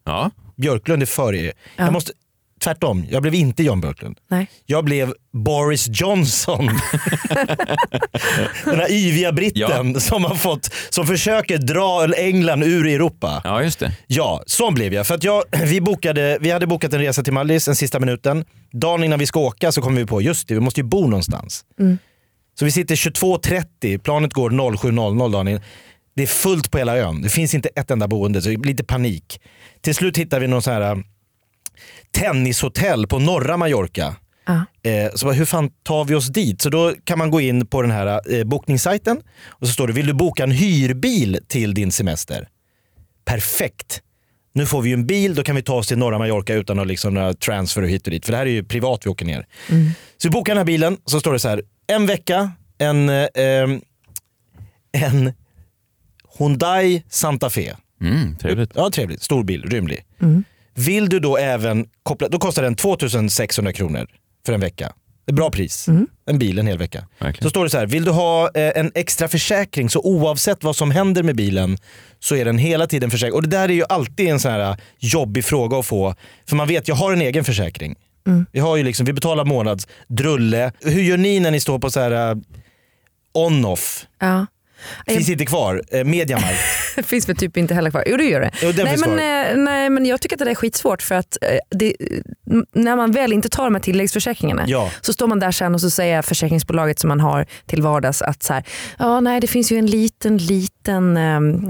Ja. 0.06 0.32
Björklund 0.58 1.02
är 1.02 1.06
för 1.06 1.34
EU. 1.34 1.52
Ja. 1.78 1.84
Jag 1.84 1.94
måste, 1.94 2.12
tvärtom, 2.62 3.06
jag 3.10 3.22
blev 3.22 3.34
inte 3.34 3.64
Jan 3.64 3.82
Björklund. 3.82 4.18
Nej. 4.28 4.50
Jag 4.66 4.86
blev 4.86 5.14
Boris 5.34 5.88
Johnson. 5.92 6.66
Den 8.66 8.80
här 8.80 8.92
yviga 8.92 9.32
britten 9.32 10.00
som 10.02 10.24
har 10.24 10.36
fått, 10.36 10.74
som 10.90 11.08
försöker 11.08 11.58
dra 11.58 12.14
England 12.16 12.64
ur 12.64 12.88
Europa. 12.88 13.42
ja, 13.44 13.64
just 13.64 13.80
det. 13.80 13.92
Ja, 14.08 14.44
så 14.46 14.72
blev 14.72 14.94
jag. 14.94 15.08
För 15.08 15.16
att 15.16 15.24
jag, 15.24 15.44
vi, 15.66 15.82
bokade, 15.82 16.38
vi 16.42 16.52
hade 16.52 16.68
bokat 16.68 16.94
en 16.94 17.00
resa 17.00 17.24
till 17.24 17.34
Mallis 17.34 17.66
den 17.66 17.76
sista 17.76 18.00
minuten. 18.00 18.46
Dagen 18.72 19.04
innan 19.04 19.20
vi 19.20 19.26
ska 19.26 19.40
åka 19.40 19.72
så 19.72 19.82
kom 19.82 19.96
vi 19.96 20.06
på, 20.06 20.22
just 20.22 20.48
det, 20.48 20.54
vi 20.54 20.60
måste 20.60 20.80
ju 20.80 20.84
bo 20.88 21.02
någonstans. 21.08 21.66
Så 22.60 22.66
vi 22.66 22.72
sitter 22.72 22.96
22.30, 22.96 23.98
planet 23.98 24.34
går 24.34 24.50
07.00 24.50 25.32
dagen. 25.32 25.60
Det 26.16 26.24
är 26.24 26.28
fullt 26.28 26.72
på 26.72 26.78
hela 26.78 26.98
ön. 26.98 27.22
Det 27.22 27.30
finns 27.30 27.54
inte 27.54 27.70
ett 27.76 27.92
enda 27.92 28.08
boende, 28.08 28.42
så 28.42 28.50
det 28.50 28.58
blir 28.58 28.72
lite 28.72 28.84
panik. 28.84 29.42
Till 29.82 29.96
slut 29.96 30.18
hittar 30.18 30.40
vi 30.40 30.48
någon 30.48 30.62
sån 30.62 30.74
här 30.74 30.82
äh, 30.82 30.98
tennishotell 32.12 33.08
på 33.08 33.20
norra 33.20 33.58
Mallorca. 33.58 34.16
Ja. 34.46 34.90
Eh, 34.92 35.12
så 35.16 35.26
bara, 35.26 35.36
hur 35.36 35.46
fan 35.46 35.70
tar 35.84 36.06
vi 36.06 36.16
oss 36.16 36.28
dit? 36.28 36.62
Så 36.62 36.70
då 36.70 36.94
kan 37.04 37.18
man 37.18 37.32
gå 37.32 37.42
in 37.42 37.68
på 37.68 37.82
den 37.82 37.92
här 37.92 38.36
eh, 38.36 38.44
bokningssajten 38.44 39.22
och 39.48 39.68
så 39.68 39.74
står 39.74 39.88
det, 39.88 39.94
vill 39.94 40.08
du 40.08 40.14
boka 40.14 40.44
en 40.44 40.52
hyrbil 40.52 41.40
till 41.48 41.74
din 41.74 41.92
semester? 41.92 42.48
Perfekt. 43.26 44.02
Nu 44.54 44.66
får 44.66 44.82
vi 44.82 44.90
ju 44.90 44.94
en 44.94 45.08
bil, 45.08 45.36
då 45.36 45.44
kan 45.44 45.56
vi 45.56 45.62
ta 45.62 45.76
oss 45.76 45.88
till 45.88 45.98
norra 45.98 46.18
Mallorca 46.18 46.54
utan 46.54 46.80
att 46.80 46.88
liksom 46.88 47.14
några 47.14 47.34
transfer 47.34 47.82
hit 47.82 48.08
och 48.08 48.12
dit. 48.12 48.26
För 48.26 48.32
det 48.32 48.38
här 48.38 48.46
är 48.46 48.50
ju 48.50 48.64
privat 48.64 49.06
vi 49.06 49.10
åker 49.10 49.26
ner. 49.26 49.46
Så 50.18 50.28
vi 50.28 50.30
bokar 50.30 50.54
den 50.54 50.58
här 50.58 50.66
bilen, 50.66 50.98
så 51.06 51.20
står 51.20 51.34
det 51.34 51.40
så 51.40 51.50
här, 51.50 51.62
en 51.92 52.06
vecka, 52.06 52.52
en, 52.78 53.10
eh, 53.10 53.70
en 54.92 55.34
Hyundai 56.38 57.04
Santa 57.10 57.50
Fe. 57.50 57.76
Mm, 58.02 58.36
trevligt. 58.38 58.72
Ja, 58.76 58.92
trevligt. 58.92 59.22
Stor 59.22 59.44
bil, 59.44 59.64
rymlig. 59.64 60.06
Vill 60.74 61.10
du 61.10 61.20
då 61.20 61.38
även 61.38 61.86
koppla, 62.04 62.30
då 62.30 62.40
kostar 62.40 62.64
den 62.64 62.76
2600 62.76 63.74
kronor 63.74 64.08
för 64.46 64.54
en 64.54 64.60
vecka. 64.60 64.94
Det 65.26 65.32
är 65.32 65.36
bra 65.36 65.52
pris. 65.52 65.88
En 66.26 66.40
bil 66.40 66.60
en 66.60 66.68
hel 66.68 66.78
vecka. 66.78 67.08
Verkligen. 67.20 67.44
Så 67.44 67.50
står 67.50 67.64
det 67.64 67.70
så 67.70 67.78
här, 67.78 67.86
vill 67.86 68.04
du 68.04 68.12
ha 68.12 68.50
eh, 68.54 68.72
en 68.80 68.92
extra 68.96 69.28
försäkring 69.28 69.90
så 69.90 70.00
oavsett 70.00 70.64
vad 70.64 70.76
som 70.76 70.92
händer 70.92 71.24
med 71.24 71.36
bilen 71.36 71.78
så 72.20 72.36
är 72.36 72.46
den 72.46 72.58
hela 72.58 72.88
tiden 72.88 73.12
försäkrad. 73.12 73.36
Och 73.36 73.42
det 73.42 73.50
där 73.50 73.70
är 73.70 73.74
ju 73.74 73.84
alltid 73.90 74.30
en 74.30 74.40
sån 74.40 74.52
här 74.52 74.70
eh, 74.70 74.78
jobbig 75.00 75.46
fråga 75.46 75.78
att 75.78 75.86
få. 75.86 76.16
För 76.50 76.56
man 76.56 76.68
vet, 76.68 76.88
jag 76.88 76.96
har 76.96 77.14
en 77.14 77.22
egen 77.22 77.44
försäkring. 77.44 77.96
Vi, 78.52 78.60
har 78.60 78.78
ju 78.78 78.84
liksom, 78.84 79.06
vi 79.06 79.14
betalar 79.14 79.46
månads 79.46 79.88
drulle. 80.08 80.72
Hur 80.82 81.02
gör 81.02 81.18
ni 81.18 81.40
när 81.40 81.52
ni 81.52 81.60
står 81.60 81.80
på 81.80 81.92
så 81.92 82.00
här 82.00 82.32
eh, 82.32 82.38
on-off? 83.34 84.06
Ja. 84.20 84.46
Finns 85.08 85.30
inte 85.30 85.46
kvar. 85.46 85.82
Eh, 85.92 86.04
Mediamarkt. 86.04 86.60
Det 86.96 87.04
finns 87.08 87.30
väl 87.30 87.36
typ 87.36 87.58
inte 87.58 87.74
heller 87.74 87.92
kvar. 87.92 88.04
Jo 88.08 88.18
det 88.18 88.24
gör 88.24 88.40
det. 88.42 88.52
Jo, 88.62 88.72
nej, 88.76 88.98
men, 88.98 89.10
eh, 89.12 89.58
nej 89.64 89.90
men 89.90 90.06
jag 90.06 90.22
tycker 90.22 90.36
att 90.36 90.40
det 90.40 90.46
där 90.46 90.52
är 90.52 90.56
skitsvårt 90.56 91.02
för 91.02 91.16
att 91.16 91.38
eh, 91.42 91.58
det, 91.78 91.96
när 92.76 92.96
man 92.96 93.12
väl 93.12 93.34
inte 93.34 93.50
tar 93.50 93.64
de 93.64 93.76
här 93.76 93.82
tilläggsförsäkringarna 93.82 94.64
Ja. 94.68 94.92
så 95.02 95.14
står 95.14 95.28
man 95.28 95.40
där 95.40 95.52
sen 95.52 95.74
och 95.74 95.82
så 95.82 95.90
säger 95.90 96.22
försäkringsbolaget 96.22 97.00
som 97.00 97.08
man 97.08 97.20
har 97.20 97.46
till 97.66 97.82
vardags 97.82 98.22
att 98.22 98.44
så 98.44 98.54
här, 98.54 98.64
ja 99.00 99.20
nej 99.20 99.40
det 99.40 99.48
finns 99.48 99.72
ju 99.72 99.78
en 99.78 99.86
liten 99.88 100.38
liten, 100.38 101.18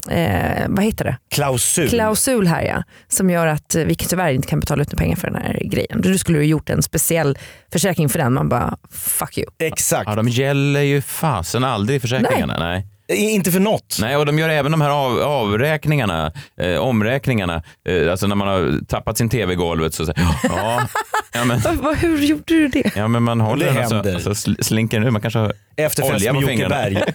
eh, 0.07 0.17
eh, 0.17 0.65
vad 0.67 0.83
heter 0.83 1.05
det? 1.05 1.17
Klausul. 1.29 1.89
klausul 1.89 2.47
här 2.47 2.61
ja, 2.63 2.83
som 3.07 3.29
gör 3.29 3.47
att 3.47 3.75
eh, 3.75 3.83
vi 3.83 3.95
tyvärr 3.95 4.33
inte 4.33 4.47
kan 4.47 4.59
betala 4.59 4.81
ut 4.81 4.91
några 4.91 4.99
pengar 5.03 5.15
för 5.15 5.27
den 5.27 5.35
här 5.41 5.59
grejen. 5.65 6.01
Du 6.01 6.17
skulle 6.17 6.37
ha 6.37 6.43
gjort 6.43 6.69
en 6.69 6.83
speciell 6.83 7.37
försäkring 7.71 8.09
för 8.09 8.19
den. 8.19 8.33
Man 8.33 8.49
bara 8.49 8.77
fuck 8.91 9.37
you. 9.37 9.47
Exakt. 9.59 10.09
Ja, 10.09 10.15
de 10.15 10.27
gäller 10.29 10.81
ju 10.81 11.01
fasen 11.01 11.63
aldrig 11.63 12.01
försäkringarna. 12.01 12.55
Nej. 12.59 12.79
I- 12.79 12.83
Inte 13.15 13.51
för 13.51 13.59
något. 13.59 13.97
Nej, 14.01 14.15
och 14.17 14.25
de 14.25 14.39
gör 14.39 14.49
även 14.49 14.71
de 14.71 14.81
här 14.81 14.89
av, 14.89 15.19
avräkningarna, 15.21 16.31
eh, 16.61 16.75
omräkningarna. 16.77 17.63
Eh, 17.89 18.11
alltså 18.11 18.27
när 18.27 18.35
man 18.35 18.47
har 18.47 18.85
tappat 18.87 19.17
sin 19.17 19.29
tv 19.29 19.53
i 19.53 19.55
golvet 19.55 19.93
så 19.93 20.05
säger 20.05 20.21
ja, 20.43 20.81
ja, 21.33 21.45
men, 21.45 21.61
hur 21.97 22.17
gjorde 22.17 22.43
du 22.45 22.67
det? 22.67 22.91
ja, 22.95 23.07
men 23.07 23.23
man 23.23 23.41
håller 23.41 23.65
Det 23.65 23.71
den 23.71 23.83
och 23.83 23.89
så, 23.89 23.95
händer. 23.95 24.15
och 24.15 24.21
så 24.21 24.29
sl- 24.29 24.61
slinker 24.63 25.01
ur. 25.05 25.09
Man 25.11 25.21
kanske 25.21 25.39
har 25.39 25.53
Efterfest 25.77 26.13
olja 26.15 26.33
med 26.33 26.39
på 26.43 26.51
Jocke 26.51 26.53
fingrarna. 26.53 26.75
Berg. 26.75 27.03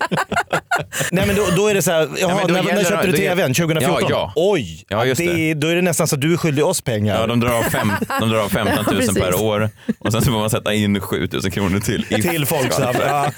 Nej 1.11 1.27
men 1.27 1.37
då, 1.37 1.43
då 1.57 1.69
är 1.69 1.75
det 1.75 1.83
så 1.83 1.91
här, 1.91 2.09
jaha, 2.21 2.35
men 2.35 2.47
då 2.49 2.55
när, 2.55 2.63
när 2.63 2.69
gäller- 2.71 2.85
köpte 2.91 3.07
du 3.07 3.13
då- 3.13 3.19
tvn? 3.19 3.55
2014? 3.55 4.01
Ja, 4.01 4.07
ja. 4.11 4.33
Oj, 4.37 4.85
Ja, 4.89 5.05
just 5.05 5.19
det. 5.19 5.55
då 5.55 5.67
är 5.69 5.75
det 5.77 5.83
nästan 5.83 6.09
så 6.09 6.15
att 6.15 6.21
du 6.21 6.33
är 6.33 6.37
skyldig 6.37 6.65
oss 6.65 6.81
pengar. 6.81 7.21
Ja, 7.21 7.27
de 7.27 7.41
drar 7.41 7.51
av, 7.59 7.63
fem, 7.63 7.93
de 8.21 8.29
drar 8.29 8.39
av 8.39 8.49
15 8.49 8.85
000 8.95 9.03
Ja, 9.07 9.13
per 9.23 9.43
år 9.43 9.71
och 9.99 10.13
sen 10.13 10.23
så 10.23 10.31
får 10.33 10.39
man 10.39 10.51
sätta 10.51 10.75
in 10.75 11.01
7 11.01 11.29
000 11.33 11.43
kronor 11.51 11.81
till. 11.81 12.07
i- 12.09 12.23
till 12.23 12.47
Folksam. 12.47 12.95
Ja. 13.01 13.31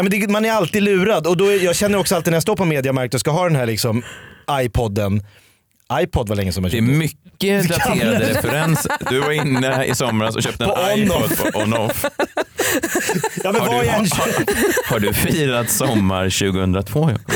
Ja, 0.00 0.04
men 0.04 0.20
det, 0.20 0.28
man 0.30 0.44
är 0.44 0.52
alltid 0.52 0.82
lurad 0.82 1.26
och 1.26 1.36
då 1.36 1.46
är, 1.52 1.64
jag 1.64 1.76
känner 1.76 1.98
också 1.98 2.16
alltid 2.16 2.30
när 2.30 2.36
jag 2.36 2.42
står 2.42 2.56
på 2.56 2.64
Mediamarkt 2.64 3.14
och 3.14 3.20
ska 3.20 3.30
ha 3.30 3.44
den 3.44 3.56
här 3.56 3.66
liksom 3.66 4.02
iPodden. 4.62 5.22
iPod 6.02 6.28
var 6.28 6.36
länge 6.36 6.52
som 6.52 6.64
jag 6.64 6.72
Det 6.72 6.78
är 6.78 6.80
köpte. 6.80 6.92
mycket 6.98 7.68
daterade 7.86 8.30
referenser. 8.30 8.92
Du 9.10 9.18
var 9.20 9.30
inne 9.30 9.84
i 9.84 9.94
somras 9.94 10.36
och 10.36 10.42
köpte 10.42 10.64
en 10.64 10.70
På 10.70 10.76
iPod 10.96 11.52
på 11.52 11.58
on-off. 11.58 12.04
Ja, 13.44 13.52
Har 13.52 13.58
har, 13.58 14.90
har 14.92 14.98
du 14.98 15.12
firat 15.14 15.70
sommar 15.70 16.52
2002? 16.52 17.10
Jakob? 17.10 17.32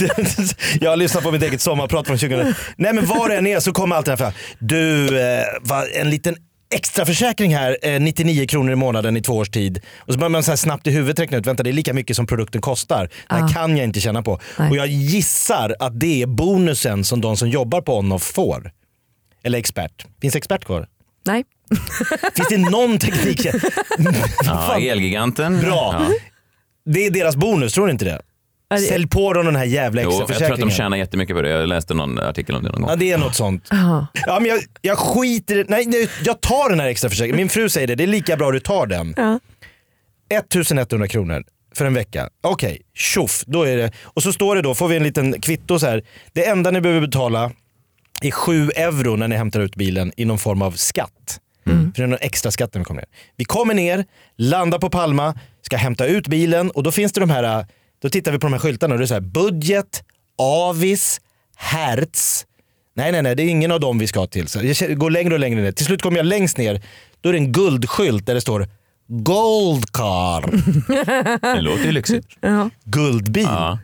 jag 0.80 0.90
har 0.90 0.96
lyssnat 0.96 1.22
på 1.24 1.30
mitt 1.30 1.42
eget 1.42 1.60
sommarprat 1.60 2.06
från 2.06 2.18
2000. 2.18 2.54
Nej 2.76 2.92
men 2.92 3.06
var 3.06 3.28
det 3.28 3.36
än 3.36 3.46
är 3.46 3.60
så 3.60 3.72
kommer 3.72 3.96
alltid 3.96 4.12
den 4.12 4.18
här 4.18 4.32
frågan. 4.32 4.34
Du, 4.58 5.18
eh, 5.20 6.00
en 6.00 6.10
liten 6.10 6.36
extra 6.70 7.04
försäkring 7.06 7.54
här, 7.56 7.76
eh, 7.82 8.00
99 8.00 8.46
kronor 8.46 8.72
i 8.72 8.76
månaden 8.76 9.16
i 9.16 9.22
två 9.22 9.32
års 9.36 9.50
tid. 9.50 9.80
Och 9.98 10.12
så 10.12 10.18
börjar 10.18 10.30
man 10.30 10.42
så 10.42 10.50
här 10.50 10.56
snabbt 10.56 10.86
i 10.86 10.90
huvudet 10.90 11.18
räkna 11.18 11.36
ut, 11.38 11.46
vänta 11.46 11.62
det 11.62 11.70
är 11.70 11.72
lika 11.72 11.94
mycket 11.94 12.16
som 12.16 12.26
produkten 12.26 12.60
kostar. 12.60 13.10
Det 13.28 13.34
här 13.34 13.40
Ja. 13.40 13.48
kan 13.48 13.76
jag 13.76 13.84
inte 13.84 14.00
tjäna 14.00 14.22
på. 14.22 14.40
Nej. 14.58 14.70
Och 14.70 14.76
jag 14.76 14.86
gissar 14.86 15.76
att 15.78 16.00
det 16.00 16.22
är 16.22 16.26
bonusen 16.26 17.04
som 17.04 17.20
de 17.20 17.36
som 17.36 17.48
jobbar 17.48 17.80
på 17.80 17.98
Onoff 17.98 18.22
får. 18.22 18.70
Eller 19.42 19.58
expert. 19.58 20.06
Finns 20.20 20.36
expert 20.36 20.64
kvar? 20.64 20.86
Nej. 21.26 21.44
Finns 22.36 22.48
det 22.48 22.58
någon 22.58 22.98
teknik? 22.98 23.46
Ja, 24.44 24.78
Elgiganten. 24.80 25.60
Bra. 25.60 26.06
Ja. 26.08 26.14
Det 26.92 27.06
är 27.06 27.10
deras 27.10 27.36
bonus, 27.36 27.72
tror 27.72 27.86
du 27.86 27.92
inte 27.92 28.04
det? 28.04 28.20
Sälj 28.76 29.08
på 29.08 29.32
dem 29.32 29.44
den 29.44 29.56
här 29.56 29.64
jävla 29.64 30.02
Jo, 30.02 30.10
extra 30.10 30.26
jag 30.28 30.38
tror 30.38 30.52
att 30.52 30.60
de 30.60 30.70
tjänar 30.70 30.96
jättemycket 30.96 31.36
på 31.36 31.42
det. 31.42 31.48
Jag 31.48 31.68
läste 31.68 31.94
någon 31.94 32.18
artikel 32.18 32.54
om 32.54 32.62
det 32.62 32.70
någon 32.70 32.80
gång. 32.80 32.90
Ja 32.90 32.96
det 32.96 33.12
är 33.12 33.18
något 33.18 33.34
sånt. 33.34 33.66
Ja, 33.70 34.06
men 34.40 34.44
jag, 34.44 34.60
jag 34.80 34.98
skiter 34.98 35.56
i 35.58 35.64
Nej, 35.68 35.86
nej, 35.86 36.08
jag 36.24 36.40
tar 36.40 36.70
den 36.70 36.80
här 36.80 36.88
extra 36.88 37.10
försäkringen. 37.10 37.36
Min 37.36 37.48
fru 37.48 37.68
säger 37.68 37.86
det, 37.86 37.94
det 37.94 38.02
är 38.02 38.06
lika 38.06 38.36
bra 38.36 38.50
du 38.50 38.60
tar 38.60 38.86
den. 38.86 39.14
Ja. 39.16 39.40
1100 40.30 41.08
kronor 41.08 41.44
för 41.74 41.84
en 41.84 41.94
vecka. 41.94 42.28
Okej, 42.40 42.82
tjoff, 42.94 43.44
då 43.46 43.62
är 43.62 43.76
det. 43.76 43.92
Och 44.04 44.22
så 44.22 44.32
står 44.32 44.56
det 44.56 44.62
då, 44.62 44.74
får 44.74 44.88
vi 44.88 44.96
en 44.96 45.02
liten 45.02 45.40
kvitto 45.40 45.78
så 45.78 45.86
här. 45.86 46.02
Det 46.32 46.46
enda 46.46 46.70
ni 46.70 46.80
behöver 46.80 47.06
betala 47.06 47.52
är 48.22 48.30
7 48.30 48.70
euro 48.76 49.16
när 49.16 49.28
ni 49.28 49.36
hämtar 49.36 49.60
ut 49.60 49.76
bilen 49.76 50.12
i 50.16 50.24
någon 50.24 50.38
form 50.38 50.62
av 50.62 50.72
skatt. 50.72 51.40
För 51.64 51.92
det 51.94 52.02
är 52.02 52.06
någon 52.06 52.18
extra 52.20 52.50
skatt 52.50 52.74
när 52.74 52.78
vi 52.80 52.84
kommer 52.84 53.00
ner. 53.00 53.08
Vi 53.36 53.44
kommer 53.44 53.74
ner, 53.74 54.04
landar 54.36 54.78
på 54.78 54.90
Palma, 54.90 55.34
ska 55.62 55.76
hämta 55.76 56.06
ut 56.06 56.28
bilen 56.28 56.70
och 56.70 56.82
då 56.82 56.92
finns 56.92 57.12
det 57.12 57.20
de 57.20 57.30
här, 57.30 57.66
då 58.02 58.08
tittar 58.10 58.32
vi 58.32 58.38
på 58.38 58.46
de 58.46 58.52
här 58.52 58.60
skyltarna 58.60 58.94
och 58.94 58.98
det 58.98 59.04
är 59.04 59.06
så 59.06 59.14
här 59.14 59.20
budget, 59.20 60.02
avis, 60.38 61.20
hertz. 61.56 62.44
Nej, 62.96 63.12
nej, 63.12 63.22
nej, 63.22 63.34
det 63.36 63.42
är 63.42 63.48
ingen 63.48 63.72
av 63.72 63.80
dem 63.80 63.98
vi 63.98 64.06
ska 64.06 64.26
till. 64.26 64.48
Så 64.48 64.60
jag 64.62 64.98
går 64.98 65.10
längre 65.10 65.34
och 65.34 65.40
längre 65.40 65.60
ner. 65.62 65.72
Till 65.72 65.86
slut 65.86 66.02
kommer 66.02 66.16
jag 66.16 66.26
längst 66.26 66.56
ner, 66.58 66.82
då 67.20 67.28
är 67.28 67.32
det 67.32 67.38
en 67.38 67.52
guldskylt 67.52 68.26
där 68.26 68.34
det 68.34 68.40
står 68.40 68.68
Gold 69.10 69.92
car, 69.92 70.42
Det 71.54 71.60
låter 71.60 71.84
ju 71.84 71.92
lyxigt. 71.92 72.26
guldbil. 72.84 73.42
Ja. 73.44 73.78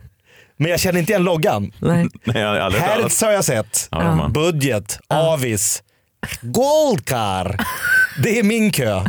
Men 0.57 0.71
jag 0.71 0.79
känner 0.79 0.99
inte 0.99 1.11
igen 1.11 1.23
loggan. 1.23 1.71
Nej. 1.79 2.07
Nej, 2.23 2.41
jag 2.41 2.47
har 2.49 2.55
aldrig 2.55 2.83
hört 2.83 2.91
talas. 2.91 3.03
Hertz 3.03 3.21
har 3.21 3.31
jag 3.31 3.45
sett. 3.45 3.87
Ja, 3.91 4.01
har- 4.01 4.29
Budget, 4.29 4.99
avis, 5.07 5.83
Goldcar. 6.41 7.57
Det 8.23 8.39
är 8.39 8.43
min 8.43 8.71
kö. 8.71 9.03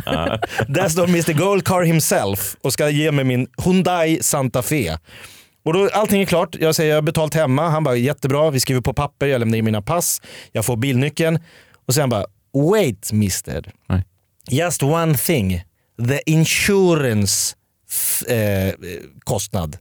Där 0.67 0.89
står 0.89 1.03
Mr 1.03 1.33
Goldcar 1.33 1.81
himself 1.81 2.55
och 2.61 2.73
ska 2.73 2.89
ge 2.89 3.11
mig 3.11 3.25
min 3.25 3.47
Hyundai 3.63 4.19
Santa 4.21 4.61
Fe. 4.61 4.99
Och 5.65 5.73
då, 5.73 5.89
allting 5.93 6.21
är 6.21 6.25
klart. 6.25 6.55
Jag 6.59 6.75
säger 6.75 6.89
jag 6.89 6.97
har 6.97 7.01
betalt 7.01 7.33
hemma. 7.33 7.69
Han 7.69 7.83
bara 7.83 7.95
jättebra. 7.95 8.49
Vi 8.51 8.59
skriver 8.59 8.81
på 8.81 8.93
papper. 8.93 9.27
Jag 9.27 9.39
lämnar 9.39 9.57
in 9.57 9.65
mina 9.65 9.81
pass. 9.81 10.21
Jag 10.51 10.65
får 10.65 10.77
bilnyckeln. 10.77 11.39
Och 11.87 11.93
sen 11.93 12.09
bara 12.09 12.25
wait 12.71 13.11
mister. 13.11 13.71
Nej. 13.89 14.03
Just 14.49 14.83
one 14.83 15.17
thing. 15.17 15.63
The 16.07 16.31
insurance 16.31 17.55
eh, 18.27 18.73
kostnad. 19.23 19.77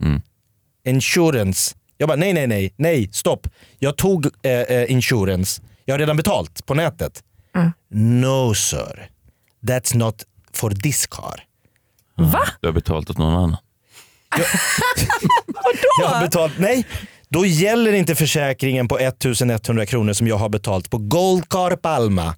Insurance. 0.87 1.75
Jag 1.99 2.09
bara 2.09 2.17
nej, 2.17 2.33
nej, 2.33 2.47
nej, 2.47 2.75
nej, 2.77 3.09
stopp. 3.13 3.49
Jag 3.79 3.97
tog 3.97 4.27
eh, 4.43 4.53
eh, 4.53 4.91
insurance. 4.91 5.63
Jag 5.85 5.95
har 5.95 5.99
redan 5.99 6.17
betalt 6.17 6.67
på 6.67 6.75
nätet. 6.75 7.23
No 7.91 8.55
sir. 8.55 9.09
That's 9.67 9.97
not 9.97 10.23
for 10.53 10.71
this 10.71 11.07
car. 11.07 11.43
Va? 12.15 12.43
Du 12.61 12.69
har 12.69 12.73
betalt 12.73 13.11
åt 13.11 13.19
någon 13.19 13.35
annan. 13.35 13.57
Jag 16.01 16.09
har 16.09 16.21
betalt, 16.25 16.59
nej. 16.59 16.87
Då 17.29 17.47
gäller 17.47 17.93
inte 17.93 18.15
försäkringen 18.15 18.89
på 18.89 18.99
1100 18.99 19.87
kronor 19.87 20.13
som 20.13 20.27
jag 20.27 20.37
har 20.37 20.49
betalt 20.49 20.91
på 20.91 20.99
Goldcar 20.99 21.77
Palma 21.77 22.35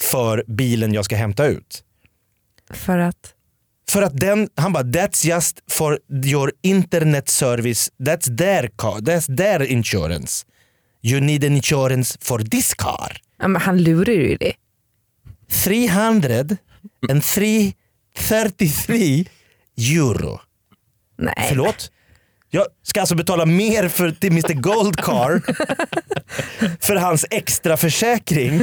för 0.00 0.44
bilen 0.46 0.92
jag 0.94 1.04
ska 1.04 1.16
hämta 1.16 1.46
ut. 1.46 1.82
För 2.70 2.98
att? 2.98 3.32
För 3.88 4.02
att 4.02 4.16
den, 4.16 4.48
han 4.54 4.72
bara 4.72 4.82
that's 4.82 5.26
just 5.26 5.60
for 5.70 5.98
your 6.24 6.52
internet 6.62 7.28
service, 7.28 7.90
that's 7.98 8.36
their 8.36 8.70
car, 8.76 9.00
that's 9.00 9.36
their 9.36 9.62
insurance. 9.62 10.46
You 11.02 11.20
need 11.20 11.44
an 11.44 11.52
insurance 11.56 12.18
for 12.20 12.38
this 12.38 12.74
car. 12.74 13.16
Ja, 13.38 13.48
men 13.48 13.62
han 13.62 13.82
lurar 13.82 14.12
ju 14.12 14.36
det. 14.36 14.52
300 15.64 16.56
and 17.10 17.24
333 17.24 19.24
euro. 19.76 20.40
Nej. 21.18 21.46
Förlåt? 21.48 21.90
Jag 22.50 22.66
ska 22.82 23.00
alltså 23.00 23.14
betala 23.14 23.46
mer 23.46 23.88
för, 23.88 24.10
till 24.10 24.32
Mr 24.32 24.54
Goldcar 24.54 25.42
för 26.86 26.96
hans 26.96 27.26
extra 27.30 27.76
försäkring 27.76 28.60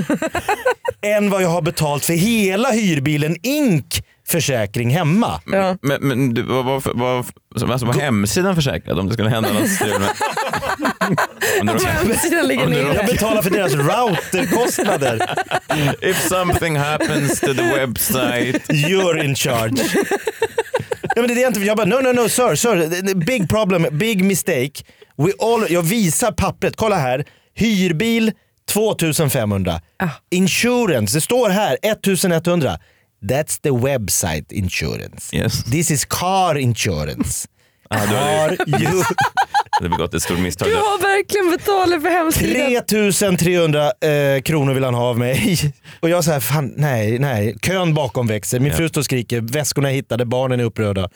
än 1.02 1.30
vad 1.30 1.44
jag 1.44 1.50
har 1.50 1.62
betalt 1.62 2.06
för 2.06 2.14
hela 2.14 2.72
hyrbilen 2.72 3.36
ink 3.42 4.04
försäkring 4.28 4.90
hemma. 4.90 5.42
Ja. 5.46 5.78
Men, 5.82 6.02
men 6.08 6.34
du, 6.34 6.42
vad 6.44 6.66
vad, 6.66 6.82
vad, 6.84 7.26
alltså, 7.72 7.86
var 7.86 7.94
hemsidan 7.94 8.56
försäkrad 8.56 9.00
om 9.00 9.08
det 9.08 9.14
skulle 9.14 9.30
hända 9.30 9.54
något 9.54 9.70
strul 9.70 10.00
med... 10.00 10.10
om 11.62 11.68
det 11.68 11.74
råkar- 11.74 11.88
Hemsidan 11.90 12.48
ligger 12.48 12.66
Om 12.66 12.72
det 12.72 12.84
nere. 12.84 12.96
Jag 12.96 13.06
betalar 13.06 13.42
för 13.42 13.50
deras 13.50 13.74
routerkostnader. 13.74 15.36
If 16.10 16.28
something 16.28 16.78
happens 16.78 17.40
to 17.40 17.54
the 17.54 17.64
website. 17.64 18.74
You're 18.74 19.24
in 19.24 19.36
charge. 19.36 19.84
Ja, 21.16 21.22
men 21.22 21.28
det 21.28 21.34
är 21.34 21.36
det 21.36 21.42
jag, 21.42 21.50
inte, 21.50 21.60
jag 21.60 21.78
bara 21.78 21.86
no 21.88 21.96
no 21.96 22.22
no 22.22 22.30
sir, 22.30 22.56
sir, 22.56 23.16
big 23.16 23.50
problem, 23.50 23.88
big 23.92 24.24
mistake. 24.24 24.72
We 25.18 25.32
all, 25.40 25.66
jag 25.70 25.82
visar 25.82 26.32
pappret, 26.32 26.76
kolla 26.76 26.96
här. 26.96 27.26
Hyrbil 27.56 28.32
2500. 28.72 29.82
Insurance, 30.32 31.18
det 31.18 31.22
står 31.22 31.50
här 31.50 31.78
1100. 31.82 32.78
That's 33.24 33.60
the 33.62 33.70
website 33.70 34.52
insurance. 34.52 35.36
Yes. 35.36 35.64
This 35.64 35.92
is 35.92 36.06
car 36.06 36.56
insurance. 36.58 37.48
Ah, 37.90 38.06
du 38.06 38.12
Car 38.58 38.82
you... 38.82 39.04
hade 39.72 39.90
begått 39.90 40.14
ett 40.14 40.24
stort 40.24 40.40
misstag 40.40 40.68
Du 40.68 40.76
har 40.76 41.02
verkligen 41.02 41.52
betalat 41.58 42.02
för 42.02 42.10
hemsidan. 42.10 42.84
3300 42.88 43.92
eh, 44.02 44.42
kronor 44.42 44.74
vill 44.74 44.84
han 44.84 44.94
ha 44.94 45.04
av 45.10 45.18
mig. 45.20 45.74
Och 46.00 46.10
jag 46.10 46.24
säger 46.24 46.40
fan 46.40 46.74
nej, 46.78 47.20
nej. 47.20 47.56
Kön 47.62 47.94
bakom 47.94 48.28
växer. 48.28 48.60
Min 48.60 48.74
fru 48.74 48.90
står 48.90 49.02
och 49.02 49.06
skriker, 49.06 49.42
väskorna 49.42 49.90
är 49.92 49.94
hittade, 49.94 50.26
barnen 50.26 50.60
är 50.60 50.64
upprörda. 50.64 51.10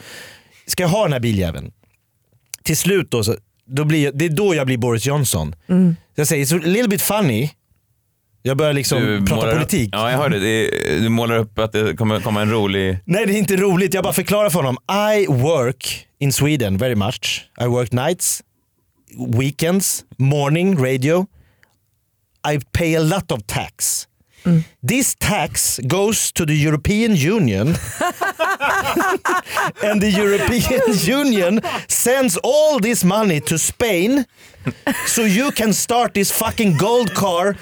Ska 0.68 0.84
jag 0.84 0.90
ha 0.90 1.04
den 1.04 1.14
här 1.14 1.20
biljäveln? 1.20 1.72
Till 2.64 2.78
slut 2.78 3.12
då, 3.12 3.24
så, 3.24 3.36
då 3.68 3.86
blir, 3.86 4.04
jag- 4.04 4.18
det 4.18 4.26
är 4.26 4.30
då 4.30 4.56
jag 4.56 4.66
blir 4.66 4.78
Boris 4.78 5.06
Johnson. 5.06 5.56
Jag 6.16 6.28
säger, 6.28 6.46
it's 6.46 6.56
a 6.58 6.62
little 6.66 6.88
bit 6.88 7.02
funny. 7.02 7.50
Jag 8.48 8.58
börjar 8.58 8.74
liksom 8.74 9.02
Du 9.02 9.18
prata 9.18 9.36
målar 9.36 9.52
politik. 9.52 9.88
Upp, 9.88 9.94
ja, 9.94 10.12
jag 10.12 10.18
hörde 10.18 10.40
det. 10.40 10.70
Du 11.00 11.10
målar 11.10 11.38
upp 11.38 11.60
att 11.60 11.72
det 11.72 11.98
kommer 11.98 12.20
komma 12.20 12.42
en 12.42 12.52
rolig... 12.52 13.00
Nej 13.06 13.26
det 13.26 13.34
är 13.34 13.38
inte 13.38 13.56
roligt, 13.56 13.94
jag 13.94 14.04
bara 14.04 14.14
förklarar 14.14 14.50
för 14.50 14.60
honom. 14.60 14.78
I 15.16 15.28
work 15.28 16.08
in 16.20 16.34
Sweden 16.34 16.78
very 16.78 16.96
much. 16.96 17.46
I 17.62 17.66
work 17.66 17.92
nights, 17.92 18.44
weekends, 19.38 20.04
morning 20.18 20.78
radio. 20.78 21.26
I 22.54 22.60
pay 22.72 22.96
a 22.96 23.00
lot 23.00 23.32
of 23.32 23.40
tax. 23.46 24.08
This 24.88 25.16
tax 25.16 25.80
goes 25.84 26.32
to 26.32 26.46
the 26.46 26.54
European 26.54 27.16
Union 27.16 27.68
and 29.84 30.02
the 30.02 30.12
European 30.18 30.82
Union 31.20 31.62
sends 31.88 32.38
all 32.44 32.80
this 32.80 33.04
money 33.04 33.42
to 33.42 33.58
Spain 33.58 34.26
so 35.06 35.24
you 35.24 35.52
can 35.52 35.74
start 35.74 36.14
this 36.14 36.32
fucking 36.32 36.78
gold 36.78 37.14
car 37.14 37.56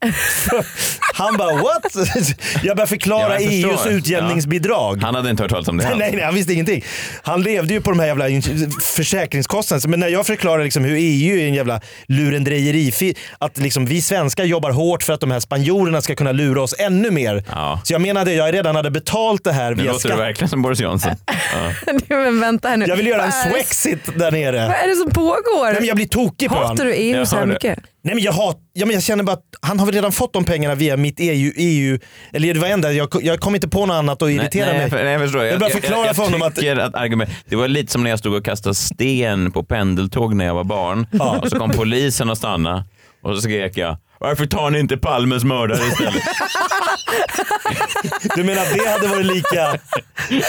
han 1.14 1.36
bara 1.36 1.54
what? 1.54 1.94
Jag 2.62 2.76
började 2.76 2.86
förklara 2.86 3.40
Ja, 3.40 3.40
jag 3.40 3.52
EUs 3.52 3.72
förstår. 3.76 3.92
utjämningsbidrag. 3.92 5.02
Han 5.02 5.14
hade 5.14 5.30
inte 5.30 5.42
hört 5.42 5.50
talas 5.50 5.68
om 5.68 5.76
det. 5.76 5.84
Nej, 5.84 5.94
nej, 5.98 6.12
nej, 6.12 6.24
han 6.24 6.34
visste 6.34 6.52
ingenting. 6.52 6.84
Han 7.22 7.42
levde 7.42 7.74
ju 7.74 7.80
på 7.80 7.90
de 7.90 7.98
här 8.00 8.06
jävla 8.06 8.28
in- 8.28 8.70
försäkringskostnaderna. 8.82 9.90
Men 9.90 10.00
när 10.00 10.08
jag 10.08 10.26
förklarar 10.26 10.64
liksom 10.64 10.84
hur 10.84 10.96
EU 10.98 11.36
är 11.38 11.46
en 11.48 11.54
jävla 11.54 11.80
lurendrejeri, 12.06 13.14
att 13.38 13.58
liksom 13.58 13.86
vi 13.86 14.02
svenskar 14.02 14.44
jobbar 14.44 14.70
hårt 14.70 15.02
för 15.02 15.12
att 15.12 15.20
de 15.20 15.30
här 15.30 15.40
spanjorerna 15.40 16.00
ska 16.02 16.14
kunna 16.14 16.32
lura 16.32 16.62
oss 16.62 16.74
ännu 16.78 17.10
mer. 17.10 17.44
Ja. 17.50 17.80
Så 17.84 17.92
jag 17.92 18.00
menade, 18.02 18.32
jag 18.32 18.54
redan 18.54 18.76
hade 18.76 18.90
betalt 18.90 19.44
det 19.44 19.52
här 19.52 19.70
Nu 19.74 19.82
via 19.82 19.92
låter 19.92 20.08
du 20.08 20.14
skatt. 20.14 20.20
verkligen 20.26 20.48
som 20.48 20.62
Boris 20.62 20.80
Johnson. 20.80 21.12
Ja. 21.26 21.94
Men 22.08 22.40
vänta 22.40 22.68
här 22.68 22.76
nu. 22.76 22.86
Jag 22.88 22.96
vill 22.96 23.06
göra 23.06 23.24
en 23.24 23.32
swexit 23.50 24.18
där 24.18 24.30
nere. 24.32 24.66
Vad 24.68 24.76
är 24.76 24.88
det 24.88 24.96
som 24.96 25.10
pågår? 25.10 25.64
Nej, 25.64 25.74
men 25.74 25.84
jag 25.84 25.96
blir 25.96 26.06
tokig 26.08 26.48
på 26.48 26.54
Hatar 26.54 26.68
honom. 26.68 26.86
du 26.86 26.94
EU 26.94 27.26
så 27.26 27.36
här 27.36 27.46
mycket? 27.46 27.78
Nej, 28.08 28.14
men 28.14 28.24
jag, 28.24 28.32
hat, 28.32 28.58
ja, 28.72 28.86
men 28.86 28.94
jag 28.94 29.02
känner 29.02 29.24
bara 29.24 29.32
att 29.32 29.44
han 29.60 29.78
har 29.78 29.86
väl 29.86 29.94
redan 29.94 30.12
fått 30.12 30.32
de 30.32 30.44
pengarna 30.44 30.74
via 30.74 30.96
mitt 30.96 31.14
EU, 31.18 31.52
EU 31.56 31.98
eller 32.32 32.54
det 32.54 32.60
var 32.60 32.68
enda, 32.68 32.92
jag, 32.92 33.08
jag 33.22 33.40
kom 33.40 33.54
inte 33.54 33.68
på 33.68 33.86
något 33.86 33.94
annat 33.94 34.22
att 34.22 34.30
irritera 34.30 34.66
nej, 34.66 34.78
mig. 34.78 34.90
Nej, 34.92 35.04
nej, 35.04 35.12
jag 35.12 35.20
förstår. 35.22 35.44
Jag 35.44 35.60
bara 35.60 35.70
förklara 35.70 36.06
jag, 36.06 36.16
för 36.16 36.22
honom 36.22 36.52
jag 36.56 36.78
att- 36.78 36.88
att 36.88 36.94
argument, 36.94 37.30
Det 37.48 37.56
var 37.56 37.68
lite 37.68 37.92
som 37.92 38.02
när 38.02 38.10
jag 38.10 38.18
stod 38.18 38.34
och 38.34 38.44
kastade 38.44 38.74
sten 38.74 39.50
på 39.52 39.62
pendeltåg 39.62 40.34
när 40.34 40.44
jag 40.44 40.54
var 40.54 40.64
barn. 40.64 41.06
Och 41.42 41.48
så 41.48 41.58
kom 41.58 41.70
polisen 41.70 42.30
och 42.30 42.38
stannade 42.38 42.84
och 43.22 43.34
så 43.34 43.40
skrek 43.40 43.76
jag 43.76 43.96
varför 44.20 44.46
tar 44.46 44.70
ni 44.70 44.78
inte 44.78 44.96
Palmes 44.96 45.44
mördare 45.44 45.86
istället? 45.88 46.22
Du 48.36 48.44
menar 48.44 48.62
att 48.62 48.72
det 48.74 48.88
hade 48.88 49.06
varit 49.08 49.26
lika... 49.26 49.76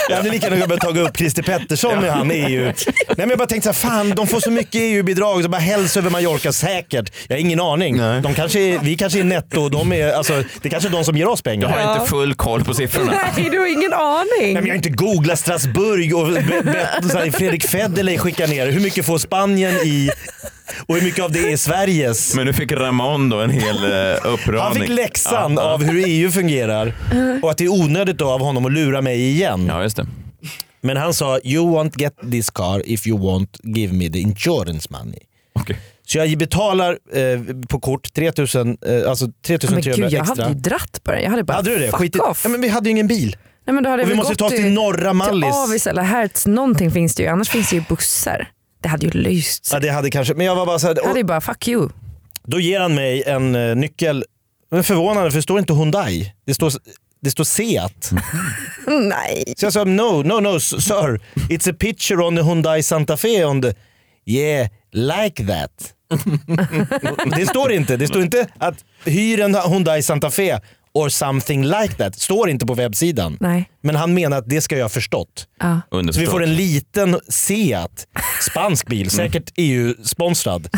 Jag 0.08 0.16
hade 0.16 0.30
lika 0.30 0.48
gärna 0.48 0.62
kunnat 0.66 0.80
ta 0.80 1.00
upp 1.00 1.16
Christer 1.16 1.42
Pettersson 1.42 2.00
med 2.00 2.12
han 2.12 2.30
i 2.30 2.34
EU. 2.34 2.64
Nej 2.64 2.74
men 3.16 3.28
jag 3.30 3.38
bara 3.38 3.46
tänkte 3.48 3.74
så 3.74 3.88
här, 3.88 3.92
fan 3.94 4.10
de 4.10 4.26
får 4.26 4.40
så 4.40 4.50
mycket 4.50 4.74
EU-bidrag, 4.74 5.42
så 5.42 5.48
bara 5.48 5.58
hälls 5.60 5.96
över 5.96 6.10
Mallorca 6.10 6.52
säkert. 6.52 7.12
Jag 7.28 7.36
har 7.36 7.40
ingen 7.40 7.60
aning. 7.60 7.96
Nej. 7.96 8.20
De 8.20 8.34
kanske 8.34 8.60
är, 8.60 8.78
vi 8.78 8.96
kanske 8.96 9.18
är 9.18 9.24
netto, 9.24 9.68
de 9.68 9.92
är, 9.92 10.12
alltså, 10.12 10.32
det 10.62 10.68
är 10.68 10.70
kanske 10.70 10.88
är 10.88 10.92
de 10.92 11.04
som 11.04 11.16
ger 11.16 11.28
oss 11.28 11.42
pengar. 11.42 11.78
Jag 11.78 11.86
har 11.86 11.94
inte 11.96 12.06
full 12.10 12.34
koll 12.34 12.64
på 12.64 12.74
siffrorna. 12.74 13.12
Nej, 13.36 13.48
du 13.50 13.58
har 13.58 13.66
ingen 13.66 13.92
aning. 13.92 14.26
Nej, 14.40 14.54
men 14.54 14.66
jag 14.66 14.72
har 14.72 14.76
inte 14.76 14.90
googlat 14.90 15.38
Strasbourg 15.38 16.14
och 16.16 16.26
be- 16.28 16.62
be- 17.12 17.32
Fredrik 17.32 17.68
Federley 17.68 18.18
skickar 18.18 18.46
ner. 18.46 18.66
Hur 18.70 18.80
mycket 18.80 19.06
får 19.06 19.18
Spanien 19.18 19.74
i 19.74 20.10
och 20.86 20.94
hur 20.96 21.02
mycket 21.02 21.24
av 21.24 21.32
det 21.32 21.52
är 21.52 21.56
Sveriges? 21.56 22.34
Men 22.34 22.46
nu 22.46 22.52
fick 22.52 22.72
Ramon 22.72 23.28
då 23.28 23.40
en 23.40 23.50
hel 23.50 23.76
uppradning. 24.24 24.60
Han 24.62 24.74
fick 24.74 24.88
läxan 24.88 25.54
Ja, 25.54 25.62
ja. 25.62 25.70
av 25.74 25.82
hur 25.84 26.04
EU 26.08 26.30
fungerar 26.30 26.92
och 27.42 27.50
att 27.50 27.58
det 27.58 27.64
är 27.64 27.68
onödigt 27.72 28.18
då 28.18 28.30
av 28.30 28.40
honom 28.40 28.66
att 28.66 28.72
lura 28.72 29.00
mig 29.02 29.20
igen. 29.30 29.66
Ja, 29.66 29.82
just 29.82 29.96
det. 29.96 30.06
Men 30.80 30.96
han 30.96 31.14
sa 31.14 31.38
you 31.44 31.66
won't 31.76 31.92
get 32.00 32.14
this 32.30 32.50
car 32.50 32.82
if 32.86 33.06
you 33.06 33.18
won't 33.18 33.76
give 33.76 33.92
me 33.94 34.10
the 34.10 34.18
insurance 34.18 34.88
money. 34.90 35.18
Okej. 35.52 35.76
Så 36.06 36.18
jag 36.18 36.38
betalar 36.38 36.98
eh, 37.14 37.40
på 37.68 37.80
kort 37.80 38.12
3000, 38.14 38.78
eh, 38.86 39.10
alltså 39.10 39.24
men 39.24 39.32
3300 39.42 39.92
gud, 39.96 40.12
jag 40.12 40.20
extra. 40.28 40.44
hade 40.44 40.54
ju 40.54 40.60
dratt 40.60 41.00
på 41.04 41.12
den. 41.12 41.22
Jag 41.22 41.30
hade 41.30 41.44
bara 41.44 41.52
Hade 41.56 41.70
du 41.70 41.78
det? 41.78 41.86
fuck 41.90 42.00
Skit 42.00 42.16
off. 42.16 42.40
ja, 42.44 42.48
men 42.50 42.60
vi 42.60 42.68
hade 42.68 42.88
ju 42.88 42.90
ingen 42.90 43.06
bil. 43.06 43.36
Nej, 43.66 43.74
men 43.74 43.84
då 43.84 43.90
hade 43.90 44.02
Och 44.02 44.10
vi 44.10 44.14
måste 44.14 44.32
gått 44.32 44.38
ta 44.38 44.46
oss 44.46 44.52
till 44.52 44.72
norra 44.72 45.12
Mallis. 45.12 45.50
Till 45.50 45.54
Avis 45.70 45.86
eller 45.86 46.02
Hertz, 46.02 46.46
någonting 46.46 46.90
finns 46.90 47.14
det 47.14 47.22
ju. 47.22 47.28
Annars 47.28 47.48
finns 47.48 47.70
det 47.70 47.76
ju 47.76 47.82
bussar. 47.88 48.48
Det 48.80 48.88
hade 48.88 49.06
ju 49.06 49.12
löst 49.12 49.64
sig. 49.64 49.76
Ja, 49.76 49.80
det 49.80 49.88
hade 49.88 50.10
kanske, 50.10 50.34
men 50.34 50.46
jag 50.46 50.54
var 50.54 50.66
bara 50.66 50.78
så 50.78 50.86
här, 50.86 50.94
Jag 50.94 51.02
hade 51.02 51.12
och, 51.12 51.18
ju 51.18 51.24
bara 51.24 51.40
fuck 51.40 51.68
you. 51.68 51.88
Då 52.42 52.60
ger 52.60 52.80
han 52.80 52.94
mig 52.94 53.22
en 53.26 53.54
eh, 53.54 53.76
nyckel. 53.76 54.24
Men 54.70 54.84
förvånande 54.84 55.30
för 55.30 55.38
det 55.38 55.42
står 55.42 55.58
inte 55.58 55.72
Hyundai. 55.74 56.32
Det 56.46 56.54
står 56.54 56.72
Det 57.22 57.30
står 57.30 57.44
Seat. 57.44 58.10
Nej. 58.86 59.54
Så 59.56 59.66
jag 59.66 59.72
sa 59.72 59.84
no, 59.84 60.22
no, 60.22 60.40
no 60.40 60.60
sir. 60.60 61.20
It's 61.34 61.70
a 61.70 61.74
picture 61.78 62.24
on 62.24 62.36
the 62.36 62.42
Hyundai 62.42 62.82
Santa 62.82 63.16
Fe 63.16 63.44
on 63.44 63.62
the... 63.62 63.74
Yeah, 64.26 64.68
like 64.92 65.46
that. 65.46 65.94
det 67.36 67.46
står 67.46 67.72
inte. 67.72 67.96
Det 67.96 68.06
står 68.06 68.22
inte 68.22 68.46
att 68.58 68.84
hyr 69.04 69.40
en 69.40 69.54
Hyundai 69.54 70.02
Santa 70.02 70.30
Fe 70.30 70.60
or 70.94 71.08
something 71.08 71.64
like 71.64 71.94
that. 71.94 72.20
Står 72.20 72.50
inte 72.50 72.66
på 72.66 72.74
webbsidan. 72.74 73.36
Nej. 73.40 73.70
Men 73.82 73.96
han 73.96 74.14
menar 74.14 74.38
att 74.38 74.48
det 74.48 74.60
ska 74.60 74.76
jag 74.76 74.84
ha 74.84 74.88
förstått. 74.88 75.46
Ja. 75.60 75.80
Så 76.12 76.20
vi 76.20 76.26
får 76.26 76.42
en 76.42 76.54
liten 76.54 77.20
Seat, 77.28 78.06
spansk 78.50 78.86
bil, 78.86 79.10
säkert 79.10 79.52
EU-sponsrad. 79.56 80.68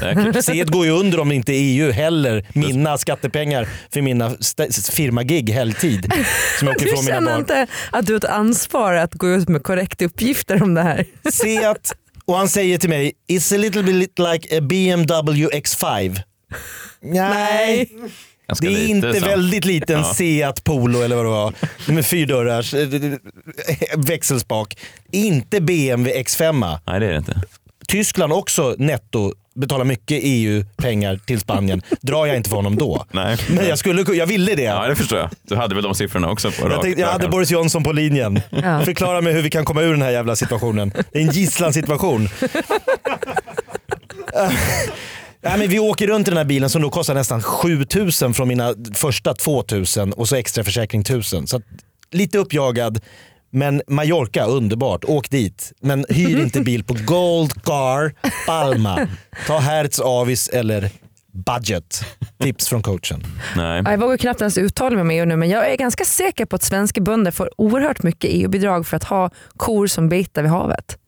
Seat 0.42 0.68
går 0.68 0.84
ju 0.86 0.90
under 0.90 1.20
om 1.20 1.32
inte 1.32 1.52
EU 1.52 1.90
heller 1.90 2.46
mina 2.52 2.98
skattepengar 2.98 3.68
för 3.92 4.02
mina 4.02 4.36
firmagig 4.92 5.50
helgtid. 5.50 6.12
Som 6.58 6.68
jag 6.68 6.76
åker 6.76 6.86
Du 6.86 6.92
mina 6.92 7.02
känner 7.02 7.30
barn. 7.30 7.40
inte 7.40 7.66
att 7.92 8.06
du 8.06 8.12
har 8.12 8.18
ett 8.18 8.24
ansvar 8.24 8.94
att 8.94 9.14
gå 9.14 9.28
ut 9.28 9.48
med 9.48 9.62
korrekta 9.62 10.04
uppgifter 10.04 10.62
om 10.62 10.74
det 10.74 10.82
här? 10.82 11.06
Seat 11.32 11.92
och 12.24 12.36
han 12.36 12.48
säger 12.48 12.78
till 12.78 12.90
mig, 12.90 13.12
it's 13.28 13.54
a 13.54 13.58
little 13.58 13.82
bit 13.82 14.18
like 14.18 14.58
a 14.58 14.60
BMW 14.60 15.48
X5. 15.58 16.20
Nej, 17.00 17.88
Ganska 18.52 18.66
det 18.66 18.72
är 18.72 18.94
lite, 18.94 19.08
inte 19.08 19.20
så. 19.20 19.26
väldigt 19.26 19.64
liten 19.64 19.98
Ja. 19.98 20.14
Seat 20.14 20.64
Polo 20.64 21.02
eller 21.02 21.16
vad 21.16 21.24
det 21.24 21.30
var. 21.30 21.52
Med 21.92 22.06
fyrdörrars 22.06 22.74
eh, 22.74 22.88
växelspak. 23.96 24.78
Inte 25.12 25.60
BMW 25.60 26.22
X5. 26.22 26.78
Nej, 26.86 27.00
det 27.00 27.06
är 27.06 27.10
det 27.10 27.16
inte. 27.18 27.42
Tyskland 27.88 28.32
också 28.32 28.74
netto 28.78 29.32
betalar 29.54 29.84
mycket 29.84 30.20
EU-pengar 30.22 31.20
till 31.26 31.40
Spanien. 31.40 31.82
Drar 32.00 32.26
jag 32.26 32.36
inte 32.36 32.48
för 32.48 32.56
honom 32.56 32.76
då. 32.76 33.06
Nej. 33.10 33.36
Men 33.48 33.66
jag, 33.68 33.78
skulle, 33.78 34.14
jag 34.14 34.26
ville 34.26 34.54
det. 34.54 34.62
Ja, 34.62 34.86
det 34.88 34.96
förstår 34.96 35.18
jag. 35.18 35.30
Du 35.42 35.56
hade 35.56 35.74
väl 35.74 35.84
de 35.84 35.94
siffrorna 35.94 36.30
också? 36.30 36.50
På 36.50 36.68
Jag, 36.70 36.82
tänkte, 36.82 37.00
jag 37.00 37.08
hade. 37.08 37.28
Boris 37.28 37.50
Johnson 37.50 37.84
på 37.84 37.92
linjen. 37.92 38.40
Ja. 38.50 38.80
Förklara 38.84 39.20
mig 39.20 39.32
hur 39.32 39.42
vi 39.42 39.50
kan 39.50 39.64
komma 39.64 39.82
ur 39.82 39.92
den 39.92 40.02
här 40.02 40.10
jävla 40.10 40.36
situationen. 40.36 40.92
Det 41.12 41.18
är 41.18 41.22
en 41.22 41.30
gisslansituation. 41.30 42.28
Nej, 45.44 45.58
men 45.58 45.68
vi 45.68 45.78
åker 45.78 46.06
runt 46.06 46.28
i 46.28 46.30
den 46.30 46.38
här 46.38 46.44
bilen 46.44 46.70
som 46.70 46.82
då 46.82 46.90
kostar 46.90 47.14
nästan 47.14 47.42
7000 47.42 48.34
från 48.34 48.48
mina 48.48 48.74
första 48.94 49.34
2000 49.34 50.12
och 50.12 50.28
så 50.28 50.36
extra 50.36 50.64
försäkring 50.64 51.00
1000. 51.00 51.46
Så 51.46 51.56
att, 51.56 51.62
lite 52.10 52.38
uppjagad. 52.38 53.00
Men 53.50 53.82
Mallorca, 53.86 54.44
underbart. 54.44 55.04
Åk 55.04 55.30
dit. 55.30 55.72
Men 55.80 56.06
hyr 56.08 56.40
inte 56.42 56.60
bil 56.64 56.84
på 56.84 56.96
Gold 57.06 57.64
Car 57.64 58.14
Palma. 58.46 59.08
Ta 59.46 59.58
Hertz, 59.58 60.00
Avis 60.00 60.48
eller 60.48 60.90
Budget. 61.32 62.04
Tips 62.38 62.68
från 62.68 62.82
coachen. 62.82 63.24
Nej. 63.56 63.82
Jag 63.84 63.98
vågar 63.98 64.16
knappt 64.16 64.40
ens 64.40 64.58
uttala 64.58 64.96
mig 64.96 65.04
med 65.04 65.18
EU 65.18 65.24
nu 65.24 65.36
men 65.36 65.48
jag 65.48 65.70
är 65.72 65.76
ganska 65.76 66.04
säker 66.04 66.44
på 66.44 66.56
att 66.56 66.62
svenska 66.62 67.00
bönder 67.00 67.30
får 67.30 67.50
oerhört 67.56 68.02
mycket 68.02 68.30
EU-bidrag 68.32 68.86
för 68.86 68.96
att 68.96 69.04
ha 69.04 69.30
kor 69.56 69.86
som 69.86 70.08
betar 70.08 70.42
vid 70.42 70.50
havet. 70.50 70.98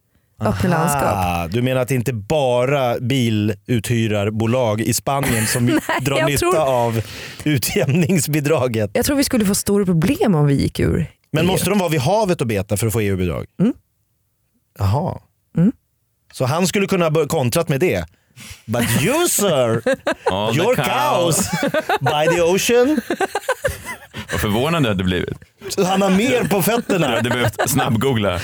Öppna 0.47 0.69
landskap. 0.71 1.53
Du 1.53 1.63
menar 1.63 1.81
att 1.81 1.89
det 1.89 1.95
inte 1.95 2.13
bara 2.13 3.01
biluthyrarbolag 3.01 4.81
i 4.81 4.95
Spanien 4.95 5.47
som 5.47 5.67
drar 6.01 6.19
jag 6.19 6.27
nytta 6.31 6.39
tror- 6.39 6.59
av 6.59 7.01
utjämningsbidraget? 7.45 8.91
Jag 8.95 9.05
tror 9.05 9.17
vi 9.17 9.25
skulle 9.25 9.45
få 9.45 9.55
stora 9.55 9.85
problem 9.85 10.35
om 10.35 10.47
vi 10.47 10.55
gick 10.55 10.81
ur 10.81 11.11
Men 11.33 11.45
EU. 11.45 11.51
måste 11.53 11.71
de 11.71 11.79
vara 11.79 11.89
vid 11.89 12.01
havet 12.01 12.41
och 12.41 12.47
beta 12.47 12.77
för 12.77 12.87
att 12.87 12.93
få 12.93 13.01
EU-bidrag? 13.01 13.47
Mm. 13.61 13.73
Jaha. 14.79 15.19
Mm. 15.57 15.73
Så 16.33 16.45
han 16.45 16.67
skulle 16.67 16.87
kunna 16.87 17.11
kontrat 17.29 17.69
med 17.69 17.81
det? 17.81 18.05
But 18.67 19.03
you 19.03 19.29
sir, 19.29 19.83
All 20.25 20.57
your 20.57 20.75
cows 20.75 21.51
by 22.01 22.35
the 22.37 22.43
ocean. 22.43 23.01
Vad 24.33 24.41
förvånande 24.41 24.89
det 24.89 24.93
hade 24.93 25.05
blivit. 25.05 25.35
Han 25.87 26.03
har 26.03 26.11
mer 26.11 26.45
på 26.49 26.57
Du 26.57 26.63
fötterna. 26.63 27.09
hade 27.09 27.31
behövt 27.31 27.71
snabbgoogla 27.71 28.41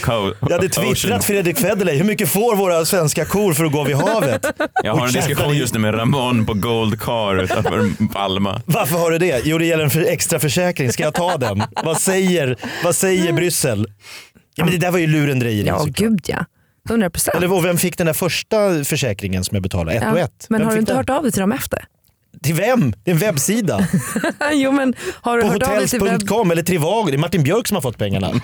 co- 0.00 0.34
Jag 0.40 0.50
hade 0.50 0.68
twittrat 0.68 1.24
Fredrik 1.24 1.58
Federley, 1.58 1.96
hur 1.96 2.04
mycket 2.04 2.28
får 2.28 2.56
våra 2.56 2.84
svenska 2.84 3.24
kor 3.24 3.52
för 3.54 3.64
att 3.64 3.72
gå 3.72 3.84
vid 3.84 3.96
havet? 3.96 4.46
Jag 4.82 4.92
har 4.92 5.00
en 5.00 5.06
Och 5.06 5.12
diskussion 5.12 5.56
just 5.56 5.74
nu 5.74 5.80
med 5.80 5.94
Ramon 5.98 6.46
på 6.46 6.54
Gold 6.54 7.00
Car 7.00 7.36
utanför 7.42 8.06
Palma. 8.12 8.62
Varför 8.66 8.98
har 8.98 9.10
du 9.10 9.18
det? 9.18 9.40
Jo 9.44 9.58
det 9.58 9.64
gäller 9.66 9.84
en 9.84 9.90
för 9.90 10.04
extra 10.04 10.40
försäkring. 10.40 10.92
ska 10.92 11.02
jag 11.02 11.14
ta 11.14 11.36
den? 11.36 11.62
vad 11.84 12.00
säger, 12.00 12.56
vad 12.84 12.94
säger 12.94 13.32
Bryssel? 13.32 13.86
Ja, 14.54 14.64
men 14.64 14.72
det 14.72 14.78
där 14.78 14.90
var 14.90 14.98
ju 14.98 15.06
lurendrejeri. 15.06 15.66
Ja 15.68 15.78
såklart. 15.78 15.96
gud 15.96 16.20
ja. 16.26 16.44
100 16.88 17.10
procent. 17.10 17.36
Eller 17.36 17.52
och 17.52 17.64
vem 17.64 17.78
fick 17.78 17.98
den 17.98 18.06
där 18.06 18.14
första 18.14 18.84
försäkringen 18.84 19.44
som 19.44 19.54
jag 19.54 19.62
betalade? 19.62 19.96
Ett 19.96 20.12
och 20.12 20.18
ett. 20.18 20.46
Men 20.48 20.58
Vem 20.60 20.66
har 20.66 20.74
du 20.74 20.80
inte 20.80 20.92
den? 20.92 20.96
hört 20.96 21.10
av 21.10 21.22
dig 21.22 21.32
till 21.32 21.40
dem 21.40 21.52
efter? 21.52 21.84
Till 22.42 22.54
vem? 22.54 22.94
Det 23.04 23.10
är 23.10 23.14
en 23.14 23.20
webbsida. 23.20 23.88
jo 24.52 24.72
men 24.72 24.94
har 25.20 25.36
du 25.36 25.42
På 25.42 25.48
hotels.com 25.48 26.50
eller 26.50 26.62
Trivago. 26.62 27.06
Det 27.10 27.16
är 27.16 27.18
Martin 27.18 27.42
Björk 27.42 27.68
som 27.68 27.74
har 27.74 27.82
fått 27.82 27.98
pengarna. 27.98 28.32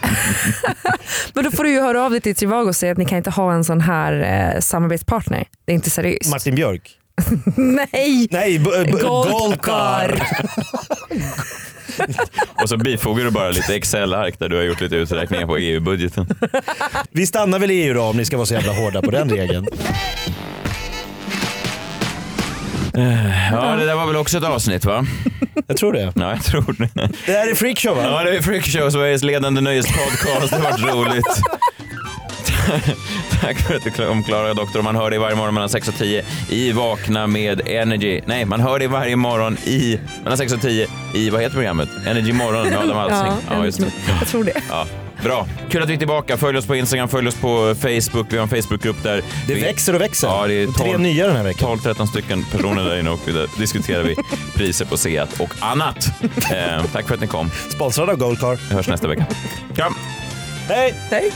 Men 1.35 1.45
då 1.45 1.51
får 1.51 1.65
du 1.65 1.71
ju 1.71 1.81
höra 1.81 2.05
av 2.05 2.11
dig 2.11 2.21
till 2.21 2.35
Trivago 2.35 2.69
och 2.69 2.77
säga 2.77 2.93
att 2.93 2.99
ni 2.99 3.05
kan 3.07 3.19
inte 3.19 3.31
ha 3.31 3.53
en 3.53 3.65
sån 3.65 3.81
här 3.81 4.13
eh, 4.55 4.61
samarbetspartner. 4.61 5.47
Det 5.65 5.73
är 5.73 5.75
inte 5.75 5.91
seriöst. 5.91 6.31
Martin 6.31 6.55
Björk. 6.55 6.91
Nej! 7.57 8.29
Nej, 8.31 8.59
Goldcar. 8.59 10.23
Och 12.63 12.69
så 12.69 12.77
bifogar 12.77 13.25
du 13.25 13.31
bara 13.31 13.51
lite 13.51 13.75
Excel-ark 13.75 14.39
där 14.39 14.49
du 14.49 14.57
har 14.57 14.63
gjort 14.63 14.81
lite 14.81 14.97
uträkningar 14.97 15.47
på 15.47 15.57
EU-budgeten. 15.57 16.27
Vi 17.11 17.27
stannar 17.27 17.59
väl 17.59 17.71
i 17.71 17.75
EU 17.75 17.95
då 17.95 18.03
om 18.03 18.17
ni 18.17 18.25
ska 18.25 18.37
vara 18.37 18.47
så 18.47 18.55
jävla 18.55 18.73
hårda 18.73 19.03
på 19.03 19.11
den 19.11 19.31
regeln. 19.31 19.67
Ja, 23.53 23.77
det 23.77 23.87
där 23.87 23.95
var 23.95 24.07
väl 24.07 24.17
också 24.17 24.39
ett 24.39 24.45
avsnitt 24.45 24.85
va? 24.85 25.07
Jag 25.67 25.77
tror 25.77 25.93
det. 25.93 26.13
Ja, 26.17 26.31
jag 26.31 26.45
tror 26.45 26.75
det. 26.79 26.89
Det 27.27 27.33
här 27.33 27.51
är 27.51 27.55
Freakshow 27.55 27.97
va? 27.97 28.03
Ja, 28.05 28.23
det 28.23 28.37
är 28.37 28.43
Freakshow, 28.43 28.91
Sveriges 28.91 29.23
ledande 29.23 29.61
nöjespodcast. 29.61 30.51
Det 30.51 30.57
har 30.57 30.63
varit 30.63 30.95
roligt. 30.95 31.43
Tack 33.41 33.59
för 33.67 33.75
att 33.77 33.85
du 33.85 33.91
klar- 33.91 34.09
omklarar 34.09 34.55
doktor. 34.55 34.83
Man 34.83 34.97
hör 34.97 35.11
det 35.11 35.19
varje 35.19 35.37
morgon 35.37 35.55
mellan 35.55 35.69
6 35.69 35.89
och 35.89 35.95
10 35.95 36.25
i 36.51 36.73
Vakna 36.73 37.27
med 37.27 37.69
Energy. 37.69 38.21
Nej, 38.27 38.45
man 38.45 38.61
hör 38.61 38.79
det 38.79 38.87
varje 38.89 39.17
morgon 39.17 39.57
i 39.65 39.99
mellan 40.23 40.39
6 40.39 40.53
och 40.53 40.61
10 40.61 40.87
i, 41.15 41.31
vad 41.31 41.41
heter 41.41 41.55
programmet? 41.55 41.89
Energy 42.07 42.33
morgon 42.33 42.69
med 42.69 42.79
Adam 42.79 42.99
Alsing. 42.99 43.33
Ja, 43.51 43.65
just 43.65 43.79
det. 43.81 43.87
Jag 44.21 44.29
tror 44.29 44.45
det. 44.45 44.53
Ja, 44.71 44.87
bra. 45.25 45.47
Kul 45.71 45.83
att 45.83 45.89
vi 45.89 45.95
är 45.95 45.99
tillbaka. 45.99 46.37
Följ 46.37 46.59
oss 46.59 46.67
på 46.67 46.75
Instagram, 46.77 47.09
följ 47.09 47.29
oss 47.29 47.35
på 47.35 47.75
Facebook. 47.81 48.27
Vi 48.31 48.37
har 48.37 48.43
en 48.43 48.63
Facebookgrupp 48.63 49.03
där. 49.03 49.23
Det 49.47 49.55
vi, 49.55 49.61
växer 49.61 49.95
och 49.95 50.01
växer. 50.01 50.29
Ja, 50.29 50.47
det 50.47 50.55
är 50.55 50.67
Tre 50.67 50.87
tolv- 50.93 50.99
nya 50.99 51.27
den 51.27 51.37
här 51.37 51.45
veckan. 51.45 51.69
12-13 51.79 52.07
stycken 52.07 52.45
personer 52.53 52.85
där 52.85 52.99
inne 53.01 53.11
och 53.11 53.21
där 53.27 53.47
diskuterar 53.59 54.03
vi 54.03 54.17
priser 54.55 54.85
på 54.85 54.97
Seat 54.97 55.41
och 55.41 55.51
annat. 55.61 56.09
Eh, 56.53 56.85
tack 56.93 57.07
för 57.09 57.15
att 57.15 57.21
ni 57.21 57.27
kom. 57.27 57.51
Sponsrad 57.71 58.11
av 58.11 58.17
Goldcar. 58.17 58.59
Vi 58.69 58.75
hörs 58.75 58.89
nästa 58.89 59.09
vecka. 59.09 59.27
Kram! 59.77 59.95
Hej! 60.69 60.95
Nej. 61.11 61.33